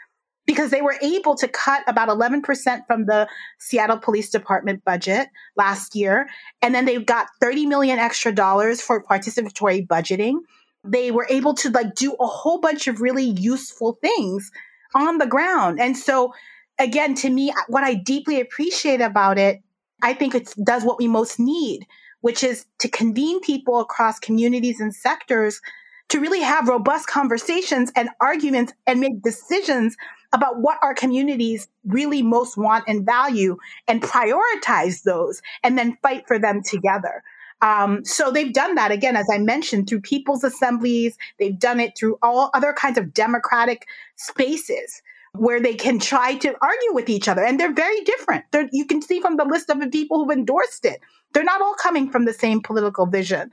because 0.48 0.70
they 0.70 0.82
were 0.82 0.96
able 1.00 1.36
to 1.36 1.46
cut 1.46 1.84
about 1.86 2.08
11% 2.08 2.42
from 2.88 3.06
the 3.06 3.28
Seattle 3.58 3.98
Police 3.98 4.30
Department 4.30 4.84
budget 4.84 5.28
last 5.56 5.94
year. 5.94 6.28
And 6.60 6.74
then 6.74 6.86
they've 6.86 7.06
got 7.06 7.28
30 7.40 7.66
million 7.66 8.00
extra 8.00 8.32
dollars 8.32 8.80
for 8.80 9.00
participatory 9.00 9.86
budgeting. 9.86 10.38
They 10.82 11.12
were 11.12 11.26
able 11.30 11.54
to 11.54 11.70
like 11.70 11.94
do 11.94 12.16
a 12.18 12.26
whole 12.26 12.60
bunch 12.60 12.88
of 12.88 13.00
really 13.00 13.24
useful 13.24 13.98
things 14.02 14.50
on 14.96 15.18
the 15.18 15.26
ground. 15.26 15.78
And 15.78 15.96
so 15.96 16.32
again, 16.80 17.14
to 17.16 17.30
me, 17.30 17.52
what 17.68 17.84
I 17.84 17.94
deeply 17.94 18.40
appreciate 18.40 19.00
about 19.00 19.38
it 19.38 19.60
I 20.02 20.14
think 20.14 20.34
it 20.34 20.54
does 20.64 20.84
what 20.84 20.98
we 20.98 21.08
most 21.08 21.38
need, 21.38 21.86
which 22.20 22.42
is 22.42 22.66
to 22.80 22.88
convene 22.88 23.40
people 23.40 23.80
across 23.80 24.18
communities 24.18 24.80
and 24.80 24.94
sectors 24.94 25.60
to 26.10 26.20
really 26.20 26.40
have 26.40 26.68
robust 26.68 27.06
conversations 27.08 27.92
and 27.94 28.08
arguments 28.20 28.72
and 28.86 29.00
make 29.00 29.22
decisions 29.22 29.96
about 30.32 30.60
what 30.60 30.78
our 30.82 30.94
communities 30.94 31.68
really 31.86 32.22
most 32.22 32.56
want 32.56 32.84
and 32.86 33.06
value 33.06 33.56
and 33.86 34.02
prioritize 34.02 35.02
those 35.02 35.40
and 35.62 35.78
then 35.78 35.96
fight 36.02 36.26
for 36.26 36.38
them 36.38 36.62
together. 36.62 37.22
Um, 37.60 38.04
so 38.04 38.30
they've 38.30 38.52
done 38.52 38.76
that 38.76 38.92
again, 38.92 39.16
as 39.16 39.26
I 39.32 39.38
mentioned, 39.38 39.88
through 39.88 40.02
people's 40.02 40.44
assemblies. 40.44 41.16
They've 41.38 41.58
done 41.58 41.80
it 41.80 41.96
through 41.98 42.18
all 42.22 42.50
other 42.54 42.72
kinds 42.72 42.98
of 42.98 43.12
democratic 43.12 43.86
spaces 44.16 45.02
where 45.32 45.60
they 45.60 45.74
can 45.74 45.98
try 45.98 46.34
to 46.36 46.54
argue 46.60 46.94
with 46.94 47.08
each 47.08 47.28
other. 47.28 47.44
And 47.44 47.58
they're 47.58 47.72
very 47.72 48.00
different. 48.02 48.44
They're, 48.50 48.68
you 48.72 48.86
can 48.86 49.02
see 49.02 49.20
from 49.20 49.36
the 49.36 49.44
list 49.44 49.70
of 49.70 49.80
the 49.80 49.88
people 49.88 50.18
who've 50.18 50.36
endorsed 50.36 50.84
it, 50.84 51.00
they're 51.32 51.44
not 51.44 51.60
all 51.60 51.74
coming 51.74 52.10
from 52.10 52.24
the 52.24 52.32
same 52.32 52.60
political 52.60 53.06
vision. 53.06 53.50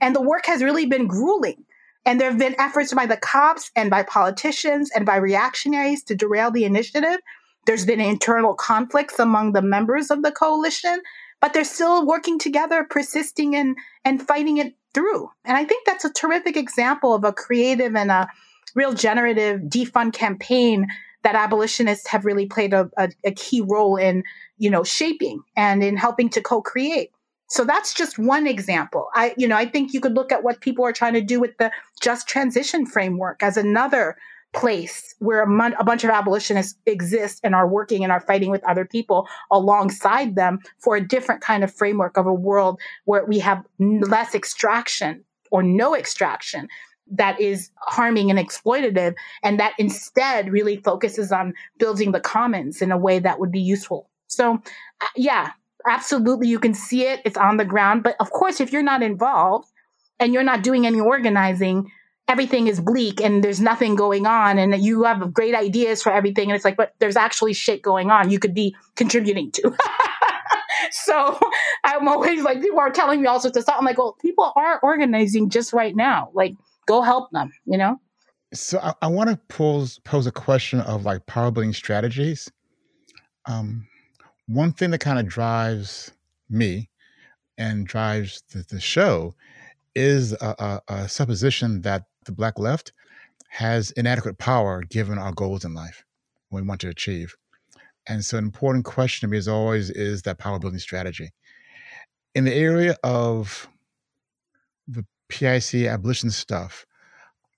And 0.00 0.14
the 0.14 0.22
work 0.22 0.46
has 0.46 0.62
really 0.62 0.86
been 0.86 1.06
grueling. 1.06 1.64
And 2.08 2.18
there 2.18 2.30
have 2.30 2.38
been 2.38 2.58
efforts 2.58 2.94
by 2.94 3.04
the 3.04 3.18
cops 3.18 3.70
and 3.76 3.90
by 3.90 4.02
politicians 4.02 4.90
and 4.96 5.04
by 5.04 5.16
reactionaries 5.16 6.02
to 6.04 6.14
derail 6.14 6.50
the 6.50 6.64
initiative. 6.64 7.18
There's 7.66 7.84
been 7.84 8.00
internal 8.00 8.54
conflicts 8.54 9.18
among 9.18 9.52
the 9.52 9.60
members 9.60 10.10
of 10.10 10.22
the 10.22 10.32
coalition, 10.32 11.02
but 11.42 11.52
they're 11.52 11.64
still 11.64 12.06
working 12.06 12.38
together, 12.38 12.86
persisting 12.88 13.54
and, 13.54 13.76
and 14.06 14.26
fighting 14.26 14.56
it 14.56 14.74
through. 14.94 15.28
And 15.44 15.58
I 15.58 15.66
think 15.66 15.84
that's 15.84 16.06
a 16.06 16.12
terrific 16.14 16.56
example 16.56 17.12
of 17.12 17.24
a 17.24 17.32
creative 17.34 17.94
and 17.94 18.10
a 18.10 18.26
real 18.74 18.94
generative 18.94 19.60
defund 19.60 20.14
campaign 20.14 20.86
that 21.24 21.34
abolitionists 21.34 22.08
have 22.08 22.24
really 22.24 22.46
played 22.46 22.72
a, 22.72 22.88
a, 22.96 23.10
a 23.22 23.32
key 23.32 23.60
role 23.60 23.96
in, 23.96 24.22
you 24.56 24.70
know, 24.70 24.82
shaping 24.82 25.42
and 25.58 25.84
in 25.84 25.98
helping 25.98 26.30
to 26.30 26.40
co-create. 26.40 27.10
So 27.48 27.64
that's 27.64 27.94
just 27.94 28.18
one 28.18 28.46
example. 28.46 29.08
I, 29.14 29.34
you 29.36 29.48
know, 29.48 29.56
I 29.56 29.66
think 29.66 29.92
you 29.92 30.00
could 30.00 30.14
look 30.14 30.32
at 30.32 30.44
what 30.44 30.60
people 30.60 30.84
are 30.84 30.92
trying 30.92 31.14
to 31.14 31.22
do 31.22 31.40
with 31.40 31.56
the 31.58 31.72
just 32.00 32.28
transition 32.28 32.86
framework 32.86 33.42
as 33.42 33.56
another 33.56 34.16
place 34.54 35.14
where 35.18 35.42
a, 35.42 35.46
mon- 35.46 35.74
a, 35.78 35.84
bunch 35.84 36.04
of 36.04 36.10
abolitionists 36.10 36.78
exist 36.86 37.40
and 37.44 37.54
are 37.54 37.68
working 37.68 38.02
and 38.02 38.10
are 38.10 38.20
fighting 38.20 38.50
with 38.50 38.64
other 38.64 38.84
people 38.84 39.28
alongside 39.50 40.36
them 40.36 40.58
for 40.78 40.96
a 40.96 41.06
different 41.06 41.42
kind 41.42 41.62
of 41.62 41.72
framework 41.72 42.16
of 42.16 42.26
a 42.26 42.32
world 42.32 42.80
where 43.04 43.24
we 43.26 43.38
have 43.38 43.62
less 43.78 44.34
extraction 44.34 45.22
or 45.50 45.62
no 45.62 45.94
extraction 45.94 46.66
that 47.10 47.38
is 47.40 47.70
harming 47.82 48.30
and 48.30 48.38
exploitative 48.38 49.14
and 49.42 49.60
that 49.60 49.74
instead 49.78 50.50
really 50.50 50.76
focuses 50.78 51.32
on 51.32 51.54
building 51.78 52.12
the 52.12 52.20
commons 52.20 52.82
in 52.82 52.90
a 52.90 52.98
way 52.98 53.18
that 53.18 53.38
would 53.38 53.52
be 53.52 53.60
useful. 53.60 54.08
So, 54.28 54.54
uh, 55.00 55.06
yeah, 55.16 55.52
absolutely 55.86 56.48
you 56.48 56.58
can 56.58 56.74
see 56.74 57.06
it, 57.06 57.20
it's 57.24 57.36
on 57.36 57.56
the 57.56 57.64
ground, 57.64 58.02
but 58.02 58.16
of 58.20 58.30
course 58.30 58.60
if 58.60 58.72
you're 58.72 58.82
not 58.82 59.02
involved 59.02 59.68
and 60.18 60.32
you're 60.32 60.42
not 60.42 60.62
doing 60.62 60.86
any 60.86 61.00
organizing, 61.00 61.90
everything 62.28 62.66
is 62.66 62.80
bleak 62.80 63.20
and 63.20 63.42
there's 63.42 63.60
nothing 63.60 63.94
going 63.94 64.26
on 64.26 64.58
and 64.58 64.82
you 64.82 65.04
have 65.04 65.32
great 65.32 65.54
ideas 65.54 66.02
for 66.02 66.12
everything 66.12 66.50
and 66.50 66.56
it's 66.56 66.64
like 66.64 66.76
but 66.76 66.92
there's 66.98 67.16
actually 67.16 67.54
shit 67.54 67.80
going 67.80 68.10
on 68.10 68.30
you 68.30 68.38
could 68.38 68.54
be 68.54 68.74
contributing 68.96 69.50
to. 69.50 69.74
so 70.90 71.38
I'm 71.84 72.06
always 72.06 72.42
like 72.42 72.60
people 72.60 72.78
are 72.78 72.90
telling 72.90 73.20
me 73.20 73.26
all 73.26 73.40
sorts 73.40 73.56
of 73.56 73.62
stuff. 73.62 73.76
I'm 73.78 73.84
like, 73.84 73.98
well, 73.98 74.16
people 74.20 74.52
are 74.56 74.78
organizing 74.82 75.50
just 75.50 75.72
right 75.72 75.96
now. 75.96 76.30
Like 76.34 76.54
go 76.86 77.02
help 77.02 77.30
them, 77.30 77.52
you 77.64 77.78
know? 77.78 78.00
So 78.54 78.78
I, 78.78 78.94
I 79.02 79.06
want 79.08 79.30
to 79.30 79.36
pose 79.48 79.98
pose 80.04 80.26
a 80.26 80.32
question 80.32 80.80
of 80.80 81.04
like 81.04 81.26
power 81.26 81.50
building 81.50 81.72
strategies. 81.72 82.50
Um, 83.46 83.87
one 84.48 84.72
thing 84.72 84.90
that 84.90 84.98
kind 84.98 85.18
of 85.18 85.28
drives 85.28 86.10
me 86.48 86.88
and 87.58 87.86
drives 87.86 88.42
the, 88.50 88.64
the 88.70 88.80
show 88.80 89.34
is 89.94 90.32
a, 90.32 90.54
a, 90.58 90.80
a, 90.88 91.08
supposition 91.08 91.82
that 91.82 92.04
the 92.24 92.32
black 92.32 92.58
left 92.58 92.92
has 93.50 93.90
inadequate 93.92 94.38
power 94.38 94.82
given 94.82 95.18
our 95.18 95.32
goals 95.32 95.64
in 95.64 95.74
life 95.74 96.02
we 96.50 96.62
want 96.62 96.80
to 96.80 96.88
achieve. 96.88 97.34
And 98.06 98.24
so 98.24 98.38
an 98.38 98.44
important 98.44 98.86
question 98.86 99.28
to 99.28 99.30
me 99.30 99.36
is 99.36 99.48
always 99.48 99.90
is 99.90 100.22
that 100.22 100.38
power 100.38 100.58
building 100.58 100.78
strategy. 100.78 101.30
In 102.34 102.44
the 102.44 102.54
area 102.54 102.96
of 103.04 103.68
the 104.86 105.04
PIC 105.28 105.86
abolition 105.86 106.30
stuff, 106.30 106.86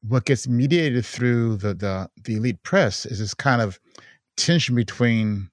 what 0.03 0.24
gets 0.24 0.49
mediated 0.49 1.07
through 1.07 1.59
the, 1.59 1.74
the, 1.74 2.11
the 2.24 2.36
elite 2.36 2.62
press 2.64 3.07
is 3.07 3.20
this 3.20 3.34
kind 3.34 3.62
of 3.62 3.78
tension 4.36 4.74
between 4.74 5.51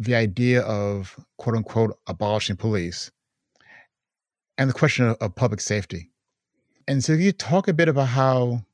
the 0.00 0.14
idea 0.14 0.62
of 0.62 1.14
quote 1.36 1.54
unquote 1.54 1.96
abolishing 2.06 2.56
police 2.56 3.12
and 4.56 4.68
the 4.68 4.74
question 4.74 5.06
of, 5.06 5.16
of 5.20 5.34
public 5.34 5.60
safety. 5.60 6.10
And 6.88 7.04
so 7.04 7.12
you 7.12 7.32
talk 7.32 7.68
a 7.68 7.74
bit 7.74 7.88
about 7.88 8.08
how 8.08 8.64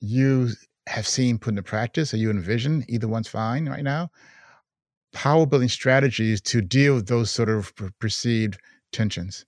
you 0.00 0.48
have 0.86 1.06
seen 1.06 1.38
put 1.38 1.50
into 1.50 1.62
practice 1.62 2.14
or 2.14 2.16
you 2.16 2.30
envision, 2.30 2.84
either 2.88 3.06
one's 3.06 3.28
fine 3.28 3.68
right 3.68 3.84
now, 3.84 4.10
power 5.12 5.44
building 5.44 5.68
strategies 5.68 6.40
to 6.40 6.62
deal 6.62 6.94
with 6.94 7.06
those 7.06 7.30
sort 7.30 7.50
of 7.50 7.72
perceived 8.00 8.58
tensions. 8.92 9.44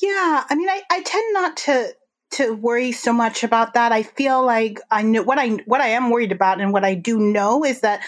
Yeah, 0.00 0.44
I 0.48 0.54
mean, 0.54 0.68
I, 0.68 0.82
I 0.90 1.02
tend 1.02 1.34
not 1.34 1.56
to 1.58 1.94
to 2.32 2.54
worry 2.54 2.92
so 2.92 3.12
much 3.12 3.44
about 3.44 3.74
that. 3.74 3.92
I 3.92 4.02
feel 4.02 4.42
like 4.42 4.80
I 4.90 5.02
know 5.02 5.22
what 5.22 5.38
I 5.38 5.50
what 5.66 5.82
I 5.82 5.88
am 5.88 6.08
worried 6.08 6.32
about, 6.32 6.62
and 6.62 6.72
what 6.72 6.84
I 6.84 6.94
do 6.94 7.18
know 7.18 7.62
is 7.64 7.80
that 7.80 8.00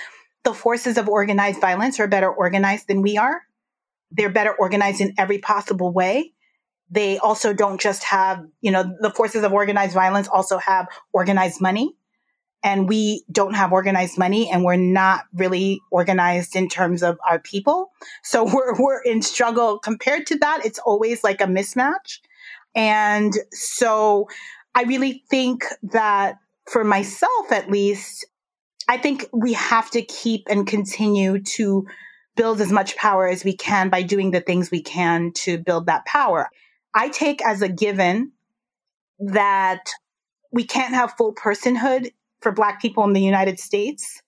the 0.45 0.55
forces 0.55 0.99
of 0.99 1.09
organized 1.09 1.61
violence 1.61 1.99
are 1.99 2.07
better 2.07 2.31
organized 2.31 2.89
than 2.89 3.03
we 3.03 3.17
are. 3.17 3.43
They're 4.11 4.31
better 4.31 4.55
organized 4.55 5.01
in 5.01 5.15
every 5.19 5.39
possible 5.39 5.93
way. 5.93 6.33
They 6.91 7.19
also 7.19 7.53
don't 7.53 7.81
just 7.81 8.05
have, 8.05 8.45
you 8.61 8.71
know, 8.71 8.95
the 9.01 9.11
forces 9.11 9.43
of 9.43 9.53
organized 9.53 9.95
violence 9.95 10.29
also 10.29 10.59
have 10.59 10.87
organized 11.13 11.61
money. 11.61 11.97
And 12.63 12.89
we 12.89 13.25
don't 13.31 13.55
have 13.55 13.73
organized 13.73 14.17
money 14.17 14.51
and 14.51 14.65
we're 14.65 14.77
not 14.77 15.25
really 15.35 15.81
organized 15.91 16.57
in 16.57 16.69
terms 16.69 17.03
of 17.03 17.19
our 17.29 17.39
people. 17.39 17.91
So 18.23 18.45
we're, 18.55 18.79
we're 18.79 19.03
in 19.03 19.23
struggle 19.23 19.79
compared 19.79 20.27
to 20.29 20.39
that. 20.39 20.65
It's 20.65 20.79
always 20.79 21.25
like 21.25 21.41
a 21.41 21.47
mismatch. 21.47 22.21
And 22.75 23.33
so 23.51 24.29
I 24.75 24.83
really 24.83 25.25
think 25.31 25.65
that 25.83 26.37
for 26.67 26.85
myself, 26.85 27.53
at 27.53 27.71
least, 27.71 28.27
I 28.89 28.99
think 28.99 29.29
we 29.33 29.55
have 29.55 29.91
to 29.93 30.03
keep 30.03 30.47
and 30.49 30.67
continue 30.67 31.41
to 31.41 31.87
build 32.37 32.61
as 32.61 32.73
much 32.73 32.97
power 32.97 33.29
as 33.29 33.45
we 33.45 33.57
can 33.57 33.89
by 33.89 34.03
doing 34.03 34.31
the 34.31 34.41
things 34.41 34.71
we 34.71 34.83
can 34.83 35.33
to 35.33 35.59
build 35.59 35.87
that 35.87 36.05
power. 36.05 36.49
I 36.95 37.09
take 37.09 37.45
as 37.45 37.63
a 37.63 37.69
given 37.69 38.33
that 39.19 39.91
we 40.53 40.65
can't 40.65 40.95
have 40.95 41.15
full 41.17 41.35
personhood 41.35 42.13
for 42.41 42.53
Black 42.53 42.81
people 42.81 43.05
in 43.05 43.13
the 43.13 43.23
United 43.23 43.59
States 43.59 44.23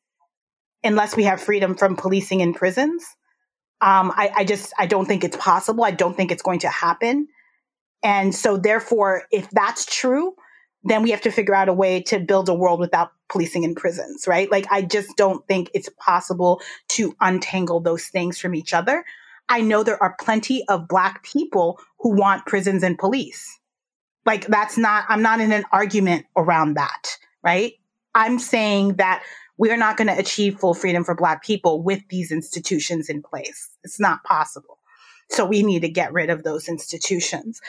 unless 0.83 1.17
we 1.17 1.25
have 1.25 1.41
freedom 1.41 1.75
from 1.75 1.97
policing 1.97 2.41
in 2.41 2.55
prisons. 2.55 3.05
Um, 3.81 4.13
I, 4.17 4.33
I 4.37 4.45
just 4.45 4.73
I 4.79 4.87
don't 4.87 5.07
think 5.07 5.23
it's 5.23 5.37
possible. 5.37 5.85
I 5.85 5.91
don't 5.91 6.17
think 6.17 6.33
it's 6.33 6.43
going 6.43 6.61
to 6.61 6.69
happen. 6.69 7.29
And 8.03 8.35
so, 8.35 8.57
therefore, 8.57 9.25
if 9.31 9.51
that's 9.51 9.85
true, 9.85 10.35
then 10.85 11.03
we 11.03 11.11
have 11.11 11.23
to 11.23 11.31
figure 11.31 11.55
out 11.55 11.69
a 11.69 11.75
way 11.75 12.03
to 12.03 12.19
build 12.19 12.49
a 12.49 12.55
world 12.55 12.81
without 12.81 13.11
policing 13.29 13.65
in 13.65 13.75
prisons, 13.75 14.27
right? 14.27 14.51
Like, 14.51 14.67
I 14.71 14.83
just 14.83 15.17
don't 15.17 15.47
think 15.47 15.71
it's 15.75 15.89
possible 15.99 16.61
to 16.91 17.15
untangle 17.21 17.81
those 17.81 18.07
things 18.07 18.39
from 18.39 18.55
each 18.55 18.73
other. 18.73 19.05
I 19.49 19.61
know 19.61 19.83
there 19.83 20.03
are 20.03 20.17
plenty 20.19 20.67
of 20.69 20.89
Black 20.89 21.23
people 21.23 21.79
who 22.01 22.15
want 22.17 22.47
prisons 22.47 22.83
and 22.83 22.99
police. 22.99 23.59
Like, 24.25 24.47
that's 24.47 24.77
not, 24.77 25.05
I'm 25.09 25.23
not 25.23 25.41
in 25.41 25.53
an 25.53 25.65
argument 25.73 26.27
around 26.37 26.75
that, 26.75 27.17
right? 27.43 27.75
I'm 28.15 28.39
saying 28.39 28.95
that 28.95 29.23
we're 29.59 29.77
not 29.77 29.97
going 29.97 30.09
to 30.09 30.19
achieve 30.19 30.59
full 30.59 30.75
freedom 30.75 31.05
for 31.05 31.15
Black 31.15 31.43
people 31.43 31.83
with 31.83 32.03
these 32.09 32.33
institutions 32.33 33.09
in 33.09 33.23
place. 33.23 33.71
It's 33.85 34.01
not 34.01 34.25
possible. 34.25 34.79
So 35.31 35.45
we 35.45 35.63
need 35.63 35.81
to 35.81 35.89
get 35.89 36.13
rid 36.13 36.31
of 36.31 36.43
those 36.43 36.69
institutions. 36.69 37.61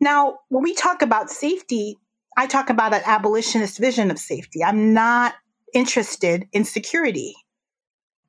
Now, 0.00 0.40
when 0.48 0.62
we 0.62 0.74
talk 0.74 1.02
about 1.02 1.30
safety, 1.30 1.96
I 2.36 2.46
talk 2.46 2.70
about 2.70 2.94
an 2.94 3.02
abolitionist 3.04 3.78
vision 3.78 4.10
of 4.10 4.18
safety. 4.18 4.64
I'm 4.64 4.94
not 4.94 5.34
interested 5.74 6.48
in 6.52 6.64
security. 6.64 7.34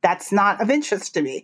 That's 0.01 0.31
not 0.31 0.61
of 0.61 0.69
interest 0.69 1.13
to 1.13 1.21
me. 1.21 1.43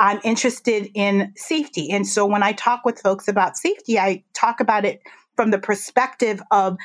I'm 0.00 0.20
interested 0.24 0.90
in 0.94 1.32
safety. 1.36 1.90
And 1.90 2.06
so 2.06 2.26
when 2.26 2.42
I 2.42 2.52
talk 2.52 2.84
with 2.84 3.00
folks 3.00 3.28
about 3.28 3.56
safety, 3.56 3.98
I 3.98 4.24
talk 4.34 4.58
about 4.60 4.84
it 4.84 5.00
from 5.36 5.52
the 5.52 5.58
perspective 5.58 6.42
of 6.50 6.76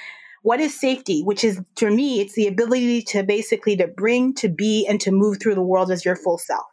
what 0.43 0.59
is 0.59 0.79
safety, 0.79 1.23
which 1.23 1.43
is 1.43 1.59
to 1.77 1.89
me, 1.89 2.21
it's 2.21 2.35
the 2.35 2.45
ability 2.45 3.01
to 3.01 3.23
basically 3.23 3.75
to 3.77 3.87
bring, 3.87 4.35
to 4.35 4.47
be, 4.47 4.85
and 4.87 5.01
to 5.01 5.11
move 5.11 5.39
through 5.41 5.55
the 5.55 5.61
world 5.63 5.89
as 5.89 6.05
your 6.05 6.15
full 6.15 6.37
self. 6.37 6.67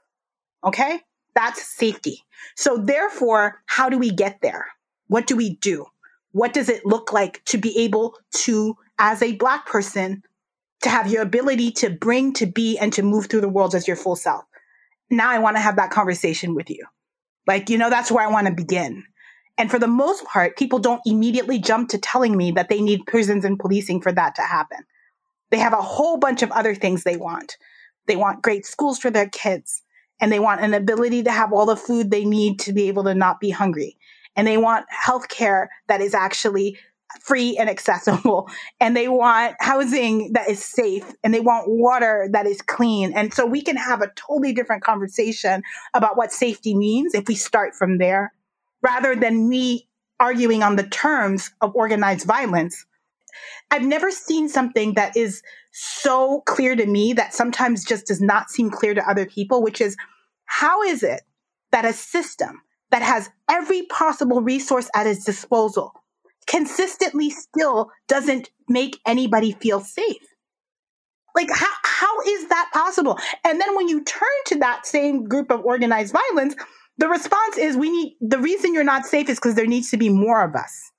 Okay? 0.63 1.01
That's 1.35 1.67
safety. 1.67 2.23
So 2.55 2.77
therefore, 2.77 3.63
how 3.65 3.89
do 3.89 3.97
we 3.97 4.11
get 4.11 4.41
there? 4.43 4.67
What 5.09 5.27
do 5.27 5.37
we 5.37 5.57
do? 5.57 5.87
What 6.33 6.53
does 6.53 6.69
it 6.69 6.85
look 6.85 7.13
like 7.13 7.45
to 7.47 7.59
be 7.59 7.79
able 7.79 8.17
to, 8.33 8.77
as 8.99 9.23
a 9.23 9.37
Black 9.37 9.67
person, 9.67 10.23
to 10.83 10.89
have 10.89 11.11
your 11.11 11.23
ability 11.23 11.71
to 11.71 11.91
bring, 11.91 12.33
to 12.35 12.47
be, 12.47 12.77
and 12.79 12.93
to 12.95 13.03
move 13.03 13.27
through 13.27 13.43
the 13.43 13.49
world 13.49 13.75
as 13.75 13.87
your 13.87 13.97
full 13.97 14.17
self? 14.17 14.45
Now 15.11 15.31
I 15.31 15.39
want 15.39 15.57
to 15.57 15.63
have 15.63 15.77
that 15.77 15.91
conversation 15.91 16.55
with 16.55 16.71
you. 16.71 16.85
Like, 17.47 17.69
you 17.69 17.79
know, 17.79 17.91
that's 17.91 18.11
where 18.11 18.27
I 18.27 18.31
want 18.31 18.47
to 18.47 18.53
begin. 18.53 19.05
And 19.59 19.71
for 19.71 19.79
the 19.79 19.87
most 19.87 20.25
part, 20.25 20.57
people 20.57 20.79
don't 20.79 21.03
immediately 21.05 21.59
jump 21.59 21.91
to 21.91 21.99
telling 21.99 22.37
me 22.37 22.53
that 22.53 22.69
they 22.69 22.81
need 22.81 23.07
prisons 23.07 23.45
and 23.45 23.59
policing 23.59 24.01
for 24.01 24.13
that 24.13 24.35
to 24.37 24.43
happen. 24.43 24.79
They 25.51 25.59
have 25.59 25.75
a 25.75 25.83
whole 25.83 26.17
bunch 26.17 26.43
of 26.43 26.51
other 26.51 26.75
things 26.75 27.05
they 27.05 27.19
want. 27.19 27.57
They 28.07 28.17
want 28.17 28.43
great 28.43 28.65
schools 28.65 28.99
for 28.99 29.11
their 29.11 29.29
kids, 29.29 29.83
and 30.21 30.33
they 30.33 30.39
want 30.39 30.63
an 30.63 30.73
ability 30.73 31.25
to 31.25 31.31
have 31.31 31.53
all 31.53 31.67
the 31.67 31.77
food 31.77 32.11
they 32.11 32.25
need 32.25 32.59
to 32.61 32.73
be 32.73 32.89
able 32.89 33.05
to 33.05 33.15
not 33.15 33.39
be 33.39 33.51
hungry. 33.51 33.99
And 34.37 34.47
they 34.47 34.57
want 34.57 34.87
health 34.89 35.29
care 35.29 35.71
that 35.89 36.01
is 36.01 36.15
actually 36.15 36.79
free 37.21 37.57
and 37.59 37.69
accessible. 37.69 38.49
And 38.81 38.97
they 38.97 39.07
want 39.07 39.55
housing 39.61 40.33
that 40.33 40.49
is 40.49 40.65
safe 40.65 41.05
and 41.23 41.33
they 41.33 41.41
want 41.41 41.69
water 41.69 42.29
that 42.33 42.47
is 42.47 42.61
clean. 42.63 43.13
And 43.15 43.33
so 43.33 43.47
we 43.47 43.63
can 43.63 43.77
have 43.77 44.03
a 44.03 44.11
totally 44.17 44.53
different 44.53 44.83
conversation 44.83 45.63
about 45.95 46.17
what 46.17 46.33
safety 46.33 46.75
means 46.75 47.15
if 47.15 47.29
we 47.29 47.37
start 47.37 47.75
from 47.77 47.99
there 47.99 48.33
rather 48.83 49.15
than 49.15 49.49
me 49.49 49.89
arguing 50.19 50.65
on 50.65 50.75
the 50.75 50.83
terms 50.83 51.53
of 51.61 51.75
organized 51.77 52.27
violence. 52.27 52.85
I've 53.71 53.85
never 53.85 54.11
seen 54.11 54.49
something 54.49 54.95
that 54.95 55.17
is 55.17 55.43
so 55.71 56.43
clear 56.43 56.75
to 56.75 56.87
me 56.87 57.13
that 57.13 57.35
sometimes 57.35 57.85
just 57.85 58.07
does 58.07 58.21
not 58.21 58.51
seem 58.51 58.69
clear 58.69 58.95
to 58.95 59.09
other 59.09 59.27
people, 59.27 59.63
which 59.63 59.81
is 59.81 59.97
how 60.45 60.83
is 60.83 61.03
it 61.03 61.23
that 61.71 61.85
a 61.85 61.93
system 61.93 62.63
that 62.93 63.03
has 63.03 63.29
every 63.51 63.83
possible 63.87 64.41
resource 64.41 64.89
at 64.95 65.07
its 65.07 65.25
disposal 65.25 65.93
consistently 66.47 67.31
still 67.31 67.91
doesn't 68.07 68.51
make 68.69 69.01
anybody 69.07 69.53
feel 69.53 69.81
safe? 69.81 70.23
Like, 71.35 71.49
how, 71.51 71.73
how 71.83 72.21
is 72.21 72.49
that 72.49 72.71
possible? 72.73 73.19
And 73.45 73.61
then 73.61 73.75
when 73.75 73.89
you 73.89 74.05
turn 74.05 74.29
to 74.47 74.59
that 74.59 74.87
same 74.87 75.25
group 75.25 75.51
of 75.51 75.65
organized 75.65 76.15
violence, 76.15 76.55
the 76.99 77.09
response 77.09 77.57
is 77.57 77.77
we 77.77 77.91
need 77.91 78.17
the 78.21 78.39
reason 78.39 78.75
you're 78.75 78.85
not 78.85 79.07
safe 79.07 79.29
is 79.29 79.39
because 79.39 79.55
there 79.55 79.67
needs 79.67 79.91
to 79.91 79.97
be 79.97 80.11
more 80.11 80.45
of 80.45 80.55
us. 80.55 80.91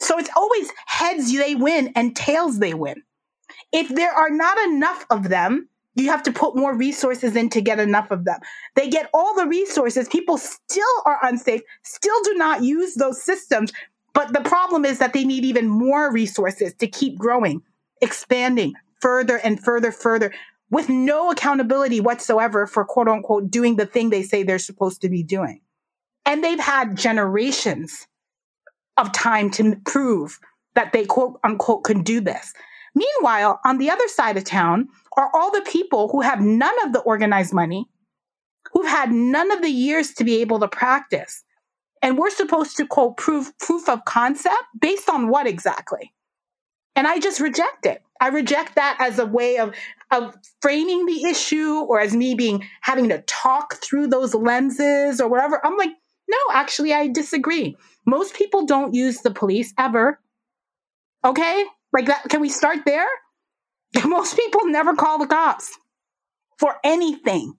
So 0.00 0.18
it's 0.18 0.30
always 0.34 0.70
heads 0.86 1.32
they 1.36 1.54
win 1.54 1.92
and 1.94 2.16
tails 2.16 2.58
they 2.58 2.74
win. 2.74 3.02
If 3.72 3.88
there 3.88 4.12
are 4.12 4.30
not 4.30 4.58
enough 4.58 5.04
of 5.10 5.28
them, 5.28 5.68
you 5.94 6.08
have 6.08 6.22
to 6.22 6.32
put 6.32 6.56
more 6.56 6.74
resources 6.74 7.36
in 7.36 7.50
to 7.50 7.60
get 7.60 7.78
enough 7.78 8.10
of 8.10 8.24
them. 8.24 8.40
They 8.76 8.88
get 8.88 9.10
all 9.12 9.34
the 9.34 9.46
resources. 9.46 10.08
People 10.08 10.38
still 10.38 10.84
are 11.04 11.18
unsafe, 11.22 11.60
still 11.82 12.22
do 12.24 12.34
not 12.34 12.62
use 12.62 12.94
those 12.94 13.22
systems. 13.22 13.72
But 14.14 14.32
the 14.32 14.40
problem 14.40 14.84
is 14.84 14.98
that 14.98 15.12
they 15.12 15.24
need 15.24 15.44
even 15.44 15.68
more 15.68 16.12
resources 16.12 16.74
to 16.74 16.86
keep 16.86 17.18
growing, 17.18 17.62
expanding 18.00 18.74
further 19.00 19.36
and 19.38 19.62
further, 19.62 19.90
further 19.90 20.32
with 20.70 20.88
no 20.88 21.30
accountability 21.30 22.00
whatsoever 22.00 22.66
for 22.66 22.84
quote 22.84 23.08
unquote 23.08 23.50
doing 23.50 23.76
the 23.76 23.86
thing 23.86 24.10
they 24.10 24.22
say 24.22 24.42
they're 24.42 24.58
supposed 24.58 25.02
to 25.02 25.08
be 25.08 25.22
doing. 25.22 25.60
And 26.24 26.42
they've 26.42 26.60
had 26.60 26.96
generations 26.96 28.06
of 28.96 29.12
time 29.12 29.50
to 29.52 29.76
prove 29.84 30.38
that 30.74 30.92
they 30.92 31.04
quote 31.04 31.38
unquote 31.44 31.84
can 31.84 32.02
do 32.02 32.20
this. 32.20 32.52
Meanwhile, 32.94 33.60
on 33.64 33.78
the 33.78 33.90
other 33.90 34.08
side 34.08 34.36
of 34.36 34.44
town 34.44 34.88
are 35.16 35.30
all 35.34 35.50
the 35.50 35.62
people 35.62 36.08
who 36.08 36.20
have 36.20 36.40
none 36.40 36.74
of 36.84 36.92
the 36.92 37.00
organized 37.00 37.52
money, 37.52 37.86
who've 38.72 38.86
had 38.86 39.12
none 39.12 39.50
of 39.50 39.62
the 39.62 39.70
years 39.70 40.12
to 40.14 40.24
be 40.24 40.40
able 40.40 40.60
to 40.60 40.68
practice. 40.68 41.44
And 42.02 42.18
we're 42.18 42.30
supposed 42.30 42.76
to 42.78 42.86
quote 42.86 43.16
proof, 43.16 43.56
proof 43.58 43.88
of 43.88 44.04
concept 44.04 44.64
based 44.80 45.08
on 45.08 45.28
what 45.28 45.46
exactly? 45.46 46.12
And 46.96 47.06
I 47.06 47.18
just 47.18 47.40
reject 47.40 47.86
it. 47.86 48.02
I 48.20 48.28
reject 48.28 48.74
that 48.74 48.96
as 49.00 49.18
a 49.18 49.26
way 49.26 49.58
of, 49.58 49.74
of 50.10 50.34
framing 50.60 51.06
the 51.06 51.24
issue 51.24 51.80
or 51.88 52.00
as 52.00 52.14
me 52.14 52.34
being 52.34 52.64
having 52.82 53.08
to 53.08 53.22
talk 53.22 53.74
through 53.76 54.08
those 54.08 54.34
lenses 54.34 55.20
or 55.20 55.28
whatever. 55.28 55.64
I'm 55.64 55.76
like, 55.76 55.90
no, 56.28 56.36
actually, 56.52 56.92
I 56.92 57.08
disagree. 57.08 57.76
Most 58.06 58.34
people 58.34 58.66
don't 58.66 58.94
use 58.94 59.20
the 59.20 59.30
police 59.30 59.72
ever. 59.78 60.20
Okay? 61.24 61.64
Like 61.92 62.06
that, 62.06 62.28
can 62.28 62.40
we 62.40 62.48
start 62.48 62.80
there? 62.84 63.08
Most 64.04 64.36
people 64.36 64.66
never 64.66 64.94
call 64.94 65.18
the 65.18 65.26
cops 65.26 65.76
for 66.58 66.76
anything. 66.84 67.54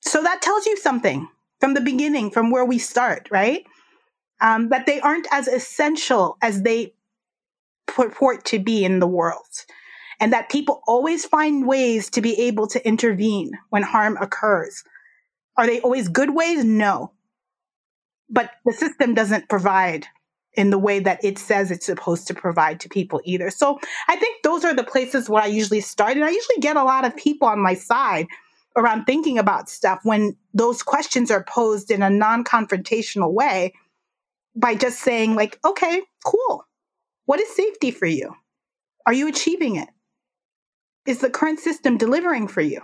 So 0.00 0.22
that 0.22 0.42
tells 0.42 0.66
you 0.66 0.76
something 0.76 1.28
from 1.60 1.74
the 1.74 1.80
beginning, 1.80 2.30
from 2.30 2.50
where 2.50 2.64
we 2.64 2.78
start, 2.78 3.28
right? 3.30 3.64
Um, 4.40 4.68
that 4.68 4.86
they 4.86 5.00
aren't 5.00 5.26
as 5.32 5.48
essential 5.48 6.36
as 6.40 6.62
they 6.62 6.94
purport 7.86 8.44
to 8.46 8.58
be 8.58 8.84
in 8.84 9.00
the 9.00 9.06
world. 9.06 9.64
And 10.20 10.32
that 10.32 10.50
people 10.50 10.82
always 10.86 11.24
find 11.24 11.66
ways 11.66 12.10
to 12.10 12.20
be 12.20 12.40
able 12.42 12.66
to 12.68 12.86
intervene 12.86 13.52
when 13.70 13.82
harm 13.82 14.16
occurs. 14.20 14.84
Are 15.56 15.66
they 15.66 15.80
always 15.80 16.08
good 16.08 16.34
ways? 16.34 16.64
No. 16.64 17.12
But 18.30 18.50
the 18.64 18.72
system 18.72 19.14
doesn't 19.14 19.48
provide 19.48 20.06
in 20.54 20.70
the 20.70 20.78
way 20.78 20.98
that 20.98 21.22
it 21.24 21.38
says 21.38 21.70
it's 21.70 21.86
supposed 21.86 22.26
to 22.26 22.34
provide 22.34 22.80
to 22.80 22.88
people 22.88 23.20
either. 23.24 23.50
So 23.50 23.78
I 24.08 24.16
think 24.16 24.42
those 24.42 24.64
are 24.64 24.74
the 24.74 24.84
places 24.84 25.28
where 25.28 25.42
I 25.42 25.46
usually 25.46 25.80
start. 25.80 26.16
And 26.16 26.24
I 26.24 26.30
usually 26.30 26.58
get 26.60 26.76
a 26.76 26.84
lot 26.84 27.04
of 27.04 27.16
people 27.16 27.46
on 27.46 27.60
my 27.60 27.74
side 27.74 28.26
around 28.76 29.04
thinking 29.04 29.38
about 29.38 29.68
stuff 29.68 30.00
when 30.02 30.36
those 30.54 30.82
questions 30.82 31.30
are 31.30 31.44
posed 31.44 31.90
in 31.90 32.02
a 32.02 32.10
non 32.10 32.44
confrontational 32.44 33.32
way 33.32 33.72
by 34.56 34.74
just 34.74 35.00
saying, 35.00 35.34
like, 35.34 35.58
okay, 35.64 36.02
cool. 36.24 36.64
What 37.26 37.40
is 37.40 37.54
safety 37.54 37.90
for 37.90 38.06
you? 38.06 38.34
Are 39.06 39.12
you 39.12 39.28
achieving 39.28 39.76
it? 39.76 39.88
Is 41.06 41.20
the 41.20 41.30
current 41.30 41.60
system 41.60 41.96
delivering 41.96 42.48
for 42.48 42.60
you? 42.60 42.80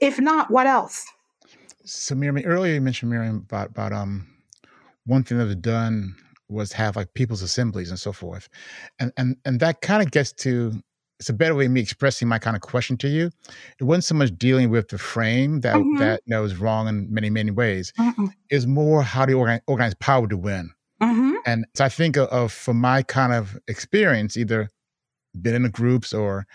If 0.00 0.18
not, 0.18 0.50
what 0.50 0.66
else? 0.66 1.06
So, 1.84 2.14
Mariame, 2.14 2.46
earlier 2.46 2.74
you 2.74 2.80
mentioned 2.80 3.12
Mariame 3.12 3.42
about 3.44 3.70
about 3.70 3.92
um 3.92 4.28
one 5.06 5.24
thing 5.24 5.38
that 5.38 5.46
was 5.46 5.56
done 5.56 6.14
was 6.50 6.72
have 6.72 6.96
like 6.96 7.14
people's 7.14 7.42
assemblies 7.42 7.90
and 7.90 7.98
so 7.98 8.12
forth, 8.12 8.48
and 8.98 9.12
and 9.16 9.36
and 9.44 9.60
that 9.60 9.80
kind 9.80 10.02
of 10.02 10.10
gets 10.10 10.32
to 10.32 10.72
it's 11.20 11.28
a 11.28 11.34
better 11.34 11.54
way 11.54 11.66
of 11.66 11.70
me 11.70 11.80
expressing 11.80 12.26
my 12.26 12.38
kind 12.38 12.56
of 12.56 12.62
question 12.62 12.96
to 12.96 13.08
you. 13.08 13.30
It 13.78 13.84
wasn't 13.84 14.04
so 14.04 14.14
much 14.14 14.36
dealing 14.38 14.70
with 14.70 14.88
the 14.88 14.96
frame 14.96 15.60
that 15.60 15.76
mm-hmm. 15.76 15.98
that, 15.98 16.22
that 16.26 16.38
was 16.38 16.56
wrong 16.56 16.88
in 16.88 17.12
many 17.12 17.28
many 17.28 17.50
ways. 17.50 17.92
Mm-hmm. 17.98 18.26
It's 18.48 18.66
more 18.66 19.02
how 19.02 19.26
do 19.26 19.32
you 19.32 19.38
organize, 19.38 19.60
organize 19.66 19.94
power 19.94 20.26
to 20.26 20.36
win. 20.36 20.70
Mm-hmm. 21.02 21.32
And 21.46 21.66
so 21.74 21.84
I 21.84 21.88
think 21.88 22.16
of, 22.16 22.28
of, 22.28 22.52
from 22.52 22.78
my 22.78 23.02
kind 23.02 23.32
of 23.32 23.58
experience, 23.68 24.36
either 24.36 24.68
been 25.40 25.54
in 25.54 25.62
the 25.62 25.70
groups 25.70 26.12
or 26.12 26.46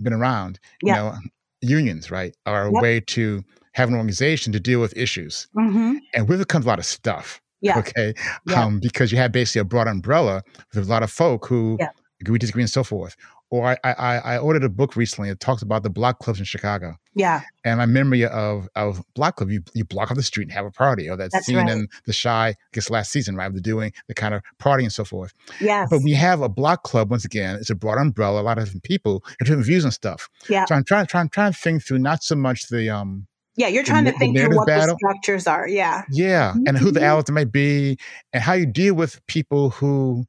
been 0.00 0.12
around, 0.12 0.60
you 0.82 0.92
know, 0.92 1.14
unions, 1.60 2.10
right, 2.10 2.34
are 2.46 2.68
a 2.68 2.72
yep. 2.72 2.82
way 2.82 3.00
to 3.00 3.42
have 3.72 3.88
an 3.88 3.94
organization 3.94 4.52
to 4.52 4.60
deal 4.60 4.80
with 4.80 4.96
issues. 4.96 5.48
Mm-hmm. 5.56 5.96
And 6.14 6.28
with 6.28 6.40
it 6.40 6.48
comes 6.48 6.64
a 6.64 6.68
lot 6.68 6.78
of 6.78 6.86
stuff. 6.86 7.40
Yeah. 7.60 7.78
Okay. 7.78 8.14
Yeah. 8.46 8.64
Um, 8.64 8.80
because 8.80 9.12
you 9.12 9.18
have 9.18 9.32
basically 9.32 9.60
a 9.60 9.64
broad 9.64 9.88
umbrella 9.88 10.42
with 10.74 10.86
a 10.86 10.90
lot 10.90 11.02
of 11.02 11.10
folk 11.10 11.46
who 11.46 11.76
yeah. 11.78 11.90
agree, 12.20 12.38
disagree, 12.38 12.62
and 12.62 12.70
so 12.70 12.84
forth 12.84 13.16
or 13.50 13.66
I, 13.66 13.78
I, 13.84 14.18
I 14.18 14.38
ordered 14.38 14.62
a 14.62 14.68
book 14.68 14.94
recently. 14.94 15.28
It 15.28 15.40
talks 15.40 15.60
about 15.60 15.82
the 15.82 15.90
block 15.90 16.20
clubs 16.20 16.38
in 16.38 16.44
Chicago. 16.44 16.94
Yeah. 17.14 17.40
And 17.64 17.78
my 17.78 17.86
memory 17.86 18.24
of 18.24 18.68
of 18.76 19.02
block 19.14 19.36
club, 19.36 19.50
you 19.50 19.62
you 19.74 19.84
block 19.84 20.10
off 20.10 20.16
the 20.16 20.22
street 20.22 20.44
and 20.44 20.52
have 20.52 20.64
a 20.64 20.70
party, 20.70 21.10
or 21.10 21.16
that 21.16 21.32
That's 21.32 21.46
scene 21.46 21.56
right. 21.56 21.68
in 21.68 21.88
The 22.06 22.12
Chi, 22.12 22.48
I 22.48 22.54
guess 22.72 22.88
last 22.88 23.10
season, 23.10 23.34
right? 23.34 23.52
They're 23.52 23.60
doing 23.60 23.92
the 24.06 24.14
kind 24.14 24.34
of 24.34 24.42
party 24.58 24.84
and 24.84 24.92
so 24.92 25.04
forth. 25.04 25.34
Yes. 25.60 25.88
But 25.90 26.02
we 26.04 26.12
have 26.12 26.40
a 26.40 26.48
block 26.48 26.84
club 26.84 27.10
once 27.10 27.24
again. 27.24 27.56
It's 27.56 27.70
a 27.70 27.74
broad 27.74 27.98
umbrella, 27.98 28.40
a 28.40 28.44
lot 28.44 28.58
of 28.58 28.64
different 28.64 28.84
people, 28.84 29.24
different 29.40 29.64
views 29.64 29.82
and 29.82 29.92
stuff. 29.92 30.28
Yeah. 30.48 30.64
So 30.66 30.76
I'm 30.76 30.84
trying, 30.84 31.06
trying, 31.06 31.28
trying 31.28 31.52
to 31.52 31.58
think 31.58 31.84
through 31.84 31.98
not 31.98 32.22
so 32.22 32.36
much 32.36 32.68
the 32.68 32.88
um. 32.90 33.26
Yeah, 33.60 33.68
you're 33.68 33.84
trying 33.84 34.04
the, 34.04 34.12
to 34.12 34.18
think 34.18 34.38
through 34.38 34.56
what 34.56 34.66
battle. 34.66 34.94
the 34.94 34.96
structures 34.96 35.46
are. 35.46 35.68
Yeah. 35.68 36.04
Yeah, 36.10 36.52
mm-hmm. 36.52 36.62
and 36.66 36.78
who 36.78 36.90
the 36.90 37.00
mm-hmm. 37.00 37.06
allies 37.06 37.30
might 37.30 37.52
be, 37.52 37.98
and 38.32 38.42
how 38.42 38.54
you 38.54 38.64
deal 38.64 38.94
with 38.94 39.20
people 39.26 39.68
who, 39.68 40.24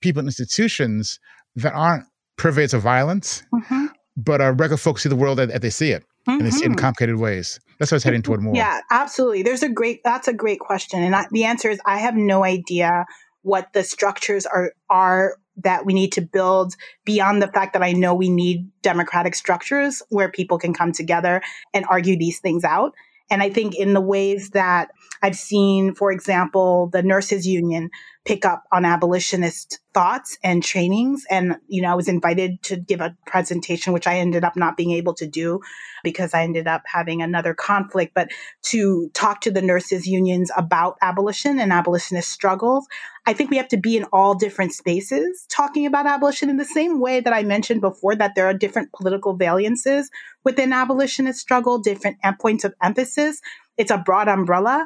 people 0.00 0.20
in 0.20 0.26
institutions 0.26 1.18
that 1.56 1.72
aren't 1.72 2.04
purveyors 2.36 2.72
of 2.74 2.82
violence, 2.82 3.42
mm-hmm. 3.52 3.86
but 4.16 4.40
are 4.40 4.52
regular 4.52 4.76
folks 4.76 5.02
see 5.02 5.08
the 5.08 5.16
world 5.16 5.40
as, 5.40 5.50
as 5.50 5.60
they 5.60 5.70
see 5.70 5.90
it. 5.90 6.04
Mm-hmm. 6.28 6.30
And 6.30 6.46
they 6.46 6.50
see 6.52 6.62
it 6.62 6.66
in 6.66 6.72
mm-hmm. 6.72 6.78
complicated 6.78 7.16
ways. 7.16 7.58
That's 7.80 7.90
what 7.90 7.96
I 7.96 7.98
was 7.98 8.04
heading 8.04 8.22
toward 8.22 8.42
more. 8.42 8.54
Yeah, 8.54 8.80
absolutely. 8.92 9.42
There's 9.42 9.64
a 9.64 9.68
great. 9.68 10.00
That's 10.04 10.28
a 10.28 10.32
great 10.32 10.60
question, 10.60 11.02
and 11.02 11.16
I, 11.16 11.26
the 11.32 11.44
answer 11.46 11.70
is 11.70 11.80
I 11.84 11.98
have 11.98 12.14
no 12.14 12.44
idea 12.44 13.06
what 13.42 13.72
the 13.72 13.82
structures 13.82 14.46
are 14.46 14.72
are 14.88 15.34
that 15.64 15.84
we 15.84 15.92
need 15.94 16.12
to 16.12 16.20
build 16.20 16.74
beyond 17.04 17.42
the 17.42 17.48
fact 17.48 17.72
that 17.72 17.82
I 17.82 17.92
know 17.92 18.14
we 18.14 18.28
need 18.28 18.70
democratic 18.82 19.34
structures 19.34 20.02
where 20.08 20.30
people 20.30 20.58
can 20.58 20.72
come 20.72 20.92
together 20.92 21.42
and 21.74 21.84
argue 21.88 22.16
these 22.16 22.40
things 22.40 22.64
out. 22.64 22.94
And 23.30 23.42
I 23.42 23.50
think 23.50 23.74
in 23.74 23.92
the 23.92 24.00
ways 24.00 24.50
that 24.50 24.90
I've 25.22 25.36
seen, 25.36 25.94
for 25.94 26.10
example, 26.10 26.88
the 26.92 27.02
nurses 27.02 27.46
union 27.46 27.90
pick 28.28 28.44
up 28.44 28.64
on 28.70 28.84
abolitionist 28.84 29.80
thoughts 29.94 30.36
and 30.44 30.62
trainings. 30.62 31.24
And, 31.30 31.56
you 31.66 31.80
know, 31.80 31.90
I 31.90 31.94
was 31.94 32.08
invited 32.08 32.62
to 32.64 32.76
give 32.76 33.00
a 33.00 33.16
presentation, 33.24 33.94
which 33.94 34.06
I 34.06 34.18
ended 34.18 34.44
up 34.44 34.54
not 34.54 34.76
being 34.76 34.90
able 34.90 35.14
to 35.14 35.26
do 35.26 35.60
because 36.04 36.34
I 36.34 36.42
ended 36.42 36.68
up 36.68 36.82
having 36.84 37.22
another 37.22 37.54
conflict, 37.54 38.12
but 38.14 38.28
to 38.64 39.08
talk 39.14 39.40
to 39.40 39.50
the 39.50 39.62
nurses 39.62 40.06
unions 40.06 40.50
about 40.58 40.98
abolition 41.00 41.58
and 41.58 41.72
abolitionist 41.72 42.30
struggles. 42.30 42.86
I 43.24 43.32
think 43.32 43.50
we 43.50 43.56
have 43.56 43.68
to 43.68 43.78
be 43.78 43.96
in 43.96 44.04
all 44.12 44.34
different 44.34 44.74
spaces 44.74 45.46
talking 45.48 45.86
about 45.86 46.06
abolition 46.06 46.50
in 46.50 46.58
the 46.58 46.66
same 46.66 47.00
way 47.00 47.20
that 47.20 47.32
I 47.32 47.44
mentioned 47.44 47.80
before 47.80 48.14
that 48.14 48.34
there 48.34 48.46
are 48.46 48.52
different 48.52 48.92
political 48.92 49.38
valences 49.38 50.04
within 50.44 50.74
abolitionist 50.74 51.40
struggle, 51.40 51.78
different 51.78 52.18
points 52.38 52.64
of 52.64 52.74
emphasis. 52.82 53.40
It's 53.78 53.90
a 53.90 53.96
broad 53.96 54.28
umbrella. 54.28 54.84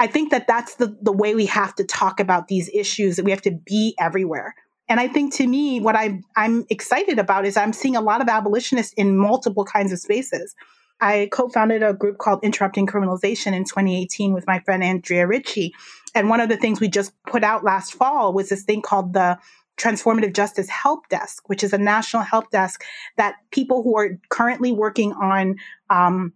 I 0.00 0.06
think 0.06 0.30
that 0.30 0.46
that's 0.46 0.76
the, 0.76 0.96
the 1.02 1.12
way 1.12 1.34
we 1.34 1.46
have 1.46 1.74
to 1.74 1.84
talk 1.84 2.20
about 2.20 2.48
these 2.48 2.70
issues 2.72 3.16
that 3.16 3.24
we 3.24 3.30
have 3.30 3.42
to 3.42 3.50
be 3.50 3.94
everywhere. 4.00 4.54
And 4.88 4.98
I 4.98 5.06
think 5.06 5.34
to 5.34 5.46
me, 5.46 5.78
what 5.78 5.94
I, 5.94 6.20
I'm 6.36 6.64
excited 6.70 7.18
about 7.18 7.44
is 7.44 7.56
I'm 7.56 7.74
seeing 7.74 7.96
a 7.96 8.00
lot 8.00 8.22
of 8.22 8.28
abolitionists 8.28 8.94
in 8.94 9.16
multiple 9.16 9.64
kinds 9.64 9.92
of 9.92 10.00
spaces. 10.00 10.56
I 11.02 11.28
co-founded 11.30 11.82
a 11.82 11.92
group 11.92 12.16
called 12.16 12.40
Interrupting 12.42 12.86
Criminalization 12.86 13.52
in 13.52 13.64
2018 13.64 14.32
with 14.32 14.46
my 14.46 14.58
friend 14.60 14.82
Andrea 14.82 15.26
Ritchie. 15.26 15.74
And 16.14 16.30
one 16.30 16.40
of 16.40 16.48
the 16.48 16.56
things 16.56 16.80
we 16.80 16.88
just 16.88 17.12
put 17.26 17.44
out 17.44 17.62
last 17.62 17.92
fall 17.92 18.32
was 18.32 18.48
this 18.48 18.64
thing 18.64 18.80
called 18.80 19.12
the 19.12 19.38
Transformative 19.78 20.34
Justice 20.34 20.68
Help 20.68 21.08
Desk, 21.08 21.46
which 21.48 21.62
is 21.62 21.72
a 21.72 21.78
national 21.78 22.22
help 22.22 22.50
desk 22.50 22.82
that 23.16 23.36
people 23.50 23.82
who 23.82 23.96
are 23.96 24.18
currently 24.30 24.72
working 24.72 25.12
on 25.12 25.56
um, 25.88 26.32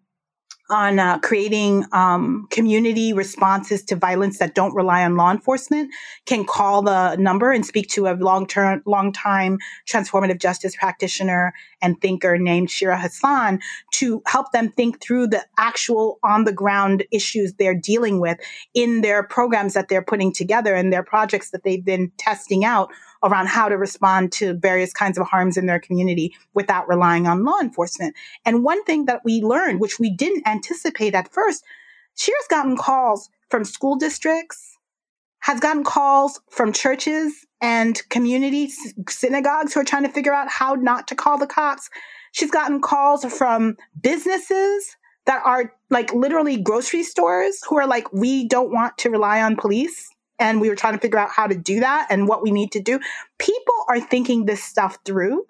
on 0.75 0.99
uh, 0.99 1.19
creating 1.21 1.85
um, 1.93 2.49
community 2.51 3.13
responses 3.13 3.85
to 3.85 3.95
violence 3.95 4.39
that 4.39 4.57
don't 4.57 4.75
rely 4.75 5.05
on 5.05 5.17
law 5.17 5.31
enforcement 5.31 5.89
can 6.27 6.45
call 6.45 6.83
the 6.83 7.15
number 7.15 7.53
and 7.53 7.65
speak 7.65 7.89
to 7.89 8.09
a 8.09 8.15
long-term, 8.15 8.83
long-time 8.85 9.57
transformative 9.89 10.41
justice 10.41 10.75
practitioner 10.75 11.55
and 11.81 12.01
thinker 12.01 12.39
named 12.39 12.73
Shira 12.73 12.99
Hassan 12.99 13.61
to 13.93 14.21
help 14.27 14.51
them 14.51 14.73
think 14.73 15.01
through 15.01 15.29
the 15.29 15.47
actual 15.59 16.19
on-the-ground 16.25 17.05
issues 17.13 17.55
they're 17.55 17.75
dealing 17.75 18.19
with 18.19 18.39
in 18.75 19.01
their 19.03 19.23
programs 19.23 19.75
that 19.75 19.89
they're 19.89 20.03
putting 20.03 20.33
together 20.33 20.75
and 20.75 20.93
their 20.93 21.05
projects 21.05 21.51
that 21.51 21.63
they've 21.63 21.85
been 21.85 22.11
testing 22.19 22.65
out 22.65 22.91
around 23.25 23.49
how 23.49 23.69
to 23.69 23.77
respond 23.77 24.31
to 24.33 24.55
various 24.55 24.93
kinds 24.93 25.19
of 25.19 25.27
harms 25.27 25.57
in 25.57 25.67
their 25.67 25.81
community 25.81 26.35
without 26.53 26.87
relying 26.89 27.27
on 27.27 27.45
law 27.45 27.59
enforcement. 27.61 28.15
And 28.45 28.63
one 28.63 28.85
thing 28.85 29.07
that 29.07 29.23
we 29.25 29.41
learned, 29.41 29.81
which 29.81 29.99
we 29.99 30.11
didn't 30.11 30.47
anticipate 30.47 31.15
at 31.15 31.33
first, 31.33 31.65
she 32.15 32.33
has 32.33 32.47
gotten 32.49 32.77
calls 32.77 33.31
from 33.49 33.65
school 33.65 33.97
districts, 33.97 34.77
has 35.41 35.59
gotten 35.59 35.85
calls 35.85 36.41
from 36.51 36.73
churches 36.73 37.47
and 37.61 38.01
community 38.11 38.71
synagogues 39.09 39.73
who 39.73 39.81
are 39.81 39.85
trying 39.85 40.05
to 40.05 40.09
figure 40.09 40.35
out 40.35 40.49
how 40.49 40.75
not 40.75 41.09
to 41.09 41.15
call 41.15 41.39
the 41.39 41.47
cops. 41.47 41.89
She's 42.33 42.51
gotten 42.51 42.81
calls 42.81 43.25
from 43.25 43.77
businesses 44.01 44.97
that 45.27 45.41
are 45.45 45.73
like 45.89 46.13
literally 46.13 46.59
grocery 46.59 47.03
stores 47.03 47.63
who 47.69 47.79
are 47.79 47.87
like, 47.87 48.13
we 48.13 48.47
don't 48.47 48.71
want 48.71 48.99
to 48.99 49.11
rely 49.11 49.41
on 49.41 49.57
police 49.57 50.11
and 50.39 50.61
we 50.61 50.69
were 50.69 50.77
trying 50.77 50.95
to 50.95 51.01
figure 51.01 51.19
out 51.19 51.31
how 51.31 51.47
to 51.47 51.55
do 51.55 51.81
that 51.81 52.09
and 52.11 52.29
what 52.29 52.43
we 52.43 52.51
need 52.51 52.73
to 52.73 52.81
do. 52.81 52.99
People 53.39 53.75
are 53.89 54.01
thinking 54.01 54.45
this 54.45 54.63
stuff 54.63 54.99
through. 55.05 55.47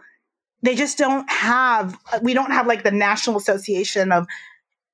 They 0.63 0.75
just 0.75 0.99
don't 0.99 1.31
have, 1.31 1.99
we 2.23 2.35
don't 2.35 2.53
have 2.53 2.67
like 2.67 2.85
the 2.85 2.91
National 2.91 3.37
Association 3.37 4.13
of 4.13 4.27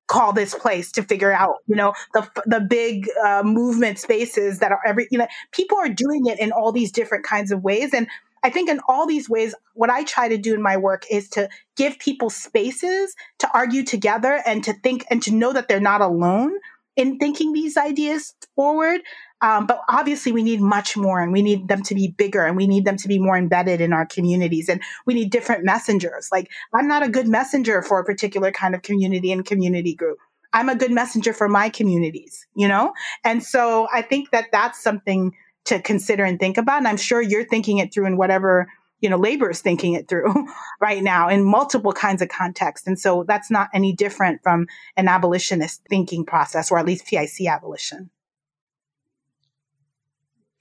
call 0.07 0.33
this 0.33 0.53
place 0.53 0.91
to 0.91 1.03
figure 1.03 1.31
out, 1.31 1.55
you 1.67 1.75
know, 1.75 1.93
the, 2.13 2.29
the 2.45 2.59
big 2.59 3.07
uh, 3.25 3.43
movement 3.43 3.97
spaces 3.97 4.59
that 4.59 4.71
are 4.71 4.81
every, 4.85 5.07
you 5.09 5.17
know, 5.17 5.27
people 5.53 5.77
are 5.77 5.87
doing 5.87 6.25
it 6.25 6.37
in 6.39 6.51
all 6.51 6.73
these 6.73 6.91
different 6.91 7.23
kinds 7.23 7.51
of 7.51 7.63
ways. 7.63 7.93
And 7.93 8.07
I 8.43 8.49
think 8.49 8.69
in 8.69 8.81
all 8.89 9.07
these 9.07 9.29
ways, 9.29 9.55
what 9.73 9.89
I 9.89 10.03
try 10.03 10.27
to 10.27 10.37
do 10.37 10.53
in 10.53 10.61
my 10.61 10.75
work 10.75 11.05
is 11.09 11.29
to 11.29 11.47
give 11.77 11.97
people 11.99 12.29
spaces 12.29 13.15
to 13.39 13.49
argue 13.53 13.83
together 13.83 14.41
and 14.45 14.63
to 14.65 14.73
think 14.73 15.05
and 15.09 15.21
to 15.23 15.31
know 15.31 15.53
that 15.53 15.69
they're 15.69 15.79
not 15.79 16.01
alone 16.01 16.51
in 16.97 17.17
thinking 17.17 17.53
these 17.53 17.77
ideas 17.77 18.33
forward. 18.55 19.01
Um, 19.41 19.65
but 19.65 19.81
obviously, 19.89 20.31
we 20.31 20.43
need 20.43 20.61
much 20.61 20.95
more 20.95 21.19
and 21.19 21.31
we 21.31 21.41
need 21.41 21.67
them 21.67 21.81
to 21.83 21.95
be 21.95 22.09
bigger 22.09 22.45
and 22.45 22.55
we 22.55 22.67
need 22.67 22.85
them 22.85 22.97
to 22.97 23.07
be 23.07 23.17
more 23.17 23.37
embedded 23.37 23.81
in 23.81 23.91
our 23.91 24.05
communities. 24.05 24.69
And 24.69 24.81
we 25.05 25.13
need 25.13 25.31
different 25.31 25.63
messengers. 25.63 26.29
Like, 26.31 26.49
I'm 26.73 26.87
not 26.87 27.03
a 27.03 27.09
good 27.09 27.27
messenger 27.27 27.81
for 27.81 27.99
a 27.99 28.05
particular 28.05 28.51
kind 28.51 28.75
of 28.75 28.83
community 28.83 29.31
and 29.31 29.45
community 29.45 29.95
group. 29.95 30.17
I'm 30.53 30.69
a 30.69 30.75
good 30.75 30.91
messenger 30.91 31.33
for 31.33 31.47
my 31.47 31.69
communities, 31.69 32.45
you 32.55 32.67
know? 32.67 32.93
And 33.23 33.43
so 33.43 33.87
I 33.93 34.01
think 34.01 34.31
that 34.31 34.47
that's 34.51 34.81
something 34.81 35.31
to 35.65 35.81
consider 35.81 36.23
and 36.23 36.39
think 36.39 36.57
about. 36.57 36.79
And 36.79 36.87
I'm 36.87 36.97
sure 36.97 37.21
you're 37.21 37.45
thinking 37.45 37.77
it 37.77 37.93
through 37.93 38.07
in 38.07 38.17
whatever, 38.17 38.67
you 38.99 39.09
know, 39.09 39.17
labor 39.17 39.49
is 39.49 39.61
thinking 39.61 39.93
it 39.93 40.07
through 40.07 40.47
right 40.81 41.01
now 41.01 41.29
in 41.29 41.43
multiple 41.43 41.93
kinds 41.93 42.21
of 42.21 42.29
contexts. 42.29 42.87
And 42.87 42.99
so 42.99 43.23
that's 43.27 43.49
not 43.49 43.69
any 43.73 43.93
different 43.93 44.41
from 44.43 44.67
an 44.97 45.07
abolitionist 45.07 45.81
thinking 45.89 46.25
process, 46.25 46.71
or 46.71 46.77
at 46.79 46.85
least 46.85 47.05
PIC 47.05 47.47
abolition. 47.47 48.09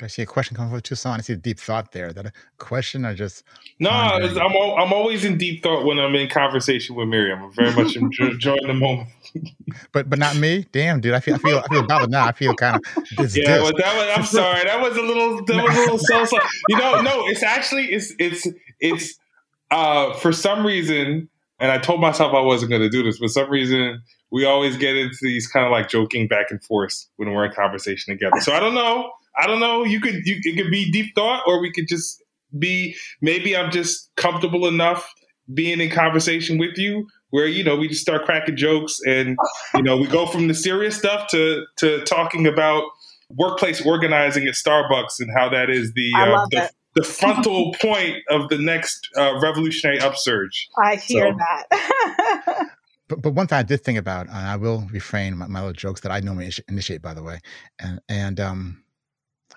I 0.03 0.07
see 0.09 0.23
a 0.23 0.27
question 0.27 0.57
coming 0.57 0.71
from 0.71 0.81
Toussaint. 0.81 1.19
I 1.19 1.23
see 1.23 1.33
a 1.35 1.37
deep 1.37 1.59
thought 1.59 1.93
there. 1.93 2.13
That 2.13 2.27
a 2.27 2.33
question 2.59 3.05
or 3.05 3.15
just 3.15 3.45
no? 3.79 3.91
I'm 3.91 4.39
I'm 4.39 4.93
always 4.93 5.25
in 5.25 5.39
deep 5.39 5.63
thought 5.63 5.85
when 5.85 5.99
I'm 5.99 6.15
in 6.15 6.29
conversation 6.29 6.97
with 6.97 7.09
Mariame. 7.09 7.43
I'm 7.43 7.53
very 7.53 7.75
much 7.75 7.97
enjoying 8.21 8.67
the 8.67 8.75
moment. 8.75 9.09
but 9.93 10.09
but 10.11 10.19
not 10.19 10.37
me. 10.37 10.67
Damn, 10.73 11.01
dude. 11.01 11.15
I 11.15 11.21
feel 11.21 11.35
I 11.35 11.39
feel 11.39 11.59
I 11.59 11.69
feel 11.69 11.87
bothered 11.87 12.11
now. 12.11 12.27
I 12.27 12.33
feel 12.33 12.55
kind 12.55 12.77
of 12.77 13.37
yeah. 13.37 13.61
Well, 13.61 13.73
that 13.77 13.97
was, 13.97 14.19
I'm 14.19 14.25
sorry. 14.25 14.65
That 14.65 14.81
was 14.81 14.97
a 14.97 15.03
little 15.03 15.45
that 15.45 15.65
was 15.65 15.77
a 15.77 15.81
little 15.81 15.99
so 15.99 16.25
so. 16.25 16.39
You 16.69 16.79
know, 16.79 17.01
no. 17.01 17.27
It's 17.27 17.43
actually 17.43 17.93
it's 17.93 18.13
it's 18.19 18.47
it's 18.81 19.19
uh 19.71 20.15
for 20.15 20.33
some 20.33 20.67
reason, 20.67 21.29
and 21.59 21.71
I 21.71 21.79
told 21.79 22.01
myself 22.01 22.35
I 22.35 22.41
wasn't 22.41 22.71
going 22.71 22.83
to 22.83 22.91
do 22.91 23.03
this. 23.03 23.19
For 23.19 23.29
some 23.29 23.51
reason, 23.51 24.03
we 24.31 24.45
always 24.45 24.77
get 24.77 24.97
into 24.97 25.19
these 25.23 25.47
kind 25.47 25.67
of 25.67 25.73
like 25.73 25.89
joking 25.89 26.29
back 26.29 26.51
and 26.51 26.63
forth 26.63 27.07
when 27.17 27.33
we're 27.33 27.45
in 27.45 27.53
conversation 27.53 28.15
together. 28.15 28.41
So 28.41 28.53
I 28.53 28.61
don't 28.61 28.75
know. 28.75 29.13
I 29.39 29.47
don't 29.47 29.61
know. 29.61 29.85
You 29.85 30.01
could 30.01 30.27
you 30.27 30.41
it 30.43 30.57
could 30.57 30.71
be 30.71 30.91
deep 30.91 31.15
thought, 31.15 31.43
or 31.47 31.61
we 31.61 31.73
could 31.73 31.89
just 31.89 32.23
be 32.59 32.97
maybe 33.21 33.57
I'm 33.57 33.71
just 33.71 34.11
comfortable 34.17 34.67
enough 34.67 35.09
being 35.53 35.81
in 35.81 35.91
conversation 35.91 36.59
with 36.59 36.77
you 36.77 37.07
where 37.31 37.47
you 37.47 37.65
know 37.65 37.77
we 37.77 37.89
just 37.89 38.03
start 38.03 38.25
cracking 38.25 38.57
jokes 38.57 38.99
and 39.07 39.37
you 39.75 39.83
know 39.83 39.97
we 39.97 40.07
go 40.07 40.27
from 40.27 40.49
the 40.49 40.55
serious 40.55 40.97
stuff 40.97 41.29
to 41.29 41.65
to 41.77 42.05
talking 42.05 42.47
about 42.47 42.85
workplace 43.31 43.85
organizing 43.85 44.47
at 44.47 44.55
Starbucks 44.55 45.21
and 45.21 45.31
how 45.37 45.49
that 45.49 45.71
is 45.71 45.93
the 45.95 46.13
uh, 46.17 46.47
the, 46.51 46.71
the, 46.97 47.05
frontal 47.05 47.75
point 47.81 48.17
of 48.29 48.49
the 48.49 48.59
next 48.59 49.09
uh, 49.17 49.39
revolutionary 49.41 50.01
upsurge. 50.01 50.69
I 50.83 50.97
hear 50.97 51.33
so. 51.33 51.39
that. 51.39 52.67
but, 53.09 53.23
but 53.23 53.35
one 53.35 53.47
thing 53.47 53.59
I 53.59 53.63
did 53.63 53.83
think 53.83 53.99
about, 53.99 54.27
and 54.27 54.37
I 54.37 54.57
will 54.57 54.89
refrain 54.91 55.37
my, 55.37 55.47
my 55.47 55.61
little 55.61 55.73
jokes 55.73 56.01
that 56.01 56.11
I 56.11 56.21
normally 56.21 56.53
initiate, 56.69 57.03
by 57.03 57.15
the 57.15 57.23
way, 57.23 57.41
and 57.79 58.01
and 58.09 58.41
um, 58.41 58.83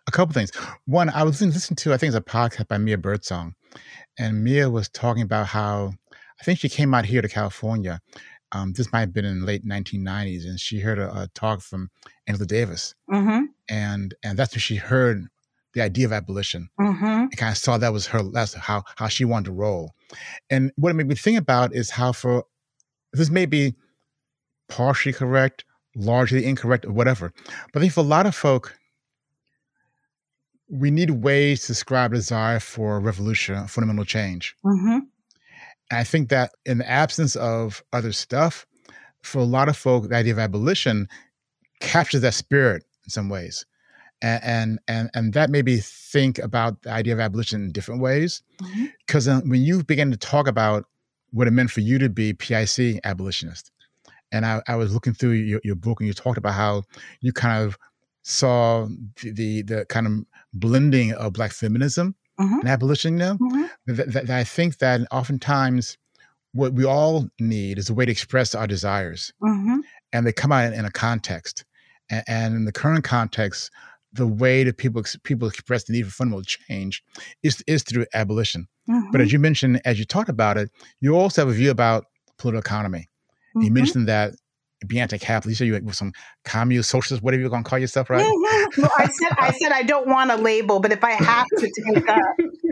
a 0.07 0.11
couple 0.11 0.33
things. 0.33 0.51
One, 0.85 1.09
I 1.09 1.23
was 1.23 1.41
listening 1.41 1.75
to, 1.77 1.93
I 1.93 1.97
think 1.97 2.09
it's 2.13 2.17
a 2.17 2.21
podcast 2.21 2.67
by 2.67 2.77
Mia 2.77 2.97
Birdsong, 2.97 3.55
and 4.17 4.43
Mia 4.43 4.69
was 4.69 4.89
talking 4.89 5.23
about 5.23 5.47
how 5.47 5.93
I 6.39 6.43
think 6.43 6.59
she 6.59 6.69
came 6.69 6.93
out 6.93 7.05
here 7.05 7.21
to 7.21 7.29
California. 7.29 8.01
Um, 8.51 8.73
this 8.73 8.91
might 8.91 8.99
have 8.99 9.13
been 9.13 9.25
in 9.25 9.41
the 9.41 9.45
late 9.45 9.65
1990s, 9.65 10.43
and 10.43 10.59
she 10.59 10.79
heard 10.79 10.99
a, 10.99 11.09
a 11.21 11.27
talk 11.33 11.61
from 11.61 11.89
Angela 12.27 12.45
Davis, 12.45 12.93
mm-hmm. 13.09 13.45
and 13.69 14.13
and 14.23 14.37
that's 14.37 14.53
when 14.53 14.59
she 14.59 14.75
heard 14.75 15.25
the 15.73 15.81
idea 15.81 16.05
of 16.05 16.11
abolition, 16.11 16.69
mm-hmm. 16.79 17.03
and 17.03 17.37
kind 17.37 17.51
of 17.51 17.57
saw 17.57 17.77
that 17.77 17.93
was 17.93 18.05
her 18.07 18.21
that's 18.31 18.53
how 18.53 18.83
how 18.95 19.07
she 19.07 19.25
wanted 19.25 19.45
to 19.45 19.53
roll. 19.53 19.93
And 20.51 20.71
what 20.75 20.91
it 20.91 20.93
made 20.93 21.07
me 21.07 21.15
think 21.15 21.39
about 21.39 21.73
is 21.73 21.89
how 21.89 22.11
for 22.11 22.43
this 23.11 23.31
may 23.31 23.47
be 23.47 23.73
partially 24.69 25.13
correct, 25.13 25.65
largely 25.95 26.45
incorrect, 26.45 26.85
or 26.85 26.91
whatever, 26.91 27.33
but 27.71 27.79
I 27.79 27.81
think 27.81 27.93
for 27.93 28.01
a 28.01 28.03
lot 28.03 28.27
of 28.27 28.35
folk, 28.35 28.77
we 30.73 30.89
need 30.89 31.11
ways 31.11 31.61
to 31.61 31.67
describe 31.67 32.13
desire 32.13 32.59
for 32.59 32.99
revolution, 32.99 33.67
fundamental 33.67 34.05
change. 34.05 34.55
Mm-hmm. 34.65 34.99
And 35.91 35.99
I 35.99 36.03
think 36.03 36.29
that 36.29 36.51
in 36.65 36.79
the 36.79 36.89
absence 36.89 37.35
of 37.35 37.83
other 37.93 38.11
stuff, 38.11 38.65
for 39.21 39.39
a 39.39 39.45
lot 39.45 39.69
of 39.69 39.77
folk, 39.77 40.09
the 40.09 40.15
idea 40.15 40.33
of 40.33 40.39
abolition 40.39 41.07
captures 41.79 42.21
that 42.21 42.33
spirit 42.33 42.83
in 43.03 43.09
some 43.11 43.29
ways. 43.29 43.65
And, 44.21 44.41
and 44.43 44.79
and 44.87 45.09
and 45.13 45.33
that 45.33 45.49
made 45.49 45.65
me 45.65 45.77
think 45.77 46.39
about 46.39 46.81
the 46.81 46.91
idea 46.91 47.13
of 47.13 47.19
abolition 47.19 47.63
in 47.63 47.71
different 47.71 48.01
ways. 48.01 48.41
Because 49.05 49.27
mm-hmm. 49.27 49.49
when 49.49 49.61
you 49.61 49.83
began 49.83 50.09
to 50.11 50.17
talk 50.17 50.47
about 50.47 50.85
what 51.31 51.47
it 51.47 51.51
meant 51.51 51.71
for 51.71 51.81
you 51.81 51.99
to 51.99 52.09
be 52.09 52.33
PIC 52.33 52.99
abolitionist, 53.03 53.71
and 54.31 54.45
I, 54.45 54.61
I 54.67 54.75
was 54.75 54.93
looking 54.93 55.13
through 55.13 55.31
your, 55.31 55.61
your 55.63 55.75
book 55.75 55.99
and 55.99 56.07
you 56.07 56.13
talked 56.13 56.37
about 56.37 56.53
how 56.53 56.83
you 57.19 57.31
kind 57.31 57.63
of 57.63 57.77
saw 58.23 58.87
the, 59.21 59.31
the, 59.31 59.61
the 59.61 59.85
kind 59.85 60.07
of 60.07 60.13
blending 60.53 61.13
of 61.13 61.33
black 61.33 61.51
feminism 61.51 62.15
mm-hmm. 62.39 62.59
and 62.59 62.69
abolition 62.69 63.15
now 63.17 63.33
mm-hmm. 63.33 63.63
that, 63.87 64.11
that, 64.11 64.27
that, 64.27 64.29
I 64.29 64.43
think 64.43 64.77
that 64.77 65.01
oftentimes 65.11 65.97
what 66.53 66.73
we 66.73 66.85
all 66.85 67.27
need 67.39 67.77
is 67.77 67.89
a 67.89 67.93
way 67.93 68.05
to 68.05 68.11
express 68.11 68.53
our 68.53 68.67
desires 68.67 69.33
mm-hmm. 69.41 69.79
and 70.11 70.25
they 70.25 70.31
come 70.31 70.51
out 70.51 70.65
in, 70.65 70.73
in 70.73 70.85
a 70.85 70.91
context 70.91 71.65
and, 72.09 72.23
and, 72.27 72.55
in 72.55 72.65
the 72.65 72.71
current 72.71 73.03
context 73.03 73.71
the 74.13 74.27
way 74.27 74.63
that 74.63 74.77
people 74.77 75.03
people 75.23 75.47
express 75.47 75.85
the 75.85 75.93
need 75.93 76.05
for 76.05 76.11
fundamental 76.11 76.43
change 76.43 77.03
is 77.41 77.63
is 77.65 77.83
through 77.83 78.05
abolition 78.13 78.67
but 79.11 79.21
as 79.21 79.27
mm-hmm. 79.27 79.33
you 79.33 79.39
mentioned 79.39 79.81
as 79.85 79.97
you 79.97 80.05
talked 80.05 80.29
about 80.29 80.57
it 80.57 80.69
you 81.01 81.15
also 81.15 81.41
have 81.41 81.49
a 81.49 81.53
view 81.53 81.71
about 81.71 82.05
political 82.37 82.59
economy 82.59 83.09
you 83.55 83.61
mm-hmm. 83.61 83.73
mentioned 83.73 84.07
that 84.07 84.33
be 84.87 84.99
anti-capitalist. 84.99 85.47
You 85.61 85.67
said 85.73 85.81
you 85.81 85.85
were 85.85 85.93
some 85.93 86.11
communist, 86.45 86.89
socialist, 86.89 87.23
whatever 87.23 87.41
you're 87.41 87.49
gonna 87.49 87.63
call 87.63 87.79
yourself, 87.79 88.09
right? 88.09 88.21
no, 88.77 88.89
I 88.97 89.07
said 89.07 89.29
I 89.37 89.51
said 89.51 89.71
I 89.71 89.83
don't 89.83 90.07
want 90.07 90.31
a 90.31 90.35
label, 90.35 90.79
but 90.79 90.91
if 90.91 91.03
I 91.03 91.11
have 91.11 91.45
to 91.57 91.71
take 91.95 92.07
a 92.09 92.19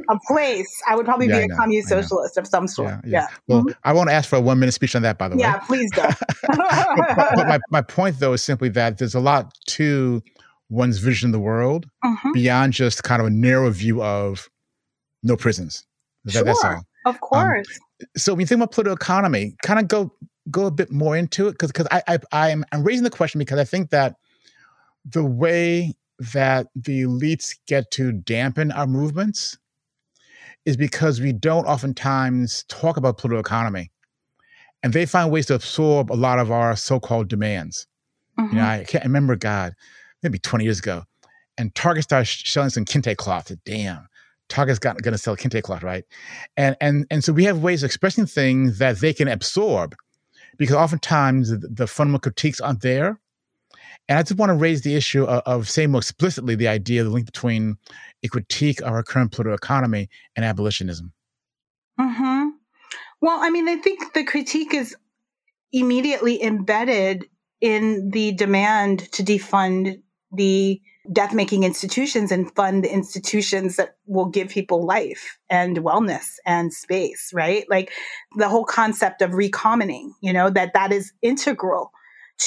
a 0.09 0.20
place. 0.28 0.68
I 0.89 0.95
would 0.95 1.05
probably 1.05 1.28
Yeah, 1.28 1.36
be 1.38 1.41
I 1.41 1.43
a 1.43 1.47
know, 1.47 1.55
communist 1.57 1.88
socialist 1.89 2.36
of 2.38 2.47
some 2.47 2.68
sort. 2.68 2.95
Yeah. 3.05 3.28
Well, 3.47 3.64
I 3.84 3.93
won't 3.93 4.09
ask 4.09 4.28
for 4.28 4.36
a 4.38 4.41
one 4.41 4.59
minute 4.59 4.74
speech 4.74 4.95
on 4.95 5.03
that, 5.03 5.18
by 5.20 5.30
the 5.30 5.36
way. 5.36 5.41
Yeah, 5.41 5.59
please 5.59 5.89
do. 5.91 6.01
but, 6.01 7.16
but 7.36 7.47
my, 7.47 7.59
my 7.70 7.82
point 7.82 8.20
though 8.20 8.34
is 8.34 8.43
simply 8.43 8.70
that 8.70 8.97
there's 8.97 9.16
a 9.16 9.20
lot 9.20 9.53
to 9.68 10.22
one's 10.70 10.97
vision 10.97 11.30
of 11.30 11.34
the 11.34 11.39
world 11.39 11.86
Mhm. 12.03 12.34
beyond 12.34 12.74
just 12.74 13.03
kind 13.03 13.22
of 13.22 13.28
a 13.28 13.30
narrow 13.30 13.70
view 13.70 14.01
of 14.01 14.49
no 15.24 15.38
prisons. 15.38 15.86
That- 16.26 16.45
That's 16.45 16.62
Sure. 16.62 16.76
all. 16.78 16.84
Of 17.05 17.20
course. 17.22 17.68
So 18.18 18.34
when 18.34 18.41
you 18.41 18.45
think 18.47 18.57
about 18.59 18.72
political 18.72 18.95
economy, 18.95 19.55
kind 19.64 19.80
of 19.80 19.88
go 19.88 20.14
go 20.51 20.65
a 20.65 20.71
bit 20.71 20.91
more 20.91 21.15
into 21.15 21.47
it 21.47 21.53
because 21.53 21.71
because 21.71 21.87
I, 21.91 22.01
I 22.07 22.19
I'm 22.31 22.65
I'm 22.71 22.83
raising 22.83 23.03
the 23.03 23.09
question 23.09 23.39
because 23.39 23.59
I 23.59 23.63
think 23.63 23.89
that 23.91 24.15
the 25.05 25.23
way 25.25 25.95
that 26.33 26.67
the 26.75 27.01
elites 27.03 27.55
get 27.67 27.89
to 27.91 28.11
dampen 28.11 28.71
our 28.71 28.85
movements 28.85 29.57
is 30.65 30.77
because 30.77 31.19
we 31.19 31.33
don't 31.33 31.65
oftentimes 31.65 32.63
talk 32.67 32.97
about 32.97 33.17
political 33.17 33.39
economy, 33.41 33.89
and 34.83 34.93
they 34.93 35.05
find 35.07 35.31
ways 35.31 35.47
to 35.47 35.55
absorb 35.55 36.11
a 36.11 36.13
lot 36.13 36.37
of 36.37 36.51
our 36.51 36.75
so-called 36.75 37.27
demands. 37.27 37.87
You 38.37 38.43
know, 38.53 38.61
Mhm. 38.61 38.79
I 38.81 38.83
can't 38.83 39.03
remember, 39.03 39.35
God, 39.35 39.73
maybe 40.23 40.39
20 40.39 40.63
years 40.63 40.79
ago. 40.79 41.03
And 41.57 41.73
Target 41.75 42.03
started 42.03 42.27
selling 42.27 42.69
some 42.69 42.85
kente 42.85 43.15
cloth. 43.17 43.51
Damn, 43.65 44.07
Target's 44.49 44.79
got, 44.79 45.01
gonna 45.01 45.17
sell 45.17 45.35
kente 45.35 45.61
cloth, 45.61 45.83
right? 45.83 46.05
And 46.57 46.75
and 46.79 47.05
and 47.11 47.23
so 47.23 47.33
we 47.33 47.43
have 47.45 47.59
ways 47.63 47.83
of 47.83 47.87
expressing 47.87 48.25
things 48.25 48.77
that 48.79 48.99
they 48.99 49.13
can 49.13 49.27
absorb 49.27 49.95
because 50.57 50.75
oftentimes 50.75 51.49
the, 51.49 51.57
the 51.57 51.87
fundamental 51.87 52.21
critiques 52.21 52.59
aren't 52.59 52.81
there. 52.81 53.19
And 54.07 54.17
I 54.19 54.23
just 54.23 54.37
want 54.37 54.49
to 54.49 54.55
raise 54.55 54.81
the 54.81 54.95
issue 54.95 55.23
of, 55.23 55.41
of 55.45 55.69
saying 55.69 55.91
more 55.91 55.99
explicitly 55.99 56.55
the 56.55 56.67
idea, 56.67 57.03
the 57.03 57.09
link 57.09 57.25
between 57.25 57.77
a 58.23 58.27
critique 58.27 58.81
of 58.81 58.87
our 58.87 59.03
current 59.03 59.31
political 59.31 59.55
economy 59.55 60.09
and 60.35 60.45
abolitionism. 60.45 61.11
hmm 61.99 62.49
Well, 63.21 63.39
I 63.41 63.49
mean, 63.49 63.69
I 63.69 63.77
think 63.77 64.13
the 64.13 64.23
critique 64.23 64.73
is 64.73 64.95
immediately 65.71 66.43
embedded 66.43 67.25
in 67.61 68.09
the 68.09 68.33
demand 68.33 69.11
to 69.13 69.23
defund 69.23 70.01
the 70.31 70.81
death 71.11 71.33
making 71.33 71.63
institutions 71.63 72.31
and 72.31 72.53
fund 72.55 72.85
institutions 72.85 73.75
that 73.77 73.95
will 74.05 74.27
give 74.27 74.49
people 74.49 74.85
life 74.85 75.39
and 75.49 75.77
wellness 75.77 76.35
and 76.45 76.73
space, 76.73 77.31
right? 77.33 77.65
Like 77.69 77.91
the 78.37 78.49
whole 78.49 78.65
concept 78.65 79.21
of 79.21 79.33
recommoning, 79.33 80.13
you 80.21 80.31
know, 80.31 80.49
that 80.49 80.73
that 80.73 80.91
is 80.91 81.11
integral 81.21 81.91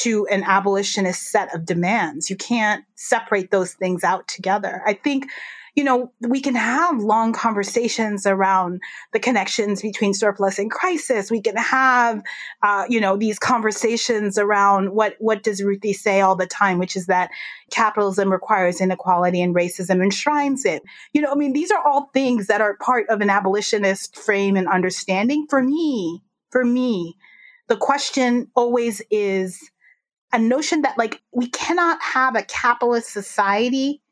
to 0.03 0.27
an 0.27 0.43
abolitionist 0.45 1.31
set 1.31 1.55
of 1.55 1.65
demands. 1.65 2.31
You 2.31 2.37
can't 2.37 2.85
separate 2.95 3.51
those 3.51 3.75
things 3.75 4.05
out 4.05 4.29
together. 4.29 4.83
I 4.87 4.95
think, 4.95 5.27
you 5.75 5.83
know, 5.83 6.13
we 6.21 6.41
can 6.41 6.55
have 6.55 7.03
long 7.03 7.33
conversations 7.33 8.27
around 8.27 8.81
the 9.13 9.19
connections 9.19 9.83
between 9.83 10.15
surplus 10.15 10.59
and 10.59 10.71
crisis. 10.71 11.31
We 11.31 11.41
can 11.41 11.57
have, 11.57 12.23
uh, 12.63 12.85
you 12.89 13.01
know, 13.01 13.17
these 13.17 13.41
conversations 13.41 14.39
around 14.39 14.93
what 14.93 15.17
what 15.19 15.43
does 15.43 15.63
Ruthie 15.63 15.93
say 15.93 16.21
all 16.21 16.37
the 16.37 16.47
time, 16.47 16.79
which 16.79 16.95
is 16.95 17.07
that 17.07 17.31
capitalism 17.71 18.31
requires 18.31 18.81
inequality 18.81 19.43
and 19.43 19.55
racism 19.55 20.01
enshrines 20.03 20.65
it. 20.65 20.83
You 21.13 21.23
know, 21.23 21.33
I 21.33 21.35
mean, 21.35 21.53
these 21.53 21.73
are 21.73 21.85
all 21.85 22.09
things 22.15 22.47
that 22.47 22.61
are 22.61 22.77
part 22.77 23.09
of 23.09 23.21
an 23.21 23.31
abolitionist 23.31 24.17
frame 24.17 24.57
and 24.57 24.69
understanding. 24.69 25.47
For 25.51 25.61
me, 25.61 26.23
for 26.51 26.65
me, 26.65 27.17
the 27.67 27.77
question 27.77 28.49
always 28.55 29.03
is 29.11 29.59
a 30.33 30.39
notion 30.39 30.83
that 30.83 30.99
like 30.99 31.21
we 31.33 31.49
cannot 31.49 32.01
have 32.01 32.37
a 32.37 32.43
capitalist 32.43 33.13
society 33.13 34.03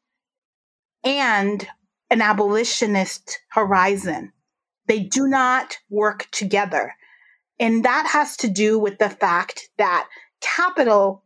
and 1.05 1.67
an 2.11 2.21
abolitionist 2.21 3.41
horizon. 3.49 4.33
They 4.87 5.01
do 5.01 5.27
not 5.27 5.79
work 5.89 6.29
together. 6.31 6.95
And 7.59 7.85
that 7.85 8.09
has 8.13 8.37
to 8.39 8.49
do 8.49 8.79
with 8.79 8.99
the 8.99 9.11
fact 9.11 9.71
that 9.79 10.09
capital 10.41 11.25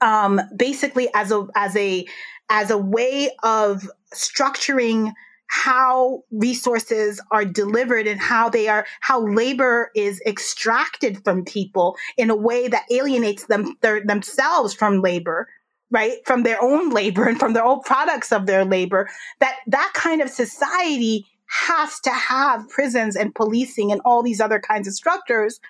um, 0.00 0.40
basically 0.56 1.08
as 1.14 1.32
a 1.32 1.46
as 1.54 1.76
a 1.76 2.06
as 2.50 2.70
a 2.70 2.78
way 2.78 3.30
of 3.42 3.88
structuring 4.14 5.12
how 5.48 6.22
resources 6.30 7.20
are 7.30 7.44
delivered 7.44 8.06
and 8.06 8.20
how 8.20 8.48
they 8.48 8.68
are 8.68 8.86
how 9.00 9.26
labor 9.26 9.90
is 9.96 10.20
extracted 10.26 11.24
from 11.24 11.44
people 11.44 11.96
in 12.16 12.30
a 12.30 12.36
way 12.36 12.68
that 12.68 12.84
alienates 12.90 13.46
them 13.46 13.76
their, 13.80 14.04
themselves 14.04 14.74
from 14.74 15.00
labor 15.00 15.48
right 15.90 16.18
from 16.24 16.42
their 16.42 16.62
own 16.62 16.90
labor 16.90 17.24
and 17.24 17.38
from 17.38 17.52
their 17.52 17.64
own 17.64 17.80
products 17.80 18.32
of 18.32 18.46
their 18.46 18.64
labor 18.64 19.08
that 19.40 19.56
that 19.66 19.90
kind 19.94 20.20
of 20.20 20.28
society 20.28 21.26
has 21.46 21.98
to 22.00 22.10
have 22.10 22.68
prisons 22.68 23.16
and 23.16 23.34
policing 23.34 23.90
and 23.90 24.00
all 24.04 24.22
these 24.22 24.40
other 24.40 24.60
kinds 24.60 24.86
of 24.86 24.94
structures 24.94 25.60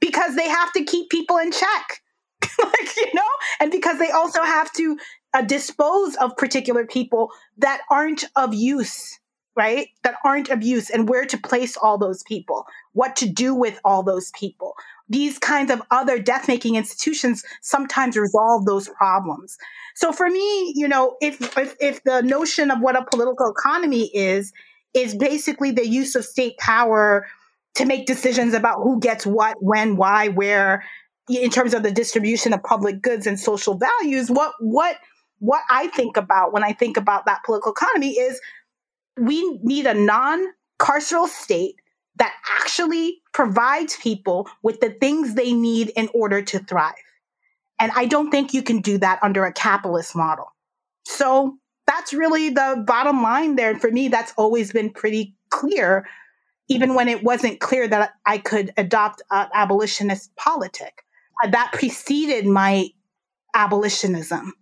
because 0.00 0.36
they 0.36 0.48
have 0.48 0.72
to 0.72 0.84
keep 0.84 1.10
people 1.10 1.38
in 1.38 1.50
check 1.50 2.02
like 2.58 2.96
you 2.96 3.06
know? 3.14 3.22
And 3.60 3.70
because 3.70 3.98
they 3.98 4.10
also 4.10 4.42
have 4.42 4.72
to 4.74 4.98
uh, 5.32 5.42
dispose 5.42 6.14
of 6.16 6.36
particular 6.36 6.86
people 6.86 7.30
that 7.58 7.80
aren't 7.90 8.24
of 8.36 8.54
use 8.54 9.18
right? 9.56 9.88
That 10.02 10.16
aren't 10.24 10.50
of 10.50 10.62
use 10.62 10.90
and 10.90 11.08
where 11.08 11.24
to 11.26 11.38
place 11.38 11.76
all 11.76 11.96
those 11.96 12.22
people 12.24 12.66
what 12.92 13.16
to 13.16 13.28
do 13.28 13.54
with 13.54 13.80
all 13.84 14.02
those 14.02 14.32
people 14.32 14.74
these 15.08 15.38
kinds 15.38 15.70
of 15.70 15.82
other 15.90 16.18
death 16.18 16.48
making 16.48 16.76
institutions 16.76 17.44
sometimes 17.60 18.16
resolve 18.16 18.64
those 18.64 18.88
problems. 18.88 19.58
So 19.94 20.12
for 20.12 20.28
me 20.28 20.72
you 20.74 20.88
know 20.88 21.16
if, 21.20 21.56
if 21.58 21.76
if 21.80 22.02
the 22.04 22.22
notion 22.22 22.70
of 22.70 22.80
what 22.80 22.96
a 22.96 23.04
political 23.04 23.50
economy 23.50 24.10
is 24.14 24.52
is 24.94 25.14
basically 25.14 25.72
the 25.72 25.86
use 25.86 26.14
of 26.14 26.24
state 26.24 26.56
power 26.58 27.26
to 27.74 27.84
make 27.84 28.06
decisions 28.06 28.54
about 28.54 28.82
who 28.82 29.00
gets 29.00 29.26
what 29.26 29.56
when 29.60 29.96
why 29.96 30.28
where 30.28 30.84
in 31.28 31.50
terms 31.50 31.74
of 31.74 31.82
the 31.82 31.90
distribution 31.90 32.52
of 32.52 32.62
public 32.62 33.02
goods 33.02 33.26
and 33.26 33.38
social 33.38 33.76
values 33.76 34.30
what 34.30 34.52
what 34.60 34.96
what 35.40 35.62
i 35.70 35.88
think 35.88 36.16
about 36.16 36.52
when 36.52 36.62
i 36.62 36.72
think 36.72 36.96
about 36.96 37.26
that 37.26 37.42
political 37.44 37.72
economy 37.72 38.12
is 38.12 38.40
we 39.16 39.58
need 39.62 39.86
a 39.86 39.94
non-carceral 39.94 41.26
state 41.26 41.74
that 42.16 42.34
actually 42.60 43.22
provides 43.32 43.96
people 43.96 44.48
with 44.62 44.80
the 44.80 44.90
things 44.90 45.34
they 45.34 45.52
need 45.52 45.90
in 45.96 46.08
order 46.14 46.42
to 46.42 46.58
thrive. 46.58 46.94
And 47.80 47.92
i 47.96 48.06
don't 48.06 48.30
think 48.30 48.54
you 48.54 48.62
can 48.62 48.80
do 48.80 48.98
that 48.98 49.18
under 49.22 49.44
a 49.44 49.52
capitalist 49.52 50.14
model. 50.14 50.46
So 51.06 51.56
that's 51.86 52.14
really 52.14 52.48
the 52.48 52.82
bottom 52.86 53.22
line 53.22 53.56
there 53.56 53.70
and 53.70 53.80
for 53.80 53.90
me. 53.90 54.08
That's 54.08 54.32
always 54.36 54.72
been 54.72 54.90
pretty 54.90 55.34
clear 55.50 56.06
even 56.68 56.94
when 56.94 57.08
it 57.08 57.22
wasn't 57.22 57.60
clear 57.60 57.86
that 57.86 58.14
i 58.24 58.38
could 58.38 58.72
adopt 58.76 59.22
an 59.30 59.48
abolitionist 59.52 60.34
politic. 60.36 61.04
Uh, 61.42 61.50
that 61.50 61.72
preceded 61.72 62.46
my 62.46 62.88
abolitionism, 63.54 64.52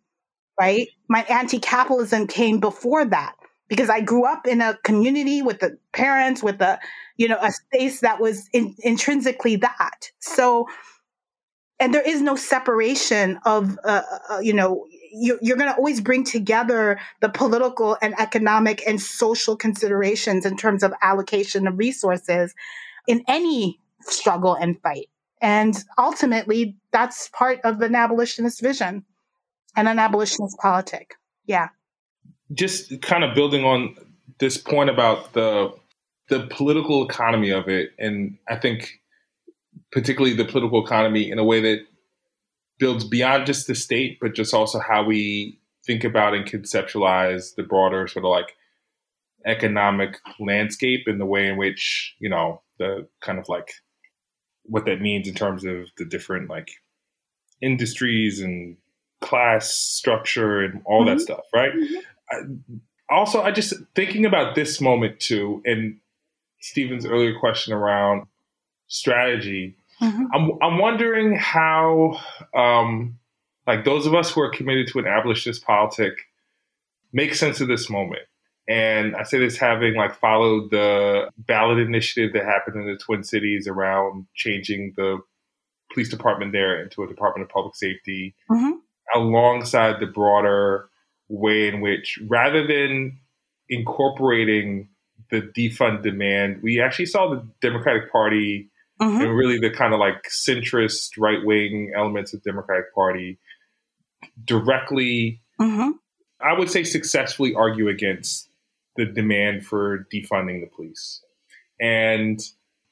right? 0.59 0.89
My 1.09 1.23
anti 1.25 1.59
capitalism 1.59 2.27
came 2.27 2.61
before 2.61 3.05
that 3.05 3.35
because 3.73 3.89
I 3.89 4.03
grew 4.03 4.27
up 4.27 4.47
in 4.47 4.61
a 4.61 4.77
community 4.85 5.41
with 5.41 5.61
the 5.61 5.79
parents, 5.95 6.43
with 6.43 6.61
a, 6.61 6.79
you 7.17 7.27
know, 7.27 7.39
a 7.41 7.51
space 7.51 8.01
that 8.01 8.21
was 8.21 8.47
in, 8.53 8.77
intrinsically 8.81 9.57
that. 9.57 10.11
So, 10.19 10.69
and 11.81 11.95
there 11.95 12.03
is 12.03 12.21
no 12.21 12.37
separation 12.37 13.41
of, 13.47 13.79
uh, 13.83 14.03
uh, 14.31 14.41
you 14.41 14.53
know, 14.53 14.85
you're, 15.15 15.39
you're 15.41 15.57
going 15.57 15.71
to 15.71 15.77
always 15.77 16.03
bring 16.03 16.23
together 16.23 17.01
the 17.23 17.31
political 17.31 17.97
and 18.03 18.15
economic 18.21 18.83
and 18.87 19.01
social 19.01 19.57
considerations 19.57 20.45
in 20.45 20.59
terms 20.59 20.83
of 20.83 20.93
allocation 21.01 21.67
of 21.67 21.79
resources 21.79 22.55
in 23.09 23.25
any 23.27 23.81
struggle 24.03 24.53
and 24.55 24.79
fight. 24.83 25.09
And 25.41 25.75
ultimately, 25.97 26.77
that's 26.91 27.31
part 27.31 27.59
of 27.65 27.81
an 27.81 27.95
abolitionist 27.95 28.61
vision 28.61 29.07
and 29.75 29.89
an 29.89 29.99
abolitionist 29.99 30.59
politic. 30.59 31.15
Yeah. 31.47 31.69
Just 32.55 33.01
kind 33.03 33.25
of 33.25 33.35
building 33.35 33.65
on 33.65 33.95
this 34.39 34.59
point 34.59 34.91
about 34.91 35.33
the 35.33 35.73
the 36.29 36.47
political 36.49 37.05
economy 37.07 37.51
of 37.51 37.69
it, 37.69 37.91
and 37.99 38.39
I 38.49 38.57
think 38.57 39.01
particularly 39.91 40.35
the 40.35 40.45
political 40.45 40.85
economy 40.85 41.31
in 41.31 41.39
a 41.39 41.45
way 41.45 41.61
that 41.61 41.81
builds 42.79 43.05
beyond 43.05 43.47
just 43.47 43.67
the 43.67 43.75
state, 43.75 44.19
but 44.21 44.35
just 44.35 44.55
also 44.55 44.79
how 44.81 45.05
we 45.05 45.59
think 45.87 46.05
about 46.05 46.35
and 46.35 46.47
conceptualize 46.47 47.55
the 47.55 47.63
broader 47.63 48.07
sort 48.09 48.25
of 48.25 48.31
like 48.31 48.55
economic 49.45 50.19
landscape 50.39 51.03
and 51.07 51.21
the 51.21 51.27
way 51.27 51.49
in 51.49 51.57
which 51.57 52.15
you 52.21 52.29
know 52.29 52.63
the 52.79 53.07
kind 53.21 53.39
of 53.39 53.49
like 53.49 53.73
what 54.65 54.85
that 54.87 55.01
means 55.01 55.27
in 55.27 55.35
terms 55.35 55.65
of 55.65 55.87
the 55.99 56.05
different 56.05 56.49
like 56.49 56.69
industries 57.61 58.41
and 58.41 58.77
class 59.21 59.73
structure 59.75 60.61
and 60.61 60.83
all 60.85 61.05
Mhm. 61.05 61.07
that 61.07 61.21
stuff, 61.21 61.45
right? 61.55 61.73
I, 61.75 62.03
also, 63.11 63.43
I 63.43 63.51
just 63.51 63.75
thinking 63.95 64.25
about 64.25 64.55
this 64.55 64.81
moment 64.81 65.21
too, 65.21 65.63
and 65.65 65.99
Steven's 66.61 67.05
earlier 67.05 67.39
question 67.39 67.73
around 67.73 68.27
strategy. 68.87 69.77
Mhm. 70.01 70.27
I'm 70.33 70.51
I'm 70.63 70.79
wondering 70.79 71.37
how, 71.37 72.19
um, 72.55 73.19
like 73.67 73.85
those 73.85 74.07
of 74.07 74.15
us 74.15 74.33
who 74.33 74.41
are 74.41 74.51
committed 74.51 74.89
to 74.89 74.99
an 74.99 75.07
abolitionist 75.07 75.65
politic, 75.65 76.15
make 77.13 77.35
sense 77.35 77.61
of 77.61 77.69
this 77.69 77.89
moment. 77.91 78.23
And 78.69 79.17
I 79.17 79.25
say 79.25 79.39
this 79.39 79.57
having 79.59 79.95
like 79.95 80.15
followed 80.15 80.71
the 80.71 81.31
ballot 81.37 81.79
initiative 81.79 82.33
that 82.33 82.45
happened 82.45 82.77
in 82.77 82.87
the 82.87 82.97
Twin 82.97 83.25
Cities 83.25 83.67
around 83.67 84.27
changing 84.35 84.95
the 84.97 85.19
police 85.93 86.09
department 86.09 86.53
there 86.53 86.81
into 86.83 87.03
a 87.03 87.09
Department 87.09 87.43
of 87.45 87.53
Public 87.53 87.75
Safety, 87.75 88.35
Mhm. 88.51 88.79
alongside 89.15 90.01
the 90.01 90.07
broader 90.07 90.89
way 91.33 91.67
in 91.67 91.81
which, 91.81 92.19
rather 92.29 92.67
than 92.67 93.19
incorporating 93.69 94.89
the 95.31 95.41
defund 95.41 96.03
demand, 96.03 96.63
we 96.63 96.81
actually 96.81 97.07
saw 97.07 97.31
the 97.31 97.43
Democratic 97.63 98.13
Party 98.13 98.69
Mhm. 99.01 99.23
and 99.25 99.37
really 99.37 99.59
the 99.59 99.71
kind 99.71 99.95
of 99.95 100.01
like 100.01 100.23
centrist 100.25 101.13
right 101.19 101.43
wing 101.45 101.93
elements 101.97 102.35
of 102.35 102.43
the 102.43 102.51
Democratic 102.51 102.95
Party 102.95 103.39
directly, 104.45 105.41
Mhm. 105.59 105.95
I 106.41 106.53
would 106.53 106.69
say, 106.69 106.85
successfully 106.85 107.55
argue 107.55 107.89
against 107.89 108.51
the 108.97 109.07
demand 109.07 109.65
for 109.65 110.07
defunding 110.13 110.61
the 110.61 110.67
police. 110.67 111.25
And 111.81 112.39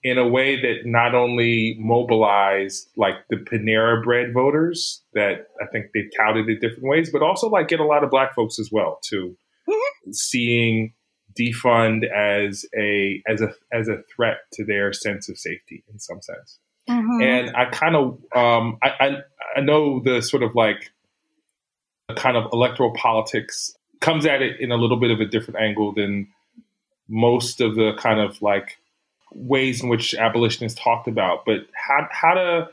in 0.03 0.17
a 0.19 0.27
way 0.27 0.61
that 0.61 0.87
not 0.87 1.15
only 1.15 1.77
mobilized 1.79 2.89
like 2.97 3.17
the 3.29 3.37
Panera 3.37 4.03
Bread 4.03 4.33
voters 4.33 5.03
that 5.15 5.49
I 5.61 5.67
think 5.67 5.87
they 5.93 6.09
touted 6.17 6.49
it 6.49 6.61
different 6.61 6.89
ways, 6.89 7.11
but 7.13 7.23
also 7.23 7.49
like 7.49 7.69
get 7.69 7.81
a 7.81 7.85
lot 7.85 8.03
of 8.03 8.11
black 8.11 8.35
folks 8.35 8.59
as 8.59 8.71
well 8.73 8.99
too, 9.03 9.37
seeing 10.13 10.95
defund 11.39 12.05
as 12.11 12.65
a 12.77 13.23
as 13.29 13.41
a 13.41 13.53
as 13.73 13.89
a 13.89 14.03
threat 14.15 14.39
to 14.55 14.65
their 14.65 14.93
sense 14.93 15.29
of 15.29 15.39
safety 15.39 15.85
in 15.93 15.99
some 15.99 16.21
sense. 16.23 16.59
Mhm. 16.89 17.23
And 17.23 17.57
I 17.57 17.67
kind 17.67 17.95
of 17.95 18.19
um, 18.35 18.79
I, 18.83 18.91
I 19.01 19.17
I 19.57 19.61
know 19.61 20.01
the 20.03 20.23
sort 20.23 20.43
of 20.43 20.55
like 20.55 20.91
the 22.09 22.15
kind 22.15 22.37
of 22.37 22.51
electoral 22.53 22.93
politics 22.95 23.77
comes 24.01 24.27
at 24.27 24.43
it 24.43 24.61
in 24.61 24.73
a 24.73 24.77
little 24.77 24.99
bit 24.99 25.11
of 25.11 25.21
a 25.21 25.27
different 25.27 25.61
angle 25.61 25.93
than 25.93 26.29
most 27.09 27.61
of 27.61 27.75
the 27.75 27.93
kind 27.99 28.19
of 28.19 28.41
like 28.41 28.79
ways 29.33 29.83
in 29.83 29.89
which 29.89 30.15
abolitionists 30.15 30.81
talked 30.81 31.09
about. 31.09 31.45
But 31.45 31.67
how 31.75 32.09
how 32.11 32.35
to 32.35 32.69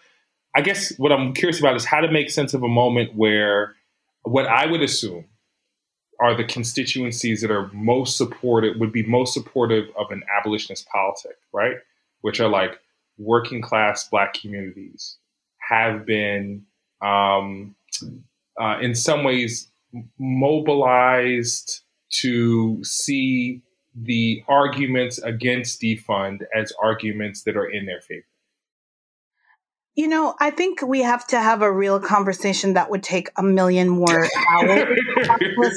I 0.55 0.61
guess 0.61 0.97
what 0.97 1.11
I'm 1.11 1.33
curious 1.33 1.59
about 1.59 1.75
is 1.75 1.85
how 1.85 2.01
to 2.01 2.11
make 2.11 2.29
sense 2.29 2.53
of 2.53 2.63
a 2.63 2.67
moment 2.67 3.15
where 3.15 3.75
what 4.23 4.47
I 4.47 4.65
would 4.65 4.81
assume 4.81 5.25
are 6.19 6.35
the 6.35 6.43
constituencies 6.43 7.41
that 7.41 7.51
are 7.51 7.69
most 7.73 8.17
supportive 8.17 8.77
would 8.77 8.91
be 8.91 9.03
most 9.03 9.33
supportive 9.33 9.85
of 9.97 10.09
an 10.09 10.23
abolitionist 10.35 10.87
politic, 10.89 11.37
right? 11.53 11.75
Which 12.21 12.39
are 12.39 12.49
like 12.49 12.79
working 13.17 13.61
class 13.61 14.07
black 14.09 14.33
communities 14.33 15.17
have 15.59 16.05
been 16.05 16.65
um, 17.01 17.75
uh, 18.59 18.79
in 18.81 18.95
some 18.95 19.23
ways 19.23 19.69
mobilized 20.17 21.81
to 22.09 22.83
see 22.83 23.61
the 24.03 24.43
arguments 24.47 25.17
against 25.19 25.81
defund 25.81 26.41
as 26.55 26.71
arguments 26.81 27.43
that 27.43 27.57
are 27.57 27.65
in 27.69 27.85
their 27.85 28.01
favor. 28.01 28.25
You 29.95 30.07
know, 30.07 30.35
I 30.39 30.51
think 30.51 30.81
we 30.83 31.01
have 31.01 31.25
to 31.27 31.39
have 31.39 31.63
a 31.63 31.71
real 31.71 31.99
conversation 31.99 32.73
that 32.75 32.91
would 32.91 33.01
take 33.01 33.29
a 33.35 33.41
million 33.41 33.89
more 33.89 34.27
hours. 34.59 34.83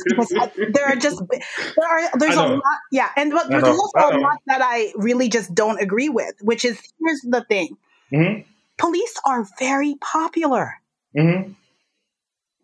because 0.04 0.34
there 0.72 0.86
are 0.86 0.96
just 0.96 1.22
there 1.28 1.88
are 1.88 2.18
there's 2.18 2.36
a 2.36 2.42
lot 2.42 2.78
yeah 2.92 3.08
and 3.16 3.32
but 3.32 3.48
there's 3.48 3.64
also 3.64 4.14
a 4.14 4.18
lot 4.20 4.38
that 4.46 4.60
i 4.62 4.92
really 4.96 5.28
just 5.28 5.54
don't 5.54 5.80
agree 5.80 6.08
with 6.08 6.34
which 6.42 6.64
is 6.64 6.80
here's 7.00 7.20
the 7.22 7.44
thing 7.48 7.76
Mhm. 8.12 8.44
police 8.76 9.14
are 9.24 9.46
very 9.58 9.96
popular 10.00 10.74
Mhm. 11.16 11.54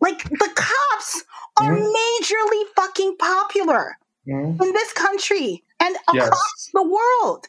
like 0.00 0.22
the 0.24 0.50
cops 0.54 1.24
are 1.56 1.74
Mhm. 1.74 1.92
majorly 1.96 2.62
fucking 2.76 3.16
popular 3.16 3.96
Mhm. 4.28 4.60
in 4.62 4.72
this 4.72 4.92
country 4.92 5.64
and 5.80 5.96
across 6.08 6.52
Yes. 6.56 6.70
the 6.74 6.82
world 6.82 7.48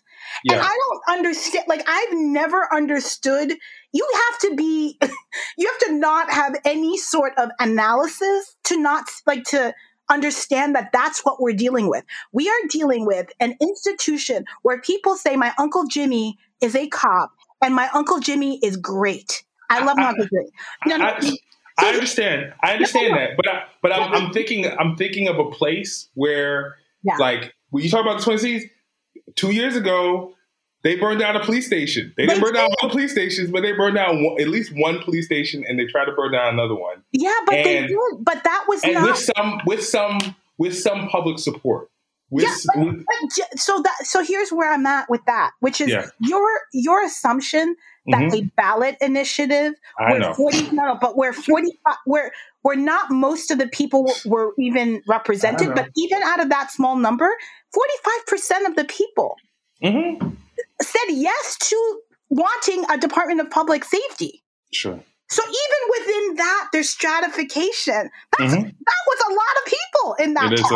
and 0.49 0.59
I 0.59 0.67
don't 0.78 1.17
understand. 1.17 1.65
Like 1.67 1.84
I've 1.88 2.13
never 2.13 2.67
understood. 2.73 3.53
You 3.93 4.07
have 4.30 4.39
to 4.41 4.55
be, 4.55 4.97
you 5.57 5.67
have 5.67 5.89
to 5.89 5.93
not 5.93 6.30
have 6.32 6.55
any 6.65 6.97
sort 6.97 7.34
of 7.38 7.49
analysis 7.59 8.55
to 8.65 8.78
not 8.80 9.05
like 9.25 9.43
to 9.45 9.73
understand 10.09 10.75
that 10.75 10.91
that's 10.91 11.23
what 11.25 11.41
we're 11.41 11.53
dealing 11.55 11.88
with. 11.89 12.03
We 12.32 12.49
are 12.49 12.67
dealing 12.69 13.05
with 13.05 13.28
an 13.39 13.55
institution 13.61 14.45
where 14.63 14.80
people 14.82 15.15
say 15.15 15.36
my 15.36 15.53
uncle 15.57 15.86
Jimmy 15.86 16.38
is 16.61 16.75
a 16.75 16.88
cop 16.88 17.32
and 17.61 17.73
my 17.75 17.89
uncle 17.93 18.19
Jimmy 18.19 18.59
is 18.63 18.78
great. 18.78 19.43
I 19.69 19.84
love 19.84 19.97
my 19.97 20.05
I- 20.05 20.09
uncle 20.09 20.25
Jimmy. 20.25 20.51
No, 20.88 20.97
no, 20.97 21.05
I, 21.05 21.38
I 21.80 21.89
understand. 21.93 22.53
I 22.61 22.73
understand 22.73 23.15
that, 23.15 23.32
but 23.38 23.47
I, 23.47 23.63
but 23.82 23.91
I'm, 23.93 24.13
I'm 24.13 24.34
thinking 24.34 24.65
I'm 24.80 24.95
thinking 24.95 25.28
of 25.28 25.38
a 25.39 25.49
place 25.51 26.09
where, 26.15 26.75
Yeah. 27.03 27.17
like, 27.17 27.53
when 27.69 27.84
you 27.84 27.89
talk 27.89 28.01
about 28.01 28.19
the 28.19 28.23
Twin 28.23 28.39
Cities, 28.39 28.63
two 29.36 29.51
years 29.51 29.75
ago, 29.75 30.34
they 30.84 30.95
burned 30.95 31.19
down 31.19 31.36
a 31.36 31.43
police 31.43 31.65
station. 31.67 32.13
They 32.17 32.25
didn't 32.25 32.39
They 32.39 32.41
burn 32.45 32.53
down 32.53 32.69
all 32.69 32.88
the 32.88 32.91
police 32.93 33.11
stations, 33.11 33.51
but 33.51 33.61
they 33.61 33.73
burned 33.73 33.95
down 33.95 34.23
one, 34.23 34.39
at 34.41 34.47
least 34.47 34.71
one 34.75 34.99
police 35.03 35.25
station, 35.25 35.63
and 35.67 35.78
they 35.80 35.86
tried 35.86 36.05
to 36.05 36.13
burn 36.13 36.32
down 36.32 36.53
another 36.53 36.75
one, 36.75 37.03
yeah, 37.11 37.34
but 37.45 37.51
they 37.53 37.78
and- 37.80 37.88
did. 37.88 37.97
But 38.21 38.43
that 38.43 38.65
was 38.67 38.84
and 38.84 38.93
not. 38.93 39.03
with 39.09 39.17
some 39.17 39.61
with 39.65 39.84
some 39.84 40.19
with 40.57 40.78
some 40.78 41.09
public 41.09 41.39
support. 41.39 41.89
With, 42.30 42.43
Yeah, 42.43 42.55
but- 42.75 42.86
with- 42.86 43.05
but 43.05 43.59
so 43.59 43.82
that 43.82 43.95
so 44.05 44.21
here's 44.23 44.49
where 44.51 44.71
I'm 44.71 44.86
at 44.86 45.09
with 45.09 45.21
that, 45.28 45.51
which 45.61 45.80
is 45.80 45.88
Yeah. 45.89 46.07
your 46.19 46.47
your 46.73 47.01
assumption 47.03 47.75
that 48.07 48.21
Mhm. 48.21 48.34
a 48.34 48.51
ballot 48.57 48.97
initiative 49.01 49.73
I 49.99 50.11
where 50.11 50.19
know. 50.19 50.34
40 50.34 50.69
no, 50.71 50.97
but 50.99 51.15
where 51.17 51.32
40 51.34 51.80
where 52.05 52.32
where 52.63 52.75
not 52.75 53.09
most 53.11 53.49
of 53.51 53.59
the 53.59 53.67
people 53.67 54.11
were, 54.25 54.51
even 54.59 55.01
represented 55.07 55.73
but 55.73 55.88
even 55.95 56.21
out 56.23 56.41
of 56.41 56.49
that 56.49 56.69
small 56.71 56.97
number 56.97 57.30
45% 57.73 58.67
of 58.67 58.75
the 58.75 58.84
people 58.86 59.38
Mhm. 59.82 60.36
said 60.82 61.07
yes 61.09 61.57
to 61.59 62.01
wanting 62.30 62.84
a 62.89 62.97
department 62.97 63.39
of 63.39 63.49
public 63.49 63.86
safety 63.86 64.43
Sure. 64.73 64.99
So 65.30 65.41
even 65.43 65.82
within 65.99 66.36
that 66.36 66.69
there's 66.71 66.89
stratification 66.89 68.09
that's 68.38 68.53
Mhm. 68.55 68.63
that 68.63 69.01
was 69.07 69.19
a 69.30 69.34
lot 69.34 69.55
of 69.59 69.65
people 69.65 70.13
in 70.25 70.34
that 70.36 70.51
It 70.53 70.59
is 70.59 70.71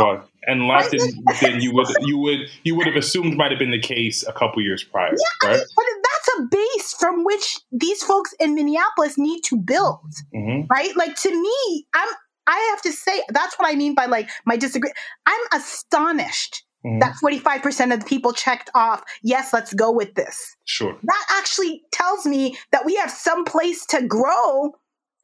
and 0.48 0.62
a 0.62 0.66
lot 0.66 0.84
Right? 0.84 0.92
than, 0.92 1.26
than 1.42 1.62
you 1.62 1.74
would 1.74 1.88
you 2.02 2.18
would 2.18 2.40
you 2.64 2.76
would 2.76 2.88
have 2.88 2.96
assumed 2.96 3.38
might 3.38 3.52
have 3.52 3.60
been 3.60 3.72
the 3.72 3.80
case 3.82 4.24
a 4.28 4.34
couple 4.34 4.62
years 4.62 4.84
prior, 4.84 5.16
I 5.44 5.48
right? 5.48 5.58
mean, 5.58 5.66
but 5.76 5.86
that's 6.04 6.30
a 6.40 6.42
base 6.44 6.94
from 7.00 7.24
which 7.24 7.60
these 7.72 8.04
folks 8.04 8.34
in 8.40 8.56
Minneapolis 8.56 9.18
need 9.18 9.42
to 9.46 9.58
build. 9.58 10.12
hmm 10.34 10.62
right? 10.70 10.96
Like 10.96 11.16
to 11.18 11.30
me, 11.42 11.86
I'm 11.94 12.10
I 12.48 12.58
have 12.72 12.82
to 12.84 12.92
say 12.92 13.22
that's 13.30 13.56
what 13.60 13.72
I 13.72 13.76
mean 13.76 13.94
by 13.96 14.06
like 14.08 14.30
my 14.46 14.58
disagree. 14.58 14.92
I'm 15.26 15.40
astonished 15.54 16.64
Mhm. 16.86 17.00
that 17.00 17.16
45% 17.22 17.94
of 17.94 18.00
the 18.00 18.06
people 18.06 18.34
checked 18.34 18.70
off, 18.76 19.04
yes, 19.24 19.54
let's 19.54 19.74
go 19.74 19.92
with 19.92 20.14
this. 20.16 20.56
Sure. 20.66 20.98
That 21.04 21.26
actually 21.32 21.84
tells 21.92 22.26
me 22.26 22.58
that 22.72 22.86
we 22.86 22.96
have 22.96 23.12
some 23.12 23.44
place 23.46 23.86
to 23.88 24.02
grow 24.06 24.76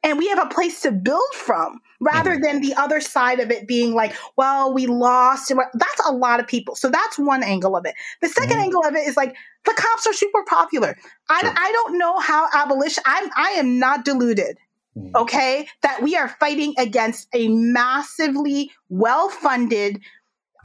and 0.04 0.18
we 0.18 0.28
have 0.28 0.40
a 0.40 0.46
place 0.54 0.82
to 0.82 0.92
build 0.92 1.34
from 1.34 1.80
rather 2.00 2.38
than 2.40 2.62
the 2.62 2.76
other 2.76 3.02
side 3.02 3.40
of 3.40 3.50
it 3.50 3.68
being 3.68 3.96
like, 3.96 4.16
well, 4.38 4.72
we 4.72 4.86
lost. 4.86 5.50
and 5.50 5.60
That's 5.74 6.02
a 6.08 6.12
lot 6.12 6.40
of 6.40 6.46
people. 6.48 6.76
So 6.76 6.90
that's 6.90 7.18
one 7.18 7.42
angle 7.42 7.76
of 7.76 7.86
it. 7.86 7.96
The 8.22 8.30
2nd 8.30 8.58
Mhm. 8.58 8.64
angle 8.64 8.86
of 8.86 8.94
it 8.96 9.08
is 9.08 9.18
like 9.18 9.36
the 9.66 9.74
cops 9.74 10.06
are 10.06 10.14
super 10.14 10.44
popular. 10.44 10.96
I, 11.30 11.42
Sure. 11.42 11.54
I 11.58 11.72
don't 11.72 11.98
know 11.98 12.20
how 12.20 12.48
abolition, 12.54 13.04
I'm, 13.06 13.30
I 13.36 13.50
am 13.58 13.80
not 13.80 14.06
deluded 14.06 14.58
Mhm. 14.98 15.12
okay, 15.16 15.68
that 15.82 16.02
we 16.02 16.16
are 16.16 16.28
fighting 16.40 16.74
against 16.78 17.28
a 17.34 17.48
massively 17.50 18.72
well 18.90 19.30
funded, 19.30 20.00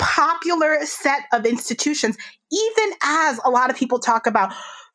popular 0.02 0.84
set 0.84 1.22
of 1.32 1.46
institutions, 1.46 2.16
even 2.50 2.92
as 3.02 3.40
a 3.44 3.50
lot 3.50 3.70
of 3.70 3.76
people 3.76 3.98
talk 3.98 4.26
about. 4.26 4.52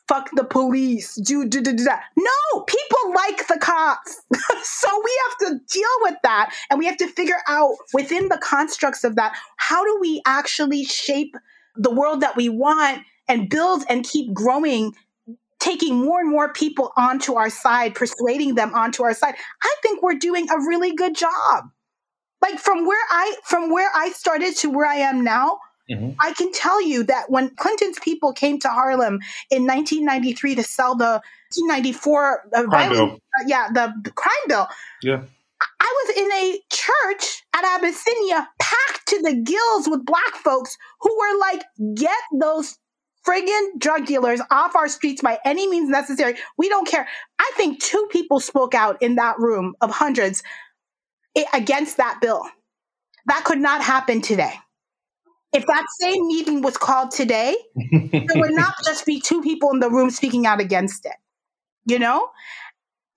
Fuck 0.07 0.29
the 0.35 0.45
police. 0.45 1.15
Do 1.15 1.45
do 1.45 1.61
do 1.61 1.73
do 1.73 1.83
that. 1.83 2.03
No, 2.15 2.61
people 2.61 3.13
like 3.13 3.45
the 3.47 3.57
cops, 3.59 4.21
so 4.63 5.01
we 5.03 5.19
have 5.27 5.37
to 5.39 5.59
deal 5.69 5.95
with 6.01 6.15
that, 6.23 6.53
and 6.69 6.79
we 6.79 6.85
have 6.85 6.95
to 6.97 7.07
figure 7.07 7.39
out 7.47 7.73
within 7.93 8.29
the 8.29 8.37
constructs 8.37 9.03
of 9.03 9.15
that 9.15 9.35
how 9.57 9.83
do 9.83 9.97
we 9.99 10.21
actually 10.25 10.85
shape 10.85 11.35
the 11.75 11.91
world 11.91 12.21
that 12.21 12.37
we 12.37 12.47
want 12.47 13.01
and 13.27 13.49
build 13.49 13.83
and 13.89 14.05
keep 14.05 14.33
growing 14.33 14.93
taking 15.59 15.95
more 15.95 16.19
and 16.21 16.29
more 16.29 16.53
people 16.53 16.93
onto 16.95 17.33
our 17.33 17.49
side, 17.49 17.95
persuading 17.95 18.55
them 18.55 18.73
onto 18.73 19.03
our 19.03 19.13
side. 19.13 19.35
I 19.61 19.75
think 19.81 20.01
we're 20.01 20.13
doing 20.13 20.47
a 20.49 20.59
really 20.59 20.93
good 20.93 21.15
job. 21.15 21.65
Like 22.41 22.59
from 22.59 22.85
where 22.85 23.03
I 23.09 23.35
from 23.43 23.71
where 23.71 23.89
I 23.95 24.09
started 24.11 24.55
to 24.57 24.69
where 24.69 24.85
I 24.85 24.95
am 24.95 25.23
now, 25.23 25.59
Mhm. 25.89 26.15
I 26.19 26.33
can 26.33 26.51
tell 26.51 26.81
you 26.81 27.03
that 27.03 27.29
when 27.29 27.49
Clinton's 27.55 27.97
people 27.99 28.33
came 28.33 28.59
to 28.59 28.69
Harlem 28.69 29.19
in 29.49 29.65
1993 29.65 30.55
to 30.55 30.63
sell 30.63 30.95
the 30.95 31.21
1994 31.55 32.43
uh, 32.53 32.63
Crime 32.63 32.69
violence- 32.69 32.97
bill. 32.99 33.19
uh, 33.39 33.43
yeah, 33.47 33.67
the, 33.73 33.93
the 34.03 34.11
crime 34.11 34.33
bill. 34.47 34.67
Yeah. 35.01 35.21
I 35.79 36.03
was 36.05 36.17
in 36.17 36.31
a 36.31 36.59
church 36.71 37.43
at 37.55 37.63
Abyssinia 37.77 38.47
packed 38.59 39.07
to 39.07 39.21
the 39.23 39.33
gills 39.33 39.87
with 39.87 40.05
black 40.05 40.35
folks 40.43 40.77
who 41.01 41.17
were 41.17 41.39
like, 41.39 41.63
get 41.95 42.17
those 42.39 42.77
friggin' 43.27 43.79
drug 43.79 44.05
dealers 44.05 44.39
off 44.51 44.75
our 44.75 44.87
streets 44.87 45.21
by 45.21 45.39
any 45.45 45.67
means 45.67 45.89
necessary. 45.89 46.37
We 46.57 46.69
don't 46.69 46.87
care. 46.87 47.07
I 47.39 47.51
think 47.55 47.81
two 47.81 48.07
people 48.11 48.39
spoke 48.39 48.75
out 48.75 49.01
in 49.01 49.15
that 49.15 49.39
room 49.39 49.75
of 49.81 49.89
hundreds 49.91 50.43
against 51.53 51.97
that 51.97 52.19
bill. 52.21 52.43
That 53.27 53.43
could 53.43 53.59
not 53.59 53.81
happen 53.83 54.21
today. 54.21 54.53
if 55.53 55.65
that 55.65 55.85
same 55.99 56.27
meeting 56.27 56.61
was 56.61 56.77
called 56.77 57.11
today, 57.11 57.55
there 57.75 58.35
would 58.35 58.53
not 58.53 58.73
just 58.85 59.05
be 59.05 59.19
two 59.19 59.41
people 59.41 59.71
in 59.71 59.79
the 59.79 59.89
room 59.89 60.09
speaking 60.09 60.45
out 60.45 60.59
against 60.61 61.05
it. 61.05 61.15
You 61.85 61.99
know? 61.99 62.29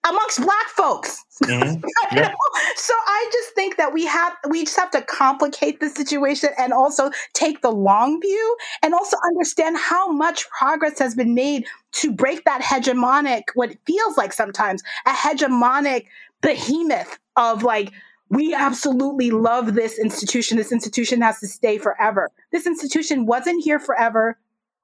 Amongst 0.09 0.41
black 0.41 0.67
folks. 0.69 1.23
Mm-hmm. 1.45 1.85
Yeah. 2.17 2.33
so 2.75 2.93
I 3.07 3.31
just 3.33 3.51
think 3.55 3.77
that 3.77 3.93
we 3.93 4.05
have 4.05 4.33
we 4.49 4.65
just 4.65 4.77
have 4.77 4.91
to 4.93 5.03
complicate 5.03 5.79
the 5.79 5.89
situation 5.89 6.51
and 6.59 6.73
also 6.73 7.11
take 7.35 7.61
the 7.63 7.71
long 7.71 8.21
view 8.21 8.57
and 8.83 8.95
also 8.95 9.17
understand 9.29 9.77
how 9.79 10.11
much 10.11 10.49
progress 10.51 10.99
has 10.99 11.15
been 11.15 11.35
made 11.35 11.67
to 11.93 12.11
break 12.13 12.45
that 12.47 12.63
hegemonic, 12.63 13.43
what 13.55 13.77
feels 13.87 14.17
like 14.17 14.33
sometimes 14.33 14.83
a 15.07 15.11
hegemonic 15.13 16.07
behemoth 16.41 17.19
of 17.37 17.63
like 17.63 17.93
we 18.31 18.55
absolutely 18.55 19.33
love 19.33 19.75
this 19.75 19.99
institution. 19.99 20.57
This 20.57 20.73
institution 20.73 21.21
has 21.21 21.41
to 21.41 21.49
stay 21.49 21.79
forever. 21.79 22.31
This 22.53 22.67
institution 22.67 23.27
wasn't 23.27 23.63
here 23.63 23.81
forever. 23.81 24.39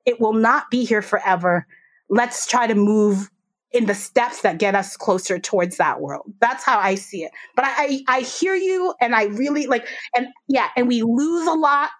It 0.04 0.20
will 0.20 0.32
not 0.32 0.70
be 0.70 0.84
here 0.84 1.02
forever. 1.02 1.66
Let's 2.10 2.46
try 2.46 2.66
to 2.66 2.74
move 2.74 3.30
in 3.70 3.86
the 3.86 3.94
steps 3.94 4.42
that 4.42 4.58
get 4.58 4.74
us 4.74 4.96
closer 4.96 5.38
towards 5.38 5.76
that 5.76 6.00
world. 6.00 6.32
That's 6.40 6.64
how 6.64 6.78
I 6.78 6.96
see 6.96 7.24
it. 7.24 7.30
But 7.54 7.66
I, 7.66 8.02
I, 8.08 8.16
I 8.16 8.20
hear 8.20 8.54
you 8.54 8.94
and 9.00 9.14
I 9.14 9.24
really 9.24 9.66
like, 9.66 9.86
and 10.16 10.28
yeah, 10.48 10.68
and 10.76 10.88
we 10.88 11.02
lose 11.02 11.46
a 11.46 11.52
lot 11.52 11.90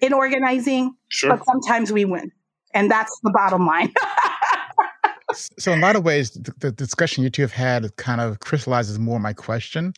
in 0.00 0.12
organizing, 0.12 0.94
sure. 1.08 1.30
but 1.30 1.44
sometimes 1.46 1.92
we 1.92 2.04
win. 2.04 2.30
And 2.74 2.90
that's 2.90 3.18
the 3.22 3.30
bottom 3.30 3.66
line. 3.66 3.92
so 5.32 5.72
in 5.72 5.78
a 5.78 5.82
lot 5.82 5.96
of 5.96 6.04
ways, 6.04 6.32
the, 6.32 6.52
the, 6.58 6.72
discussion 6.72 7.24
you 7.24 7.30
two 7.30 7.42
have 7.42 7.52
had 7.52 7.96
kind 7.96 8.20
of 8.20 8.40
crystallizes 8.40 8.98
more 8.98 9.18
my 9.18 9.32
question 9.32 9.94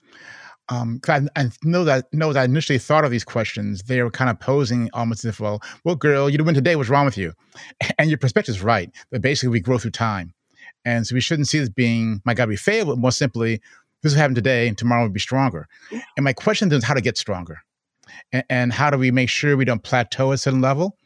um, 0.71 1.01
I, 1.09 1.23
I, 1.37 1.51
know 1.65 1.85
that 1.85 2.13
know 2.13 2.33
that 2.33 2.41
I 2.41 2.45
initially 2.45 2.79
thought 2.79 3.05
of 3.05 3.11
these 3.11 3.25
questions, 3.25 3.83
they 3.83 4.03
were 4.03 4.11
kind 4.11 4.31
of 4.31 4.39
posing 4.39 4.89
almost 4.93 5.25
as 5.25 5.31
if, 5.31 5.41
well, 5.41 5.61
well, 5.85 5.97
girl, 5.97 6.31
you 6.31 6.39
didn't 6.39 6.47
win 6.47 6.55
today. 6.55 6.77
What's 6.77 6.89
wrong 6.89 7.05
with 7.05 7.19
you? 7.19 7.33
And 7.99 8.09
your 8.09 8.19
perspective 8.19 8.55
is 8.55 8.63
right. 8.63 8.91
That 9.11 9.21
basically 9.21 9.51
we 9.51 9.61
grow 9.61 9.79
through 9.79 9.91
time, 9.91 10.33
and 10.85 11.07
so 11.07 11.15
we 11.15 11.21
shouldn't 11.21 11.49
see 11.49 11.59
this 11.59 11.69
being, 11.69 12.23
my 12.25 12.35
God, 12.35 12.49
we 12.49 12.57
failed. 12.57 12.89
But 12.89 12.99
more 12.99 13.13
simply, 13.13 13.61
this 14.03 14.13
will 14.13 14.21
happen 14.21 14.35
today, 14.35 14.69
and 14.69 14.79
tomorrow 14.79 15.03
will 15.03 15.11
be 15.11 15.21
stronger. 15.21 15.69
And 16.17 16.25
my 16.25 16.33
question 16.33 16.69
then 16.69 16.79
is 16.79 16.85
how 16.85 16.95
to 16.95 17.01
get 17.01 17.19
stronger, 17.19 17.59
and, 18.33 18.45
and 18.49 18.73
how 18.73 18.91
do 18.91 18.97
we 18.99 19.11
make 19.11 19.29
sure 19.29 19.57
we 19.57 19.65
don't 19.65 19.83
plateau 19.83 20.31
at 20.31 20.35
a 20.35 20.39
certain 20.39 20.61
level? 20.61 20.97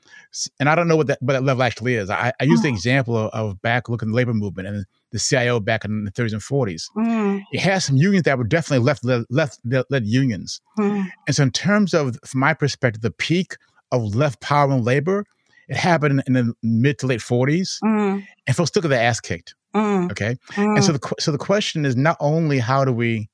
And 0.59 0.69
I 0.69 0.75
don't 0.75 0.89
know 0.89 0.97
what 0.97 1.07
that 1.09 1.23
what 1.23 1.35
that 1.35 1.45
level 1.45 1.63
actually 1.63 1.95
is. 1.95 2.11
I, 2.11 2.33
I 2.41 2.45
use 2.45 2.63
the 2.63 2.69
example 2.69 3.17
of, 3.17 3.31
of 3.31 3.63
back 3.63 3.89
looking 3.89 4.11
the 4.11 4.15
labor 4.15 4.35
movement 4.35 4.69
and 4.69 4.85
the 5.13 5.19
CIO 5.19 5.61
back 5.61 5.85
in 5.85 6.05
the 6.05 6.11
30s 6.11 6.33
and 6.33 6.43
40s. 6.43 6.85
Mm. 6.97 7.43
You 7.53 7.61
had 7.61 7.79
some 7.79 7.97
unions 7.97 8.25
that 8.25 8.37
were 8.37 8.45
definitely 8.45 8.85
left 8.85 9.05
left 9.05 9.61
led 9.65 10.07
unions. 10.07 10.61
Mm. 10.79 11.09
And 11.27 11.37
so, 11.37 11.43
in 11.45 11.51
terms 11.51 11.95
of, 11.95 12.17
from 12.27 12.41
my 12.41 12.55
perspective, 12.55 13.03
the 13.03 13.11
peak 13.11 13.57
of 13.93 14.15
left 14.15 14.41
power 14.41 14.71
and 14.71 14.85
labor, 14.85 15.25
it 15.69 15.77
happened 15.77 16.23
in, 16.27 16.33
the 16.33 16.55
mid 16.63 16.99
to 16.99 17.07
late 17.07 17.21
40s, 17.21 17.79
mm. 17.83 18.27
and 18.47 18.57
folks 18.57 18.71
took 18.71 18.85
their 18.85 19.01
ass 19.01 19.21
kicked. 19.21 19.55
Mm. 19.75 20.11
Okay, 20.11 20.37
and 20.57 20.85
so 20.85 20.93
mm. 20.93 21.01
the 21.01 21.23
so 21.23 21.33
the 21.33 21.39
question 21.39 21.85
is 21.85 21.97
not 21.97 22.17
only 22.21 22.59
how 22.59 22.85
do 22.85 22.93
we 22.93 23.29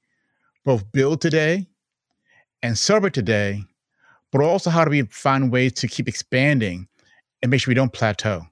both 0.65 0.91
build 0.93 1.21
today 1.21 1.67
and 2.63 2.77
celebrate 2.77 3.15
today, 3.15 3.65
but 4.33 4.43
also 4.43 4.71
how 4.71 4.85
do 4.85 4.91
we 4.91 5.03
find 5.03 5.53
ways 5.53 5.73
to 5.75 5.89
keep 5.89 6.09
expanding 6.09 6.89
and 7.43 7.51
make 7.51 7.61
sure 7.61 7.71
we 7.71 7.75
don't 7.75 7.93
plateau. 7.93 8.43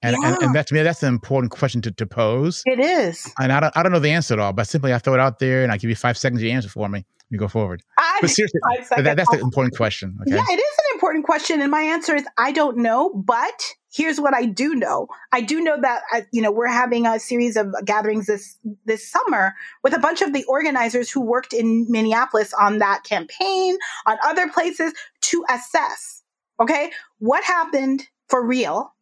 And, 0.00 0.16
yeah. 0.20 0.28
and, 0.28 0.42
and 0.42 0.54
that 0.54 0.68
to 0.68 0.74
me, 0.74 0.82
that's 0.82 1.02
an 1.02 1.12
important 1.12 1.50
question 1.50 1.82
to, 1.82 1.90
to 1.90 2.06
pose. 2.06 2.62
It 2.66 2.78
is. 2.78 3.28
And 3.40 3.52
I 3.52 3.60
don't, 3.60 3.76
I 3.76 3.82
don't 3.82 3.90
know 3.90 3.98
the 3.98 4.10
answer 4.10 4.34
at 4.34 4.40
all, 4.40 4.52
but 4.52 4.68
simply 4.68 4.94
I 4.94 4.98
throw 4.98 5.14
it 5.14 5.20
out 5.20 5.40
there 5.40 5.64
and 5.64 5.72
I 5.72 5.76
give 5.76 5.90
you 5.90 5.96
five 5.96 6.16
seconds 6.16 6.40
to 6.40 6.50
answer 6.50 6.68
for 6.68 6.88
me. 6.88 7.04
You 7.30 7.38
go 7.38 7.48
forward. 7.48 7.82
I, 7.98 8.18
but 8.20 8.30
seriously, 8.30 8.60
that, 8.96 9.16
that's 9.16 9.30
the 9.30 9.40
important 9.40 9.76
question. 9.76 10.16
Okay? 10.22 10.36
Yeah, 10.36 10.44
it 10.48 10.58
is 10.58 10.77
important 10.98 11.24
question. 11.24 11.62
And 11.62 11.70
my 11.70 11.82
answer 11.82 12.16
is 12.16 12.26
I 12.36 12.50
don't 12.50 12.78
know, 12.78 13.14
but 13.14 13.74
here's 13.92 14.20
what 14.20 14.34
I 14.34 14.46
do 14.46 14.74
know. 14.74 15.06
I 15.32 15.40
do 15.40 15.60
know 15.60 15.80
that, 15.80 16.02
uh, 16.12 16.22
you 16.32 16.42
know, 16.42 16.50
we're 16.50 16.66
having 16.66 17.06
a 17.06 17.20
series 17.20 17.56
of 17.56 17.72
gatherings 17.84 18.26
this, 18.26 18.58
this 18.84 19.08
summer 19.08 19.54
with 19.84 19.94
a 19.94 20.00
bunch 20.00 20.22
of 20.22 20.32
the 20.32 20.44
organizers 20.44 21.10
who 21.10 21.20
worked 21.20 21.52
in 21.52 21.86
Minneapolis 21.88 22.52
on 22.52 22.78
that 22.78 23.04
campaign, 23.04 23.78
on 24.06 24.18
other 24.24 24.48
places 24.48 24.92
to 25.22 25.44
assess, 25.48 26.22
okay, 26.60 26.90
what 27.18 27.44
happened 27.44 28.06
for 28.28 28.44
real 28.44 28.92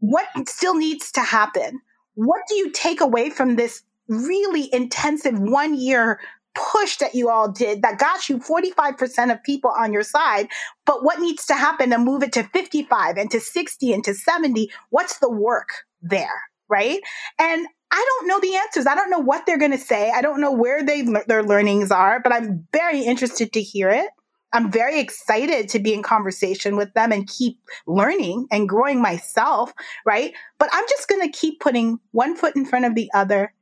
what 0.00 0.26
still 0.48 0.74
needs 0.74 1.12
to 1.12 1.20
happen? 1.20 1.80
What 2.14 2.42
do 2.48 2.54
you 2.54 2.70
take 2.70 3.00
away 3.00 3.30
from 3.30 3.56
this 3.56 3.82
really 4.08 4.72
intensive 4.72 5.38
one 5.38 5.74
year 5.74 6.20
push 6.54 6.96
that 6.96 7.14
you 7.14 7.28
all 7.28 7.50
did 7.50 7.82
that 7.82 7.98
got 7.98 8.28
you 8.28 8.38
45% 8.38 9.32
of 9.32 9.42
people 9.42 9.72
on 9.78 9.92
your 9.92 10.02
side? 10.02 10.48
But 10.86 11.04
what 11.04 11.20
needs 11.20 11.46
to 11.46 11.54
happen 11.54 11.90
to 11.90 11.98
move 11.98 12.22
it 12.22 12.32
to 12.32 12.44
55 12.44 13.16
and 13.16 13.30
to 13.30 13.40
60 13.40 13.92
and 13.92 14.04
to 14.04 14.14
70? 14.14 14.70
What's 14.90 15.18
the 15.18 15.30
work 15.30 15.68
there? 16.02 16.42
Right. 16.68 17.00
And 17.38 17.66
I 17.90 18.04
don't 18.06 18.28
know 18.28 18.40
the 18.40 18.56
answers. 18.56 18.86
I 18.86 18.94
don't 18.94 19.10
know 19.10 19.18
what 19.18 19.46
they're 19.46 19.58
going 19.58 19.72
to 19.72 19.78
say. 19.78 20.10
I 20.10 20.20
don't 20.20 20.40
know 20.40 20.52
where 20.52 20.84
they, 20.84 21.02
their 21.26 21.42
learnings 21.42 21.90
are, 21.90 22.20
but 22.20 22.32
I'm 22.32 22.66
very 22.72 23.00
interested 23.00 23.52
to 23.54 23.62
hear 23.62 23.88
it. 23.88 24.08
I'm 24.52 24.70
very 24.70 24.98
excited 24.98 25.68
to 25.70 25.78
be 25.78 25.92
in 25.92 26.02
conversation 26.02 26.76
with 26.76 26.92
them 26.94 27.12
and 27.12 27.28
keep 27.28 27.58
learning 27.86 28.46
and 28.50 28.68
growing 28.68 29.00
myself, 29.00 29.72
right? 30.06 30.32
But 30.58 30.70
I'm 30.72 30.84
just 30.88 31.08
going 31.08 31.20
to 31.20 31.38
keep 31.38 31.60
putting 31.60 31.98
one 32.12 32.34
foot 32.34 32.56
in 32.56 32.64
front 32.64 32.86
of 32.86 32.94
the 32.94 33.10
other, 33.14 33.52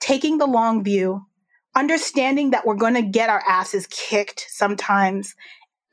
taking 0.00 0.38
the 0.38 0.46
long 0.46 0.84
view, 0.84 1.26
understanding 1.76 2.50
that 2.50 2.66
we're 2.66 2.74
going 2.74 2.94
to 2.94 3.02
get 3.02 3.30
our 3.30 3.42
asses 3.46 3.86
kicked 3.88 4.46
sometimes 4.48 5.34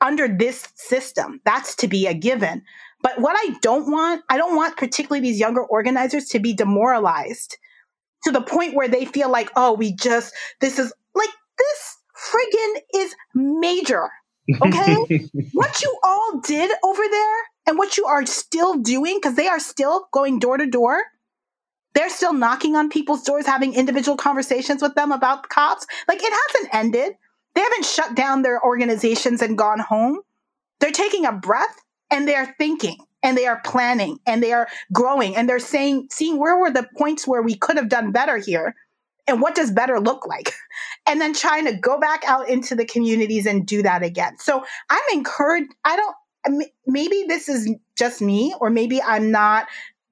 under 0.00 0.28
this 0.28 0.68
system. 0.74 1.40
That's 1.44 1.74
to 1.76 1.88
be 1.88 2.06
a 2.06 2.14
given. 2.14 2.62
But 3.02 3.20
what 3.20 3.36
I 3.38 3.56
don't 3.62 3.90
want, 3.90 4.22
I 4.28 4.36
don't 4.36 4.56
want 4.56 4.76
particularly 4.76 5.20
these 5.20 5.38
younger 5.38 5.62
organizers 5.62 6.26
to 6.28 6.40
be 6.40 6.54
demoralized 6.54 7.56
to 8.24 8.32
the 8.32 8.40
point 8.40 8.74
where 8.74 8.88
they 8.88 9.04
feel 9.04 9.30
like, 9.30 9.50
oh, 9.56 9.74
we 9.74 9.92
just, 9.94 10.34
this 10.60 10.78
is 10.78 10.92
like, 11.14 11.28
this 11.58 11.96
friggin' 12.16 12.80
is 12.94 13.14
major. 13.34 14.08
Okay. 14.60 15.28
what 15.52 15.82
you 15.82 15.98
all 16.04 16.40
did 16.44 16.70
over 16.82 17.02
there 17.10 17.36
and 17.66 17.78
what 17.78 17.96
you 17.96 18.06
are 18.06 18.24
still 18.26 18.74
doing, 18.74 19.18
because 19.18 19.36
they 19.36 19.48
are 19.48 19.60
still 19.60 20.08
going 20.12 20.38
door 20.38 20.56
to 20.56 20.66
door. 20.66 21.02
They're 21.96 22.10
still 22.10 22.34
knocking 22.34 22.76
on 22.76 22.90
people's 22.90 23.22
doors, 23.22 23.46
having 23.46 23.72
individual 23.72 24.18
conversations 24.18 24.82
with 24.82 24.94
them 24.94 25.12
about 25.12 25.44
the 25.44 25.48
cops. 25.48 25.86
Like 26.06 26.20
it 26.22 26.30
hasn't 26.30 26.74
ended. 26.74 27.14
They 27.54 27.62
haven't 27.62 27.86
shut 27.86 28.14
down 28.14 28.42
their 28.42 28.62
organizations 28.62 29.40
and 29.40 29.56
gone 29.56 29.78
home. 29.78 30.20
They're 30.78 30.90
taking 30.90 31.24
a 31.24 31.32
breath 31.32 31.74
and 32.10 32.28
they're 32.28 32.54
thinking 32.58 32.98
and 33.22 33.34
they 33.34 33.46
are 33.46 33.62
planning 33.64 34.18
and 34.26 34.42
they 34.42 34.52
are 34.52 34.68
growing 34.92 35.36
and 35.36 35.48
they're 35.48 35.58
saying, 35.58 36.08
seeing 36.12 36.38
where 36.38 36.58
were 36.58 36.70
the 36.70 36.86
points 36.98 37.26
where 37.26 37.40
we 37.40 37.56
could 37.56 37.78
have 37.78 37.88
done 37.88 38.12
better 38.12 38.36
here 38.36 38.74
and 39.26 39.40
what 39.40 39.54
does 39.54 39.70
better 39.70 39.98
look 39.98 40.26
like? 40.26 40.52
And 41.08 41.20
then 41.20 41.34
trying 41.34 41.66
to 41.66 41.72
go 41.72 42.00
back 42.00 42.24
out 42.26 42.48
into 42.48 42.74
the 42.74 42.84
communities 42.84 43.46
and 43.46 43.64
do 43.64 43.80
that 43.82 44.02
again. 44.02 44.36
So 44.38 44.64
I'm 44.90 45.02
encouraged. 45.12 45.72
I 45.84 45.94
don't, 45.94 46.66
maybe 46.84 47.24
this 47.28 47.48
is 47.48 47.72
just 47.96 48.20
me, 48.20 48.56
or 48.60 48.70
maybe 48.70 49.00
I'm 49.00 49.30
not 49.30 49.68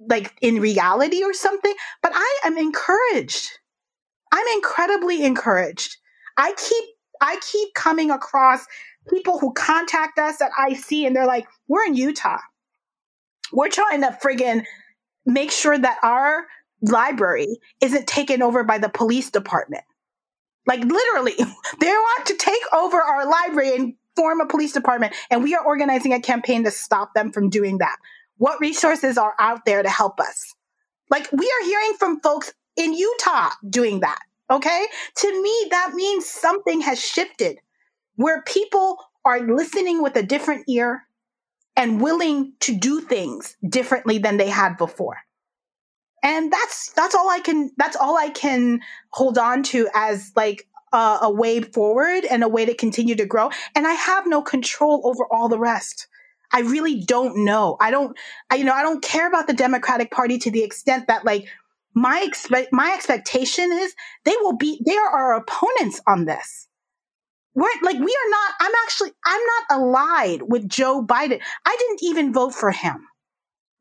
like 0.08 0.34
in 0.40 0.60
reality 0.60 1.22
or 1.22 1.32
something, 1.32 1.74
but 2.02 2.12
I 2.14 2.40
am 2.44 2.56
encouraged. 2.58 3.48
I'm 4.32 4.46
incredibly 4.54 5.24
encouraged. 5.24 5.96
I 6.36 6.54
keep, 6.56 6.84
I 7.20 7.38
keep 7.50 7.74
coming 7.74 8.10
across 8.10 8.66
people 9.08 9.38
who 9.38 9.52
contact 9.52 10.18
us 10.18 10.40
at 10.40 10.50
IC 10.68 11.06
and 11.06 11.14
they're 11.14 11.26
like, 11.26 11.46
we're 11.68 11.84
in 11.84 11.94
Utah. 11.94 12.38
We're 13.52 13.68
trying 13.68 14.00
to 14.00 14.18
friggin' 14.22 14.64
make 15.26 15.50
sure 15.50 15.78
that 15.78 15.98
our 16.02 16.46
library 16.82 17.58
isn't 17.80 18.06
taken 18.06 18.42
over 18.42 18.64
by 18.64 18.78
the 18.78 18.88
police 18.88 19.30
department. 19.30 19.84
Like 20.66 20.80
literally, 20.80 21.34
they 21.80 21.86
want 21.86 22.26
to 22.26 22.36
take 22.36 22.62
over 22.72 23.00
our 23.00 23.28
library 23.28 23.74
and 23.74 23.94
form 24.16 24.40
a 24.40 24.46
police 24.46 24.72
department. 24.72 25.14
And 25.30 25.42
we 25.42 25.54
are 25.54 25.64
organizing 25.64 26.12
a 26.12 26.20
campaign 26.20 26.64
to 26.64 26.70
stop 26.70 27.14
them 27.14 27.32
from 27.32 27.50
doing 27.50 27.78
that. 27.78 27.96
What 28.38 28.60
resources 28.60 29.16
are 29.18 29.34
out 29.38 29.64
there 29.64 29.82
to 29.82 29.88
help 29.88 30.20
us? 30.20 30.54
Like 31.10 31.30
we 31.32 31.46
are 31.46 31.66
hearing 31.66 31.94
from 31.98 32.20
folks 32.20 32.52
in 32.76 32.92
Utah 32.92 33.50
doing 33.68 34.00
that. 34.00 34.20
Okay. 34.50 34.86
To 35.16 35.42
me, 35.42 35.66
that 35.70 35.92
means 35.94 36.26
something 36.26 36.80
has 36.82 37.00
shifted 37.00 37.58
where 38.16 38.42
people 38.42 38.98
are 39.24 39.40
listening 39.40 40.02
with 40.02 40.16
a 40.16 40.22
different 40.22 40.64
ear 40.68 41.04
and 41.76 42.00
willing 42.00 42.52
to 42.60 42.76
do 42.76 43.00
things 43.00 43.56
differently 43.68 44.18
than 44.18 44.36
they 44.36 44.48
had 44.48 44.76
before 44.76 45.18
and 46.24 46.50
that's 46.52 46.90
that's 46.92 47.14
all 47.14 47.28
i 47.28 47.38
can 47.38 47.70
that's 47.76 47.96
all 47.96 48.16
i 48.16 48.30
can 48.30 48.80
hold 49.10 49.38
on 49.38 49.62
to 49.62 49.88
as 49.94 50.32
like 50.34 50.66
a, 50.92 51.18
a 51.22 51.30
way 51.30 51.60
forward 51.60 52.24
and 52.24 52.42
a 52.42 52.48
way 52.48 52.64
to 52.64 52.74
continue 52.74 53.14
to 53.14 53.26
grow 53.26 53.50
and 53.76 53.86
i 53.86 53.92
have 53.92 54.26
no 54.26 54.42
control 54.42 55.02
over 55.04 55.24
all 55.30 55.48
the 55.48 55.58
rest 55.58 56.08
i 56.54 56.60
really 56.60 57.00
don't 57.00 57.44
know. 57.44 57.76
I 57.80 57.90
don't 57.90 58.16
I, 58.50 58.56
you 58.56 58.64
know 58.64 58.72
i 58.72 58.82
don't 58.82 59.02
care 59.02 59.28
about 59.28 59.46
the 59.46 59.52
democratic 59.52 60.10
party 60.10 60.38
to 60.38 60.50
the 60.50 60.62
extent 60.62 61.08
that 61.08 61.24
like 61.24 61.46
my 61.94 62.22
expect 62.24 62.72
my 62.72 62.92
expectation 62.94 63.70
is 63.72 63.94
they 64.24 64.34
will 64.40 64.56
be 64.56 64.80
they 64.86 64.96
are 64.96 65.08
our 65.10 65.34
opponents 65.36 66.00
on 66.06 66.24
this. 66.24 66.68
We're 67.54 67.68
like 67.82 67.98
we 67.98 68.16
are 68.20 68.30
not 68.30 68.52
i'm 68.60 68.72
actually 68.84 69.12
i'm 69.24 69.40
not 69.54 69.78
allied 69.78 70.42
with 70.42 70.68
joe 70.68 71.04
biden. 71.04 71.40
I 71.64 71.76
didn't 71.78 72.02
even 72.02 72.32
vote 72.32 72.54
for 72.54 72.70
him 72.70 73.06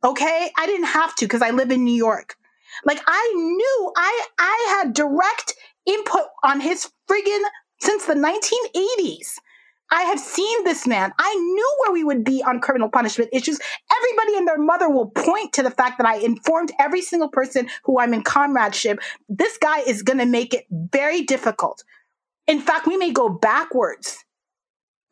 okay? 0.03 0.51
I 0.57 0.65
didn't 0.65 0.87
have 0.87 1.15
to 1.15 1.25
because 1.25 1.41
i 1.41 1.51
live 1.51 1.71
in 1.71 1.83
new 1.83 1.95
york. 1.95 2.35
Like 2.85 3.01
i 3.07 3.33
knew 3.35 3.91
i 3.95 4.27
i 4.39 4.77
had 4.77 4.93
direct 4.93 5.55
input 5.85 6.27
on 6.43 6.59
his 6.59 6.89
friggin 7.09 7.43
since 7.79 8.05
the 8.05 8.13
1980s 8.15 9.35
I 9.93 10.03
have 10.03 10.19
seen 10.19 10.63
this 10.63 10.85
man. 10.87 11.13
I 11.19 11.33
knew 11.35 11.77
where 11.79 11.93
we 11.93 12.03
would 12.03 12.23
be 12.23 12.43
on 12.43 12.59
criminal 12.59 12.89
punishment 12.89 13.29
issues. 13.31 13.59
Everybody 13.95 14.37
and 14.37 14.47
their 14.47 14.57
mother 14.57 14.89
will 14.89 15.11
point 15.11 15.53
to 15.53 15.63
the 15.63 15.71
fact 15.71 15.99
that 15.99 16.07
I 16.07 16.17
informed 16.17 16.71
every 16.79 17.01
single 17.01 17.29
person 17.29 17.69
who 17.83 17.99
I'm 17.99 18.13
in 18.13 18.23
comradeship. 18.23 18.99
This 19.29 19.57
guy 19.57 19.79
is 19.79 20.01
going 20.01 20.19
to 20.19 20.25
make 20.25 20.53
it 20.53 20.65
very 20.71 21.21
difficult 21.21 21.83
in 22.47 22.59
fact, 22.59 22.87
we 22.87 22.97
may 22.97 23.11
go 23.11 23.29
backwards 23.29 24.23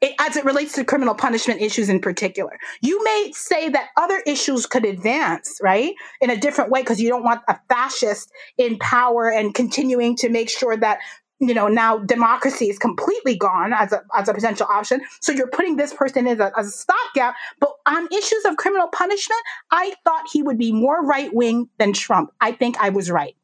it, 0.02 0.14
as 0.20 0.36
it 0.36 0.44
relates 0.44 0.74
to 0.74 0.84
criminal 0.84 1.14
punishment 1.14 1.62
issues 1.62 1.88
in 1.88 2.00
particular. 2.00 2.58
You 2.82 3.04
may 3.04 3.32
say 3.34 3.70
that 3.70 3.90
other 3.98 4.22
issues 4.26 4.66
could 4.66 4.84
advance, 4.84 5.60
right, 5.62 5.94
in 6.20 6.30
a 6.30 6.38
different 6.38 6.72
way 6.72 6.82
because 6.82 7.00
you 7.00 7.10
don't 7.10 7.24
want 7.24 7.42
a 7.48 7.58
fascist 7.70 8.32
in 8.58 8.80
power 8.80 9.32
and 9.32 9.54
continuing 9.54 10.16
to 10.18 10.30
make 10.30 10.50
sure 10.50 10.76
that 10.76 11.00
you 11.42 11.54
know 11.54 11.68
now 11.68 11.98
democracy 11.98 12.70
is 12.70 12.78
completely 12.78 13.36
gone 13.36 13.74
as 13.74 13.92
a 13.92 14.04
as 14.16 14.30
a 14.30 14.34
potential 14.34 14.68
option. 14.70 15.02
So 15.20 15.32
you're 15.32 15.50
putting 15.50 15.76
this 15.76 15.94
person 15.94 16.28
in 16.28 16.40
as 16.40 16.40
a, 16.40 16.52
a 16.56 16.64
stopgap. 16.64 17.36
But 17.60 17.72
on 17.88 18.08
issues 18.08 18.46
of 18.46 18.58
criminal 18.58 18.88
punishment, 18.88 19.42
I 19.72 19.96
thought 20.06 20.26
he 20.32 20.44
would 20.44 20.58
be 20.58 20.72
more 20.72 21.04
right 21.04 21.34
wing 21.34 21.70
than 21.80 21.94
Trump. 21.94 22.32
I 22.40 22.52
think 22.52 22.78
I 22.80 22.90
was 22.90 23.10
right. 23.10 23.36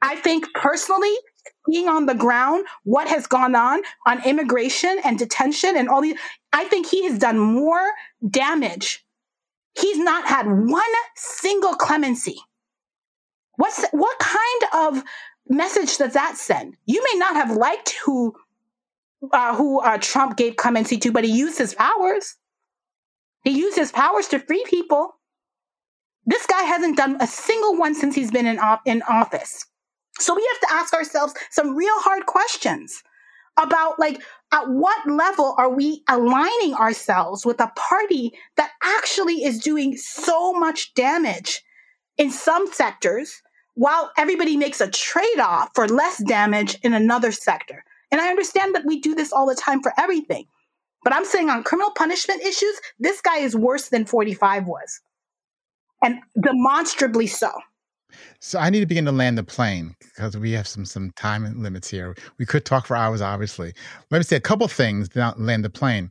I 0.00 0.16
think 0.16 0.46
personally, 0.54 1.14
being 1.68 1.88
on 1.88 2.06
the 2.06 2.14
ground, 2.14 2.64
what 2.84 3.08
has 3.08 3.26
gone 3.26 3.54
on 3.54 3.82
on 4.06 4.24
immigration 4.24 4.98
and 5.04 5.18
detention 5.18 5.76
and 5.76 5.88
all 5.88 6.00
these, 6.00 6.16
I 6.52 6.64
think 6.64 6.86
he 6.86 7.04
has 7.04 7.18
done 7.18 7.38
more 7.38 7.82
damage. 8.28 9.04
He's 9.78 9.98
not 9.98 10.26
had 10.26 10.46
one 10.46 10.82
single 11.16 11.74
clemency. 11.74 12.40
What's 13.56 13.84
what 13.92 14.18
kind 14.18 14.96
of 14.96 15.04
message 15.50 15.98
does 15.98 16.14
that 16.14 16.36
send? 16.36 16.76
You 16.86 17.04
may 17.12 17.18
not 17.18 17.34
have 17.34 17.56
liked 17.56 17.96
who 18.04 18.34
uh, 19.32 19.54
who 19.54 19.80
uh, 19.80 19.98
Trump 19.98 20.36
gave 20.36 20.56
clemency 20.56 20.96
to, 20.98 21.12
but 21.12 21.24
he 21.24 21.30
used 21.30 21.58
his 21.58 21.74
powers. 21.74 22.36
He 23.44 23.50
used 23.50 23.76
his 23.76 23.92
powers 23.92 24.28
to 24.28 24.38
free 24.38 24.64
people. 24.66 25.16
This 26.24 26.46
guy 26.46 26.62
hasn't 26.62 26.96
done 26.96 27.16
a 27.20 27.26
single 27.26 27.76
one 27.76 27.94
since 27.94 28.14
he's 28.14 28.30
been 28.30 28.46
in, 28.46 28.58
in 28.86 29.02
office. 29.02 29.66
So 30.18 30.34
we 30.34 30.46
have 30.52 30.68
to 30.68 30.76
ask 30.76 30.94
ourselves 30.94 31.34
some 31.50 31.74
real 31.74 31.98
hard 31.98 32.26
questions 32.26 33.02
about 33.58 33.98
like 33.98 34.22
at 34.52 34.68
what 34.68 35.08
level 35.08 35.54
are 35.58 35.74
we 35.74 36.02
aligning 36.08 36.74
ourselves 36.74 37.44
with 37.44 37.60
a 37.60 37.72
party 37.76 38.32
that 38.56 38.70
actually 38.82 39.44
is 39.44 39.58
doing 39.58 39.96
so 39.96 40.52
much 40.52 40.94
damage 40.94 41.62
in 42.16 42.30
some 42.30 42.70
sectors 42.72 43.42
while 43.74 44.10
everybody 44.16 44.56
makes 44.56 44.80
a 44.80 44.90
trade-off 44.90 45.70
for 45.74 45.88
less 45.88 46.22
damage 46.24 46.78
in 46.82 46.92
another 46.92 47.32
sector. 47.32 47.84
And 48.10 48.20
I 48.20 48.28
understand 48.28 48.74
that 48.74 48.84
we 48.84 49.00
do 49.00 49.14
this 49.14 49.32
all 49.32 49.46
the 49.46 49.54
time 49.54 49.82
for 49.82 49.92
everything. 49.98 50.46
But 51.02 51.14
I'm 51.14 51.24
saying 51.24 51.48
on 51.48 51.62
criminal 51.62 51.92
punishment 51.92 52.42
issues, 52.42 52.80
this 52.98 53.20
guy 53.20 53.38
is 53.38 53.56
worse 53.56 53.88
than 53.88 54.04
45 54.04 54.66
was. 54.66 55.00
And 56.02 56.18
demonstrably 56.42 57.26
so. 57.26 57.50
So 58.40 58.58
I 58.58 58.70
need 58.70 58.80
to 58.80 58.86
begin 58.86 59.04
to 59.04 59.12
land 59.12 59.38
the 59.38 59.44
plane 59.44 59.94
because 60.00 60.36
we 60.36 60.52
have 60.52 60.66
some 60.66 60.84
some 60.84 61.12
time 61.12 61.62
limits 61.62 61.88
here. 61.88 62.16
We 62.38 62.46
could 62.46 62.64
talk 62.64 62.86
for 62.86 62.96
hours, 62.96 63.20
obviously. 63.20 63.72
Let 64.10 64.18
me 64.18 64.24
say 64.24 64.36
a 64.36 64.40
couple 64.40 64.66
things 64.66 65.08
to 65.10 65.34
land 65.36 65.64
the 65.64 65.70
plane. 65.70 66.10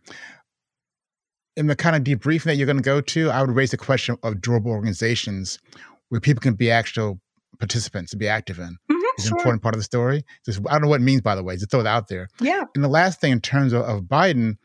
In 1.57 1.67
the 1.67 1.75
kind 1.75 1.95
of 1.95 2.03
debriefing 2.03 2.45
that 2.45 2.55
you're 2.55 2.67
going 2.67 2.77
to 2.77 2.83
go 2.83 3.01
to, 3.01 3.31
I 3.31 3.41
would 3.41 3.51
raise 3.51 3.71
the 3.71 3.77
question 3.77 4.17
of 4.23 4.41
durable 4.41 4.71
organizations 4.71 5.59
where 6.07 6.21
people 6.21 6.41
can 6.41 6.53
be 6.53 6.71
actual 6.71 7.19
participants 7.59 8.11
to 8.11 8.17
be 8.17 8.27
active 8.27 8.59
in. 8.59 8.77
Mm-hmm, 8.91 8.95
it's 9.17 9.27
sure. 9.27 9.35
an 9.35 9.39
important 9.39 9.61
part 9.61 9.75
of 9.75 9.79
the 9.79 9.83
story. 9.83 10.23
Just, 10.45 10.59
I 10.67 10.73
don't 10.73 10.83
know 10.83 10.87
what 10.87 11.01
it 11.01 11.03
means, 11.03 11.21
by 11.21 11.35
the 11.35 11.43
way, 11.43 11.55
just 11.55 11.71
throw 11.71 11.81
it 11.81 11.87
out 11.87 12.07
there. 12.07 12.29
Yeah. 12.39 12.63
And 12.73 12.83
the 12.83 12.89
last 12.89 13.21
thing 13.21 13.31
in 13.31 13.41
terms 13.41 13.73
of, 13.73 13.81
of 13.83 14.03
Biden, 14.03 14.57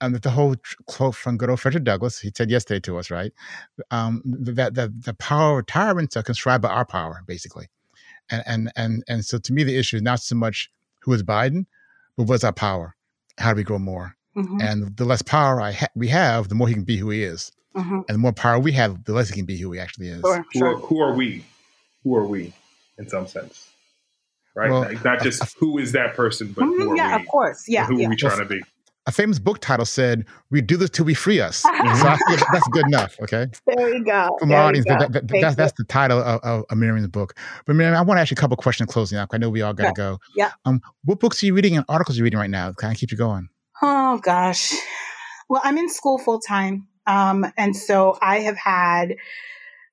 um, 0.00 0.12
that 0.12 0.22
the 0.22 0.30
whole 0.30 0.56
quote 0.86 1.14
from 1.14 1.36
good 1.36 1.50
old 1.50 1.60
Frederick 1.60 1.84
Douglass, 1.84 2.18
he 2.18 2.30
said 2.34 2.50
yesterday 2.50 2.80
to 2.80 2.98
us, 2.98 3.10
right? 3.10 3.32
Um, 3.90 4.22
that 4.24 4.74
the, 4.74 4.92
the 4.98 5.14
power 5.14 5.52
of 5.52 5.56
retirement 5.58 6.16
are 6.16 6.22
conscribed 6.22 6.62
by 6.62 6.70
our 6.70 6.84
power, 6.84 7.22
basically. 7.26 7.68
And, 8.30 8.42
and, 8.46 8.72
and, 8.76 9.04
and 9.08 9.24
so 9.24 9.38
to 9.38 9.52
me, 9.52 9.64
the 9.64 9.76
issue 9.76 9.96
is 9.96 10.02
not 10.02 10.20
so 10.20 10.34
much 10.34 10.70
who 11.00 11.12
is 11.12 11.22
Biden, 11.22 11.66
but 12.16 12.24
what's 12.24 12.44
our 12.44 12.52
power? 12.52 12.96
How 13.38 13.52
do 13.52 13.56
we 13.56 13.64
grow 13.64 13.78
more? 13.78 14.16
Mm-hmm. 14.36 14.60
And 14.60 14.96
the 14.96 15.04
less 15.04 15.22
power 15.22 15.60
I 15.60 15.72
ha- 15.72 15.88
we 15.94 16.08
have, 16.08 16.48
the 16.48 16.54
more 16.54 16.68
he 16.68 16.74
can 16.74 16.84
be 16.84 16.96
who 16.96 17.10
he 17.10 17.22
is. 17.22 17.52
Mm-hmm. 17.76 18.00
And 18.08 18.14
the 18.14 18.18
more 18.18 18.32
power 18.32 18.58
we 18.58 18.72
have, 18.72 19.04
the 19.04 19.12
less 19.12 19.28
he 19.28 19.34
can 19.34 19.46
be 19.46 19.58
who 19.58 19.72
he 19.72 19.80
actually 19.80 20.08
is. 20.08 20.20
Sure, 20.20 20.44
sure. 20.52 20.76
Who, 20.76 20.76
are, 20.76 20.86
who, 20.86 21.00
are, 21.00 21.14
we? 21.14 21.44
Who 22.04 22.16
are 22.16 22.26
we, 22.26 22.52
in 22.98 23.08
some 23.08 23.26
sense? 23.26 23.70
Right? 24.54 24.70
Well, 24.70 24.82
like 24.82 25.04
not 25.04 25.20
just 25.20 25.56
who 25.58 25.78
is 25.78 25.92
that 25.92 26.14
person, 26.14 26.52
but 26.52 26.64
mm-hmm, 26.64 26.94
yeah, 26.94 27.16
we? 27.16 27.22
of 27.22 27.28
course, 27.28 27.64
yeah. 27.66 27.86
Who 27.86 27.98
yeah. 27.98 28.06
are 28.06 28.10
we 28.10 28.16
trying 28.16 28.38
to 28.38 28.44
be? 28.44 28.60
a 29.06 29.12
famous 29.12 29.38
book 29.38 29.60
title 29.60 29.84
said, 29.84 30.24
"We 30.50 30.60
do 30.60 30.76
this 30.76 30.90
till 30.90 31.04
we 31.04 31.14
free 31.14 31.40
us." 31.40 31.58
so 31.62 31.70
that's 31.72 32.68
good 32.70 32.86
enough. 32.86 33.16
Okay. 33.22 33.48
There 33.66 33.94
you 33.94 34.04
go. 34.04 34.36
From 34.38 34.52
our 34.52 34.64
audience, 34.64 34.86
that, 34.88 35.12
that, 35.12 35.28
that's, 35.28 35.56
that's 35.56 35.72
the 35.76 35.84
title 35.84 36.20
of, 36.20 36.40
of, 36.42 36.64
of 36.68 36.78
Mariame's 36.78 37.08
book. 37.08 37.34
But 37.66 37.76
Mariame, 37.76 37.96
I 37.96 38.02
want 38.02 38.18
to 38.18 38.22
ask 38.22 38.30
you 38.30 38.34
a 38.34 38.40
couple 38.40 38.56
questions 38.56 38.90
closing 38.90 39.18
up. 39.18 39.30
I 39.32 39.38
know 39.38 39.50
we 39.50 39.62
all 39.62 39.74
got 39.74 39.88
to 39.88 39.92
go. 39.94 40.18
Yeah. 40.34 40.52
Um, 40.64 40.80
what 41.04 41.20
books 41.20 41.42
are 41.42 41.46
you 41.46 41.54
reading 41.54 41.76
and 41.76 41.84
articles 41.88 42.16
are 42.16 42.20
you 42.20 42.24
reading 42.24 42.38
right 42.38 42.50
now? 42.50 42.72
Kind 42.72 42.94
of 42.94 42.98
keep 42.98 43.10
you 43.10 43.18
going. 43.18 43.48
Oh 43.82 44.18
gosh. 44.18 44.72
Well, 45.48 45.60
I'm 45.64 45.76
in 45.76 45.90
school 45.90 46.18
full 46.18 46.40
time, 46.40 46.88
um, 47.06 47.46
and 47.58 47.76
so 47.76 48.16
I 48.22 48.40
have 48.40 48.56
had 48.56 49.16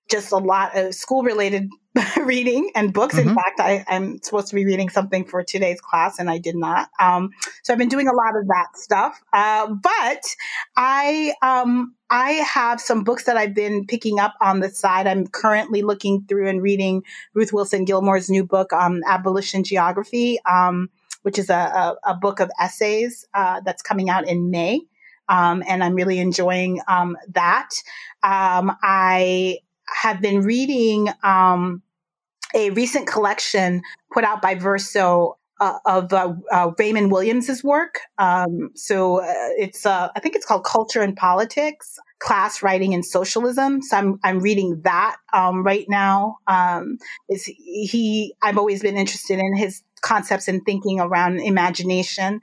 just 0.09 0.31
a 0.31 0.37
lot 0.37 0.77
of 0.77 0.95
school 0.95 1.23
related 1.23 1.69
reading 2.23 2.71
and 2.73 2.93
books. 2.93 3.15
Mm-hmm. 3.15 3.29
In 3.29 3.35
fact, 3.35 3.59
I, 3.59 3.83
am 3.87 4.21
supposed 4.21 4.47
to 4.47 4.55
be 4.55 4.65
reading 4.65 4.89
something 4.89 5.25
for 5.25 5.43
today's 5.43 5.81
class 5.81 6.19
and 6.19 6.29
I 6.29 6.37
did 6.37 6.55
not. 6.55 6.89
Um, 6.99 7.31
so 7.63 7.73
I've 7.73 7.79
been 7.79 7.89
doing 7.89 8.07
a 8.07 8.13
lot 8.13 8.37
of 8.37 8.47
that 8.47 8.67
stuff. 8.75 9.21
Uh, 9.33 9.67
but 9.67 10.23
I, 10.77 11.33
um, 11.41 11.95
I 12.09 12.31
have 12.31 12.79
some 12.79 13.03
books 13.03 13.25
that 13.25 13.35
I've 13.35 13.53
been 13.53 13.85
picking 13.85 14.19
up 14.19 14.35
on 14.41 14.61
the 14.61 14.69
side. 14.69 15.05
I'm 15.05 15.27
currently 15.27 15.81
looking 15.81 16.23
through 16.29 16.47
and 16.47 16.61
reading 16.61 17.03
Ruth 17.33 17.51
Wilson 17.51 17.83
Gilmore's 17.83 18.29
new 18.29 18.45
book, 18.45 18.71
um, 18.71 19.01
Abolition 19.05 19.63
Geography, 19.63 20.39
um, 20.49 20.89
which 21.23 21.37
is 21.37 21.49
a, 21.49 21.53
a, 21.53 22.11
a, 22.11 22.13
book 22.15 22.39
of 22.39 22.49
essays 22.59 23.27
uh, 23.33 23.59
that's 23.61 23.81
coming 23.81 24.09
out 24.09 24.27
in 24.27 24.49
May. 24.49 24.81
Um, 25.29 25.63
and 25.67 25.83
I'm 25.83 25.93
really 25.93 26.19
enjoying 26.19 26.81
um, 26.87 27.17
that. 27.29 27.69
Um, 28.23 28.75
I 28.81 29.59
have 29.93 30.21
been 30.21 30.41
reading 30.41 31.09
um, 31.23 31.81
a 32.53 32.69
recent 32.71 33.07
collection 33.07 33.81
put 34.11 34.23
out 34.23 34.41
by 34.41 34.55
Verso 34.55 35.37
uh, 35.61 35.77
of 35.85 36.11
uh, 36.11 36.33
uh, 36.51 36.71
Raymond 36.77 37.11
Williams's 37.11 37.63
work. 37.63 37.99
Um, 38.17 38.71
so 38.75 39.21
uh, 39.21 39.49
it's 39.57 39.85
uh, 39.85 40.09
I 40.15 40.19
think 40.19 40.35
it's 40.35 40.45
called 40.45 40.65
Culture 40.65 41.01
and 41.01 41.15
Politics, 41.15 41.99
Class 42.19 42.63
Writing 42.63 42.93
and 42.95 43.05
Socialism. 43.05 43.81
So 43.83 43.95
I'm 43.95 44.19
I'm 44.23 44.39
reading 44.39 44.81
that 44.83 45.17
um, 45.33 45.63
right 45.63 45.85
now. 45.87 46.37
Um, 46.47 46.97
is 47.29 47.45
he? 47.45 48.33
I've 48.41 48.57
always 48.57 48.81
been 48.81 48.97
interested 48.97 49.37
in 49.37 49.55
his 49.55 49.83
concepts 50.01 50.47
and 50.47 50.65
thinking 50.65 50.99
around 50.99 51.39
imagination 51.39 52.41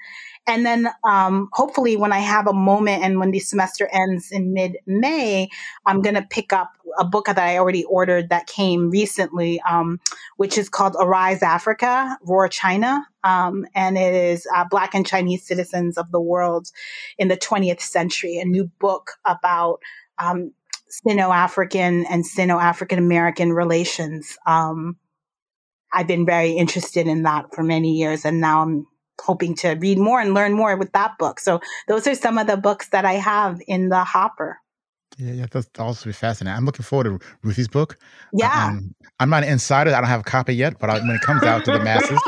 and 0.48 0.64
then 0.64 0.88
um, 1.04 1.50
hopefully, 1.52 1.96
when 1.96 2.10
I 2.10 2.20
have 2.20 2.46
a 2.46 2.54
moment 2.54 3.04
and 3.04 3.20
when 3.20 3.30
the 3.32 3.38
semester 3.38 3.86
ends 3.92 4.32
in 4.32 4.54
mid 4.54 4.78
May, 4.86 5.50
I'm 5.84 6.00
going 6.00 6.14
to 6.14 6.22
pick 6.22 6.54
up 6.54 6.72
a 6.98 7.04
book 7.04 7.26
that 7.26 7.38
I 7.38 7.58
already 7.58 7.84
ordered 7.84 8.30
that 8.30 8.46
came 8.46 8.90
recently, 8.90 9.60
um, 9.68 10.00
which 10.38 10.56
is 10.56 10.70
called 10.70 10.96
Arise 10.98 11.42
Africa, 11.42 12.16
Roar 12.22 12.48
China. 12.48 13.06
Um, 13.22 13.66
and 13.74 13.98
it 13.98 14.14
is 14.14 14.46
uh, 14.56 14.64
Black 14.64 14.94
and 14.94 15.06
Chinese 15.06 15.46
citizens 15.46 15.98
of 15.98 16.10
the 16.12 16.20
world 16.20 16.70
in 17.18 17.28
the 17.28 17.36
20th 17.36 17.82
century, 17.82 18.38
a 18.38 18.46
new 18.46 18.64
book 18.80 19.12
about 19.26 19.80
um, 20.18 20.54
Sino 20.88 21.30
African 21.30 22.06
and 22.06 22.24
Sino 22.24 22.58
African 22.58 22.98
American 22.98 23.52
relations. 23.52 24.38
Um, 24.46 24.96
I've 25.92 26.06
been 26.06 26.24
very 26.24 26.52
interested 26.52 27.06
in 27.06 27.24
that 27.24 27.54
for 27.54 27.62
many 27.62 27.92
years, 27.92 28.24
and 28.24 28.40
now 28.40 28.62
I'm 28.62 28.86
hoping 29.20 29.54
to 29.56 29.70
read 29.70 29.98
more 29.98 30.20
and 30.20 30.34
learn 30.34 30.52
more 30.52 30.76
with 30.76 30.92
that 30.92 31.18
book. 31.18 31.40
So 31.40 31.60
those 31.86 32.06
are 32.06 32.14
some 32.14 32.38
of 32.38 32.46
the 32.46 32.56
books 32.56 32.88
that 32.88 33.04
I 33.04 33.14
have 33.14 33.60
in 33.66 33.88
the 33.88 34.04
hopper. 34.04 34.58
Yeah, 35.18 35.32
yeah, 35.32 35.46
that's 35.50 35.68
also 35.80 36.12
fascinating. 36.12 36.56
I'm 36.56 36.64
looking 36.64 36.84
forward 36.84 37.04
to 37.04 37.26
Ruthie's 37.42 37.66
book. 37.66 37.98
Yeah, 38.32 38.68
um, 38.68 38.94
I'm 39.18 39.30
not 39.30 39.42
an 39.42 39.48
insider. 39.48 39.90
I 39.90 40.00
don't 40.00 40.08
have 40.08 40.20
a 40.20 40.24
copy 40.24 40.54
yet, 40.54 40.78
but 40.78 40.90
I, 40.90 41.00
when 41.00 41.10
it 41.10 41.22
comes 41.22 41.42
out 41.42 41.64
to 41.64 41.72
the 41.72 41.80
masses, 41.80 42.20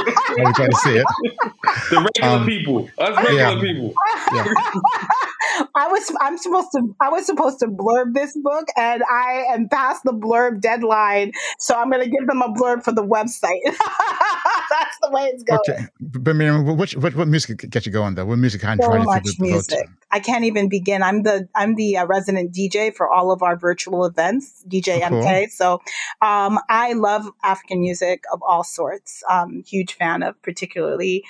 I'll 0.44 0.52
try 0.54 0.66
to 0.66 0.76
see 0.76 0.96
it. 0.96 1.06
The 1.90 1.96
regular 1.96 2.36
um, 2.36 2.46
people, 2.46 2.88
us 2.98 3.16
regular 3.16 3.34
yeah. 3.34 3.60
people. 3.60 3.94
Yeah. 4.34 4.44
I 5.74 5.88
was 5.88 6.16
I'm 6.20 6.38
supposed 6.38 6.68
to 6.72 6.94
I 7.00 7.08
was 7.08 7.26
supposed 7.26 7.60
to 7.60 7.66
blurb 7.66 8.14
this 8.14 8.36
book 8.36 8.68
and 8.76 9.02
I 9.10 9.44
am 9.52 9.68
past 9.68 10.02
the 10.04 10.12
blurb 10.12 10.60
deadline, 10.60 11.32
so 11.58 11.74
I'm 11.74 11.90
going 11.90 12.02
to 12.02 12.10
give 12.10 12.26
them 12.26 12.42
a 12.42 12.48
blurb 12.48 12.82
for 12.82 12.92
the 12.92 13.04
website. 13.04 13.62
That's 13.64 14.98
the 15.02 15.10
way 15.10 15.22
it's 15.32 15.42
going. 15.42 15.60
Okay, 15.68 15.86
but 16.00 16.34
Mariame, 16.36 16.76
what, 16.76 16.92
what 16.92 17.14
what 17.14 17.28
music 17.28 17.70
gets 17.70 17.86
you 17.86 17.92
going 17.92 18.14
though? 18.14 18.26
What 18.26 18.38
music 18.38 18.60
kind 18.60 18.80
so 18.82 18.92
of 18.92 19.04
much 19.04 19.38
music. 19.38 19.88
I 20.10 20.20
can't 20.20 20.44
even 20.44 20.68
begin. 20.68 21.02
I'm 21.02 21.22
the 21.22 21.48
I'm 21.54 21.74
the 21.74 21.98
uh, 21.98 22.06
resident 22.06 22.54
DJ 22.54 22.94
for 22.94 23.08
all 23.08 23.32
of 23.32 23.42
our 23.42 23.56
virtual 23.56 24.04
events, 24.04 24.64
DJ 24.68 25.00
oh, 25.02 25.08
cool. 25.08 25.22
MK. 25.22 25.50
So 25.50 25.82
um, 26.20 26.58
I 26.68 26.94
love 26.94 27.26
African 27.42 27.80
music 27.80 28.24
of 28.32 28.42
all 28.42 28.64
sorts. 28.64 29.22
Um, 29.28 29.62
huge 29.66 29.94
fan 29.94 30.22
of 30.22 30.40
particularly 30.42 31.24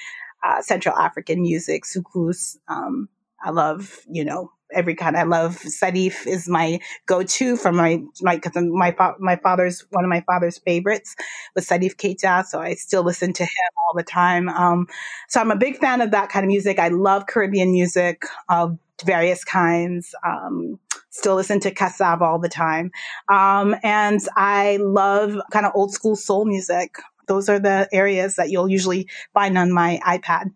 uh, 0.45 0.63
Central 0.63 0.97
African 0.97 1.43
music, 1.43 1.85
soukous. 1.85 2.57
Um, 2.69 3.09
I 3.43 3.51
love, 3.51 4.01
you 4.09 4.25
know, 4.25 4.53
every 4.73 4.95
kind. 4.95 5.17
I 5.17 5.25
love 5.25 5.59
Salif 5.59 6.27
is 6.27 6.49
my 6.49 6.81
go-to 7.07 7.57
from 7.57 7.77
my 7.77 8.03
my 8.21 8.37
because 8.37 8.53
my 8.57 8.95
my 9.19 9.37
father's 9.37 9.85
one 9.91 10.05
of 10.05 10.09
my 10.09 10.23
father's 10.27 10.59
favorites 10.59 11.17
was 11.55 11.67
Salif 11.67 11.97
Keita, 11.97 12.45
so 12.45 12.61
I 12.61 12.75
still 12.75 13.03
listen 13.03 13.33
to 13.35 13.43
him 13.43 13.73
all 13.79 13.97
the 13.97 14.03
time. 14.05 14.49
Um, 14.49 14.87
so 15.29 15.41
I'm 15.41 15.51
a 15.51 15.57
big 15.57 15.79
fan 15.79 16.01
of 16.01 16.11
that 16.13 16.29
kind 16.29 16.45
of 16.45 16.49
music. 16.49 16.79
I 16.79 16.89
love 16.89 17.27
Caribbean 17.27 17.73
music 17.73 18.25
of 18.49 18.79
various 19.05 19.45
kinds. 19.45 20.15
Um, 20.25 20.79
still 21.11 21.35
listen 21.35 21.61
to 21.61 21.75
Kassav 21.75 22.21
all 22.21 22.39
the 22.39 22.49
time, 22.49 22.93
um, 23.29 23.75
and 23.83 24.21
I 24.37 24.79
love 24.81 25.37
kind 25.51 25.67
of 25.67 25.73
old 25.75 25.93
school 25.93 26.17
soul 26.17 26.45
music. 26.45 26.97
Those 27.27 27.49
are 27.49 27.61
the 27.61 27.89
areas 27.93 28.37
that 28.37 28.51
you'll 28.51 28.69
usually 28.69 29.09
find 29.35 29.57
on 29.57 29.73
my 29.73 30.01
iPad. 30.05 30.51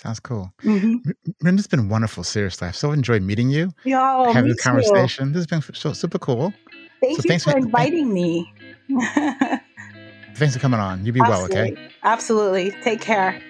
Sounds 0.00 0.18
cool. 0.18 0.50
Mm-hmm. 0.62 1.10
It's 1.46 1.66
been 1.66 1.90
wonderful. 1.90 2.24
Seriously, 2.24 2.66
I've 2.68 2.76
so 2.76 2.90
enjoyed 2.90 3.20
meeting 3.20 3.50
you. 3.50 3.70
Yo, 3.84 4.32
having 4.32 4.50
this 4.50 4.62
conversation. 4.62 5.26
Too. 5.26 5.32
This 5.34 5.40
has 5.40 5.46
been 5.46 5.74
so 5.74 5.92
super 5.92 6.18
cool. 6.18 6.54
Thank 7.02 7.20
so 7.20 7.30
you 7.30 7.38
for, 7.38 7.50
for 7.50 7.58
inviting 7.58 8.14
me. 8.14 8.50
thanks 10.36 10.54
for 10.54 10.58
coming 10.58 10.80
on. 10.80 11.04
You 11.04 11.12
be 11.12 11.20
Absolutely. 11.20 11.54
well, 11.54 11.64
okay? 11.64 11.90
Absolutely. 12.02 12.70
Take 12.82 13.02
care. 13.02 13.42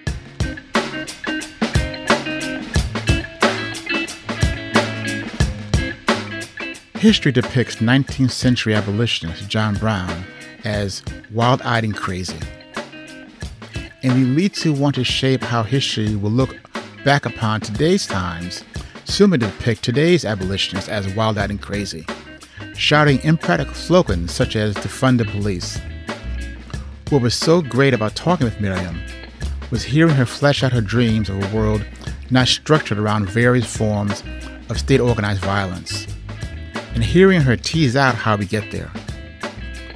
History 6.95 7.31
depicts 7.31 7.77
19th 7.77 8.31
century 8.31 8.75
abolitionist 8.75 9.47
John 9.47 9.75
Brown 9.75 10.25
as 10.65 11.01
wild 11.31 11.61
eyed 11.61 11.85
and 11.85 11.95
crazy 11.95 12.37
and 14.03 14.13
elites 14.13 14.61
who 14.61 14.73
want 14.73 14.95
to 14.95 15.03
shape 15.03 15.43
how 15.43 15.63
history 15.63 16.15
will 16.15 16.31
look 16.31 16.55
back 17.03 17.25
upon 17.25 17.61
today's 17.61 18.07
times 18.07 18.63
soon 19.05 19.31
depict 19.31 19.83
today's 19.83 20.25
abolitionists 20.25 20.89
as 20.89 21.13
wild-eyed 21.15 21.49
and 21.49 21.61
crazy, 21.61 22.05
shouting 22.75 23.19
impractical 23.23 23.73
slogans 23.73 24.31
such 24.31 24.55
as 24.55 24.75
defund 24.75 25.17
the 25.17 25.25
police. 25.25 25.79
What 27.09 27.21
was 27.21 27.35
so 27.35 27.61
great 27.61 27.93
about 27.93 28.15
talking 28.15 28.45
with 28.45 28.57
Mariame 28.57 29.01
was 29.69 29.83
hearing 29.83 30.15
her 30.15 30.25
flesh 30.25 30.63
out 30.63 30.71
her 30.71 30.81
dreams 30.81 31.29
of 31.29 31.43
a 31.43 31.55
world 31.55 31.85
not 32.29 32.47
structured 32.47 32.97
around 32.97 33.29
various 33.29 33.65
forms 33.65 34.23
of 34.69 34.79
state-organized 34.79 35.41
violence, 35.41 36.07
and 36.93 37.03
hearing 37.03 37.41
her 37.41 37.57
tease 37.57 37.95
out 37.95 38.15
how 38.15 38.37
we 38.37 38.45
get 38.45 38.71
there. 38.71 38.89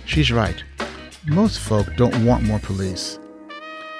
She's 0.06 0.32
right. 0.32 0.64
Most 1.26 1.60
folk 1.60 1.88
don't 1.96 2.26
want 2.26 2.44
more 2.44 2.60
police. 2.60 3.18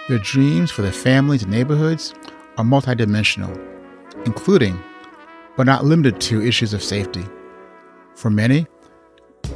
Their 0.08 0.20
dreams 0.20 0.70
for 0.70 0.84
their 0.84 0.92
families 0.92 1.42
and 1.42 1.52
neighborhoods 1.52 2.14
are 2.60 2.64
multidimensional, 2.64 3.60
including, 4.28 4.80
but 5.58 5.66
not 5.66 5.84
limited 5.84 6.22
to, 6.22 6.46
issues 6.46 6.74
of 6.76 6.84
safety. 6.84 7.26
For 8.14 8.30
many, 8.30 8.68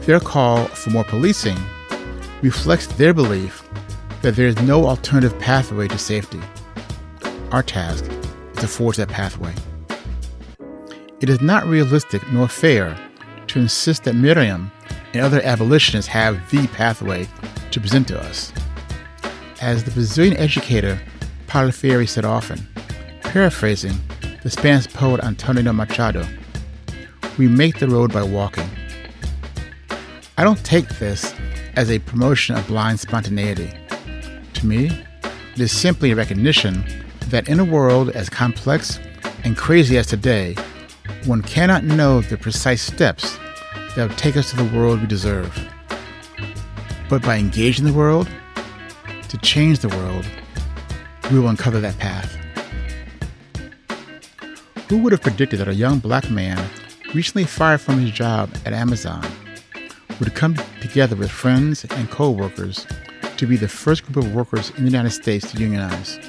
their 0.07 0.19
call 0.19 0.65
for 0.65 0.89
more 0.89 1.03
policing 1.03 1.57
reflects 2.41 2.87
their 2.87 3.13
belief 3.13 3.63
that 4.23 4.35
there 4.35 4.47
is 4.47 4.59
no 4.63 4.87
alternative 4.87 5.37
pathway 5.37 5.87
to 5.87 5.99
safety. 5.99 6.41
Our 7.51 7.61
task 7.61 8.05
is 8.05 8.61
to 8.61 8.67
forge 8.67 8.97
that 8.97 9.09
pathway. 9.09 9.53
It 11.19 11.29
is 11.29 11.41
not 11.41 11.67
realistic 11.67 12.27
nor 12.31 12.47
fair 12.47 12.97
to 13.47 13.59
insist 13.59 14.05
that 14.05 14.15
Mariame 14.15 14.71
and 15.13 15.21
other 15.21 15.41
abolitionists 15.43 16.09
have 16.09 16.49
the 16.49 16.65
pathway 16.69 17.27
to 17.69 17.79
present 17.79 18.07
to 18.07 18.19
us. 18.19 18.51
As 19.61 19.83
the 19.83 19.91
Brazilian 19.91 20.37
educator 20.37 21.01
Paulo 21.47 21.71
Freire 21.71 22.07
said 22.07 22.23
often, 22.23 22.65
paraphrasing 23.21 23.97
the 24.41 24.49
Spanish 24.49 24.87
poet 24.87 25.21
Antonio 25.21 25.73
Machado, 25.73 26.25
we 27.37 27.49
make 27.49 27.77
the 27.77 27.89
road 27.89 28.13
by 28.13 28.23
walking. 28.23 28.69
I 30.37 30.45
don't 30.45 30.63
take 30.63 30.87
this 30.97 31.33
as 31.75 31.91
a 31.91 31.99
promotion 31.99 32.55
of 32.55 32.67
blind 32.67 33.01
spontaneity. 33.01 33.73
To 34.53 34.65
me, 34.65 34.85
it 35.55 35.59
is 35.59 35.77
simply 35.77 36.11
a 36.11 36.15
recognition 36.15 36.85
that 37.27 37.49
in 37.49 37.59
a 37.59 37.65
world 37.65 38.11
as 38.11 38.29
complex 38.29 38.97
and 39.43 39.57
crazy 39.57 39.97
as 39.97 40.07
today, 40.07 40.55
one 41.25 41.41
cannot 41.41 41.83
know 41.83 42.21
the 42.21 42.37
precise 42.37 42.81
steps 42.81 43.37
that 43.97 44.07
will 44.07 44.15
take 44.15 44.37
us 44.37 44.51
to 44.51 44.55
the 44.55 44.77
world 44.77 45.01
we 45.01 45.07
deserve. 45.07 45.53
But 47.09 47.21
by 47.23 47.37
engaging 47.37 47.83
the 47.83 47.93
world, 47.93 48.29
to 49.29 49.37
change 49.37 49.79
the 49.79 49.89
world, 49.89 50.25
we 51.31 51.39
will 51.39 51.47
uncover 51.47 51.79
that 51.79 51.97
path. 51.99 52.35
Who 54.89 54.97
would 54.99 55.11
have 55.11 55.21
predicted 55.21 55.59
that 55.59 55.67
a 55.67 55.73
young 55.75 55.99
black 55.99 56.29
man 56.31 56.67
recently 57.13 57.43
fired 57.43 57.81
from 57.81 57.99
his 57.99 58.11
job 58.11 58.49
at 58.65 58.73
Amazon 58.73 59.25
would 60.19 60.33
come 60.35 60.55
together 60.81 61.15
with 61.15 61.31
friends 61.31 61.85
and 61.91 62.09
co 62.09 62.31
workers 62.31 62.85
to 63.37 63.47
be 63.47 63.55
the 63.55 63.67
first 63.67 64.03
group 64.05 64.25
of 64.25 64.35
workers 64.35 64.71
in 64.71 64.83
the 64.83 64.91
United 64.91 65.11
States 65.11 65.51
to 65.51 65.59
unionize? 65.59 66.19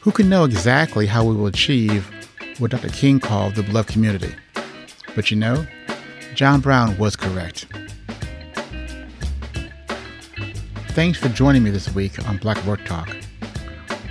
Who 0.00 0.10
can 0.10 0.28
know 0.28 0.44
exactly 0.44 1.06
how 1.06 1.24
we 1.24 1.36
will 1.36 1.46
achieve 1.46 2.08
what 2.58 2.70
Dr. 2.70 2.88
King 2.88 3.20
called 3.20 3.54
the 3.54 3.62
beloved 3.62 3.90
community? 3.90 4.34
But 5.14 5.30
you 5.30 5.36
know, 5.36 5.66
John 6.34 6.60
Brown 6.60 6.96
was 6.98 7.14
correct. 7.16 7.66
Thanks 10.98 11.16
for 11.16 11.28
joining 11.28 11.62
me 11.62 11.70
this 11.70 11.94
week 11.94 12.18
on 12.28 12.38
Black 12.38 12.60
Work 12.66 12.84
Talk. 12.84 13.08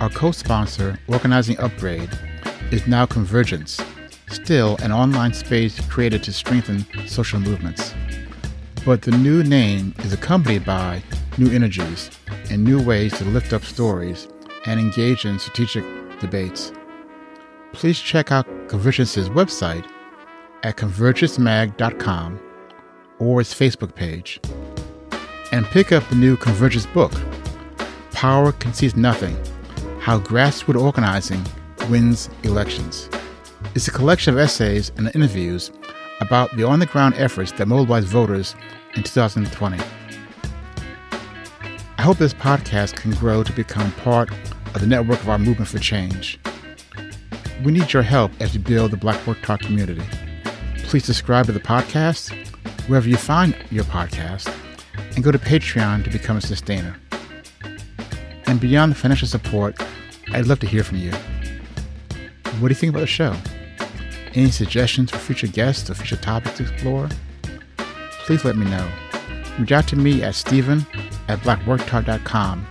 Our 0.00 0.08
co 0.08 0.30
sponsor, 0.30 0.98
Organizing 1.06 1.60
Upgrade, 1.60 2.08
is 2.70 2.86
now 2.86 3.04
Convergence, 3.04 3.78
still 4.28 4.78
an 4.78 4.90
online 4.90 5.34
space 5.34 5.78
created 5.88 6.22
to 6.22 6.32
strengthen 6.32 6.86
social 7.06 7.40
movements. 7.40 7.92
But 8.86 9.02
the 9.02 9.10
new 9.10 9.42
name 9.42 9.94
is 9.98 10.14
accompanied 10.14 10.64
by 10.64 11.02
new 11.36 11.50
energies 11.50 12.10
and 12.50 12.64
new 12.64 12.82
ways 12.82 13.12
to 13.18 13.24
lift 13.26 13.52
up 13.52 13.64
stories 13.64 14.26
and 14.64 14.80
engage 14.80 15.26
in 15.26 15.38
strategic 15.38 15.84
debates. 16.20 16.72
Please 17.74 18.00
check 18.00 18.32
out 18.32 18.46
Convergence's 18.68 19.28
website 19.28 19.86
at 20.62 20.78
convergencemag.com 20.78 22.40
or 23.18 23.42
its 23.42 23.52
Facebook 23.52 23.94
page 23.94 24.40
and 25.52 25.66
pick 25.66 25.92
up 25.92 26.06
the 26.08 26.14
new 26.14 26.36
Convergence 26.36 26.86
book, 26.86 27.12
Power 28.12 28.52
Concedes 28.52 28.96
Nothing 28.96 29.36
How 30.00 30.18
Grassroots 30.18 30.80
Organizing 30.80 31.44
Wins 31.88 32.28
Elections. 32.42 33.08
It's 33.74 33.88
a 33.88 33.90
collection 33.90 34.34
of 34.34 34.40
essays 34.40 34.92
and 34.96 35.10
interviews 35.14 35.70
about 36.20 36.54
the 36.56 36.64
on 36.64 36.80
the 36.80 36.86
ground 36.86 37.14
efforts 37.16 37.52
that 37.52 37.66
mobilized 37.66 38.08
voters 38.08 38.54
in 38.94 39.02
2020. 39.02 39.78
I 41.96 42.02
hope 42.02 42.18
this 42.18 42.34
podcast 42.34 42.94
can 42.94 43.12
grow 43.12 43.42
to 43.42 43.52
become 43.52 43.90
part 43.92 44.30
of 44.74 44.80
the 44.80 44.86
network 44.86 45.20
of 45.20 45.28
our 45.28 45.38
movement 45.38 45.68
for 45.68 45.78
change. 45.78 46.38
We 47.64 47.72
need 47.72 47.92
your 47.92 48.02
help 48.02 48.30
as 48.40 48.52
we 48.52 48.58
build 48.60 48.92
the 48.92 48.96
Black 48.96 49.26
Work 49.26 49.42
Talk 49.42 49.60
community. 49.60 50.02
Please 50.84 51.04
subscribe 51.04 51.46
to 51.46 51.52
the 51.52 51.60
podcast 51.60 52.32
wherever 52.88 53.08
you 53.08 53.16
find 53.16 53.56
your 53.70 53.84
podcast 53.84 54.54
and 55.18 55.24
go 55.24 55.32
to 55.32 55.38
Patreon 55.40 56.04
to 56.04 56.10
become 56.10 56.36
a 56.36 56.40
sustainer. 56.40 56.94
And 58.46 58.60
beyond 58.60 58.92
the 58.92 58.94
financial 58.94 59.26
support, 59.26 59.74
I'd 60.28 60.46
love 60.46 60.60
to 60.60 60.66
hear 60.68 60.84
from 60.84 60.98
you. 60.98 61.10
What 62.60 62.68
do 62.68 62.68
you 62.68 62.76
think 62.76 62.90
about 62.90 63.00
the 63.00 63.08
show? 63.08 63.34
Any 64.34 64.52
suggestions 64.52 65.10
for 65.10 65.18
future 65.18 65.48
guests 65.48 65.90
or 65.90 65.94
future 65.94 66.14
topics 66.14 66.58
to 66.58 66.62
explore? 66.62 67.08
Please 68.26 68.44
let 68.44 68.54
me 68.54 68.70
know. 68.70 68.88
Reach 69.58 69.72
out 69.72 69.88
to 69.88 69.96
me 69.96 70.22
at 70.22 70.36
steven 70.36 70.86
at 71.26 71.40
blackworktalk.com. 71.40 72.66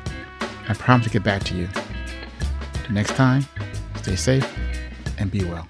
I 0.70 0.74
promise 0.74 1.08
to 1.08 1.12
get 1.12 1.24
back 1.24 1.44
to 1.44 1.54
you. 1.54 1.68
Till 2.86 2.94
next 2.94 3.12
time, 3.18 3.46
stay 3.98 4.16
safe 4.16 4.58
and 5.18 5.30
be 5.30 5.44
well. 5.44 5.68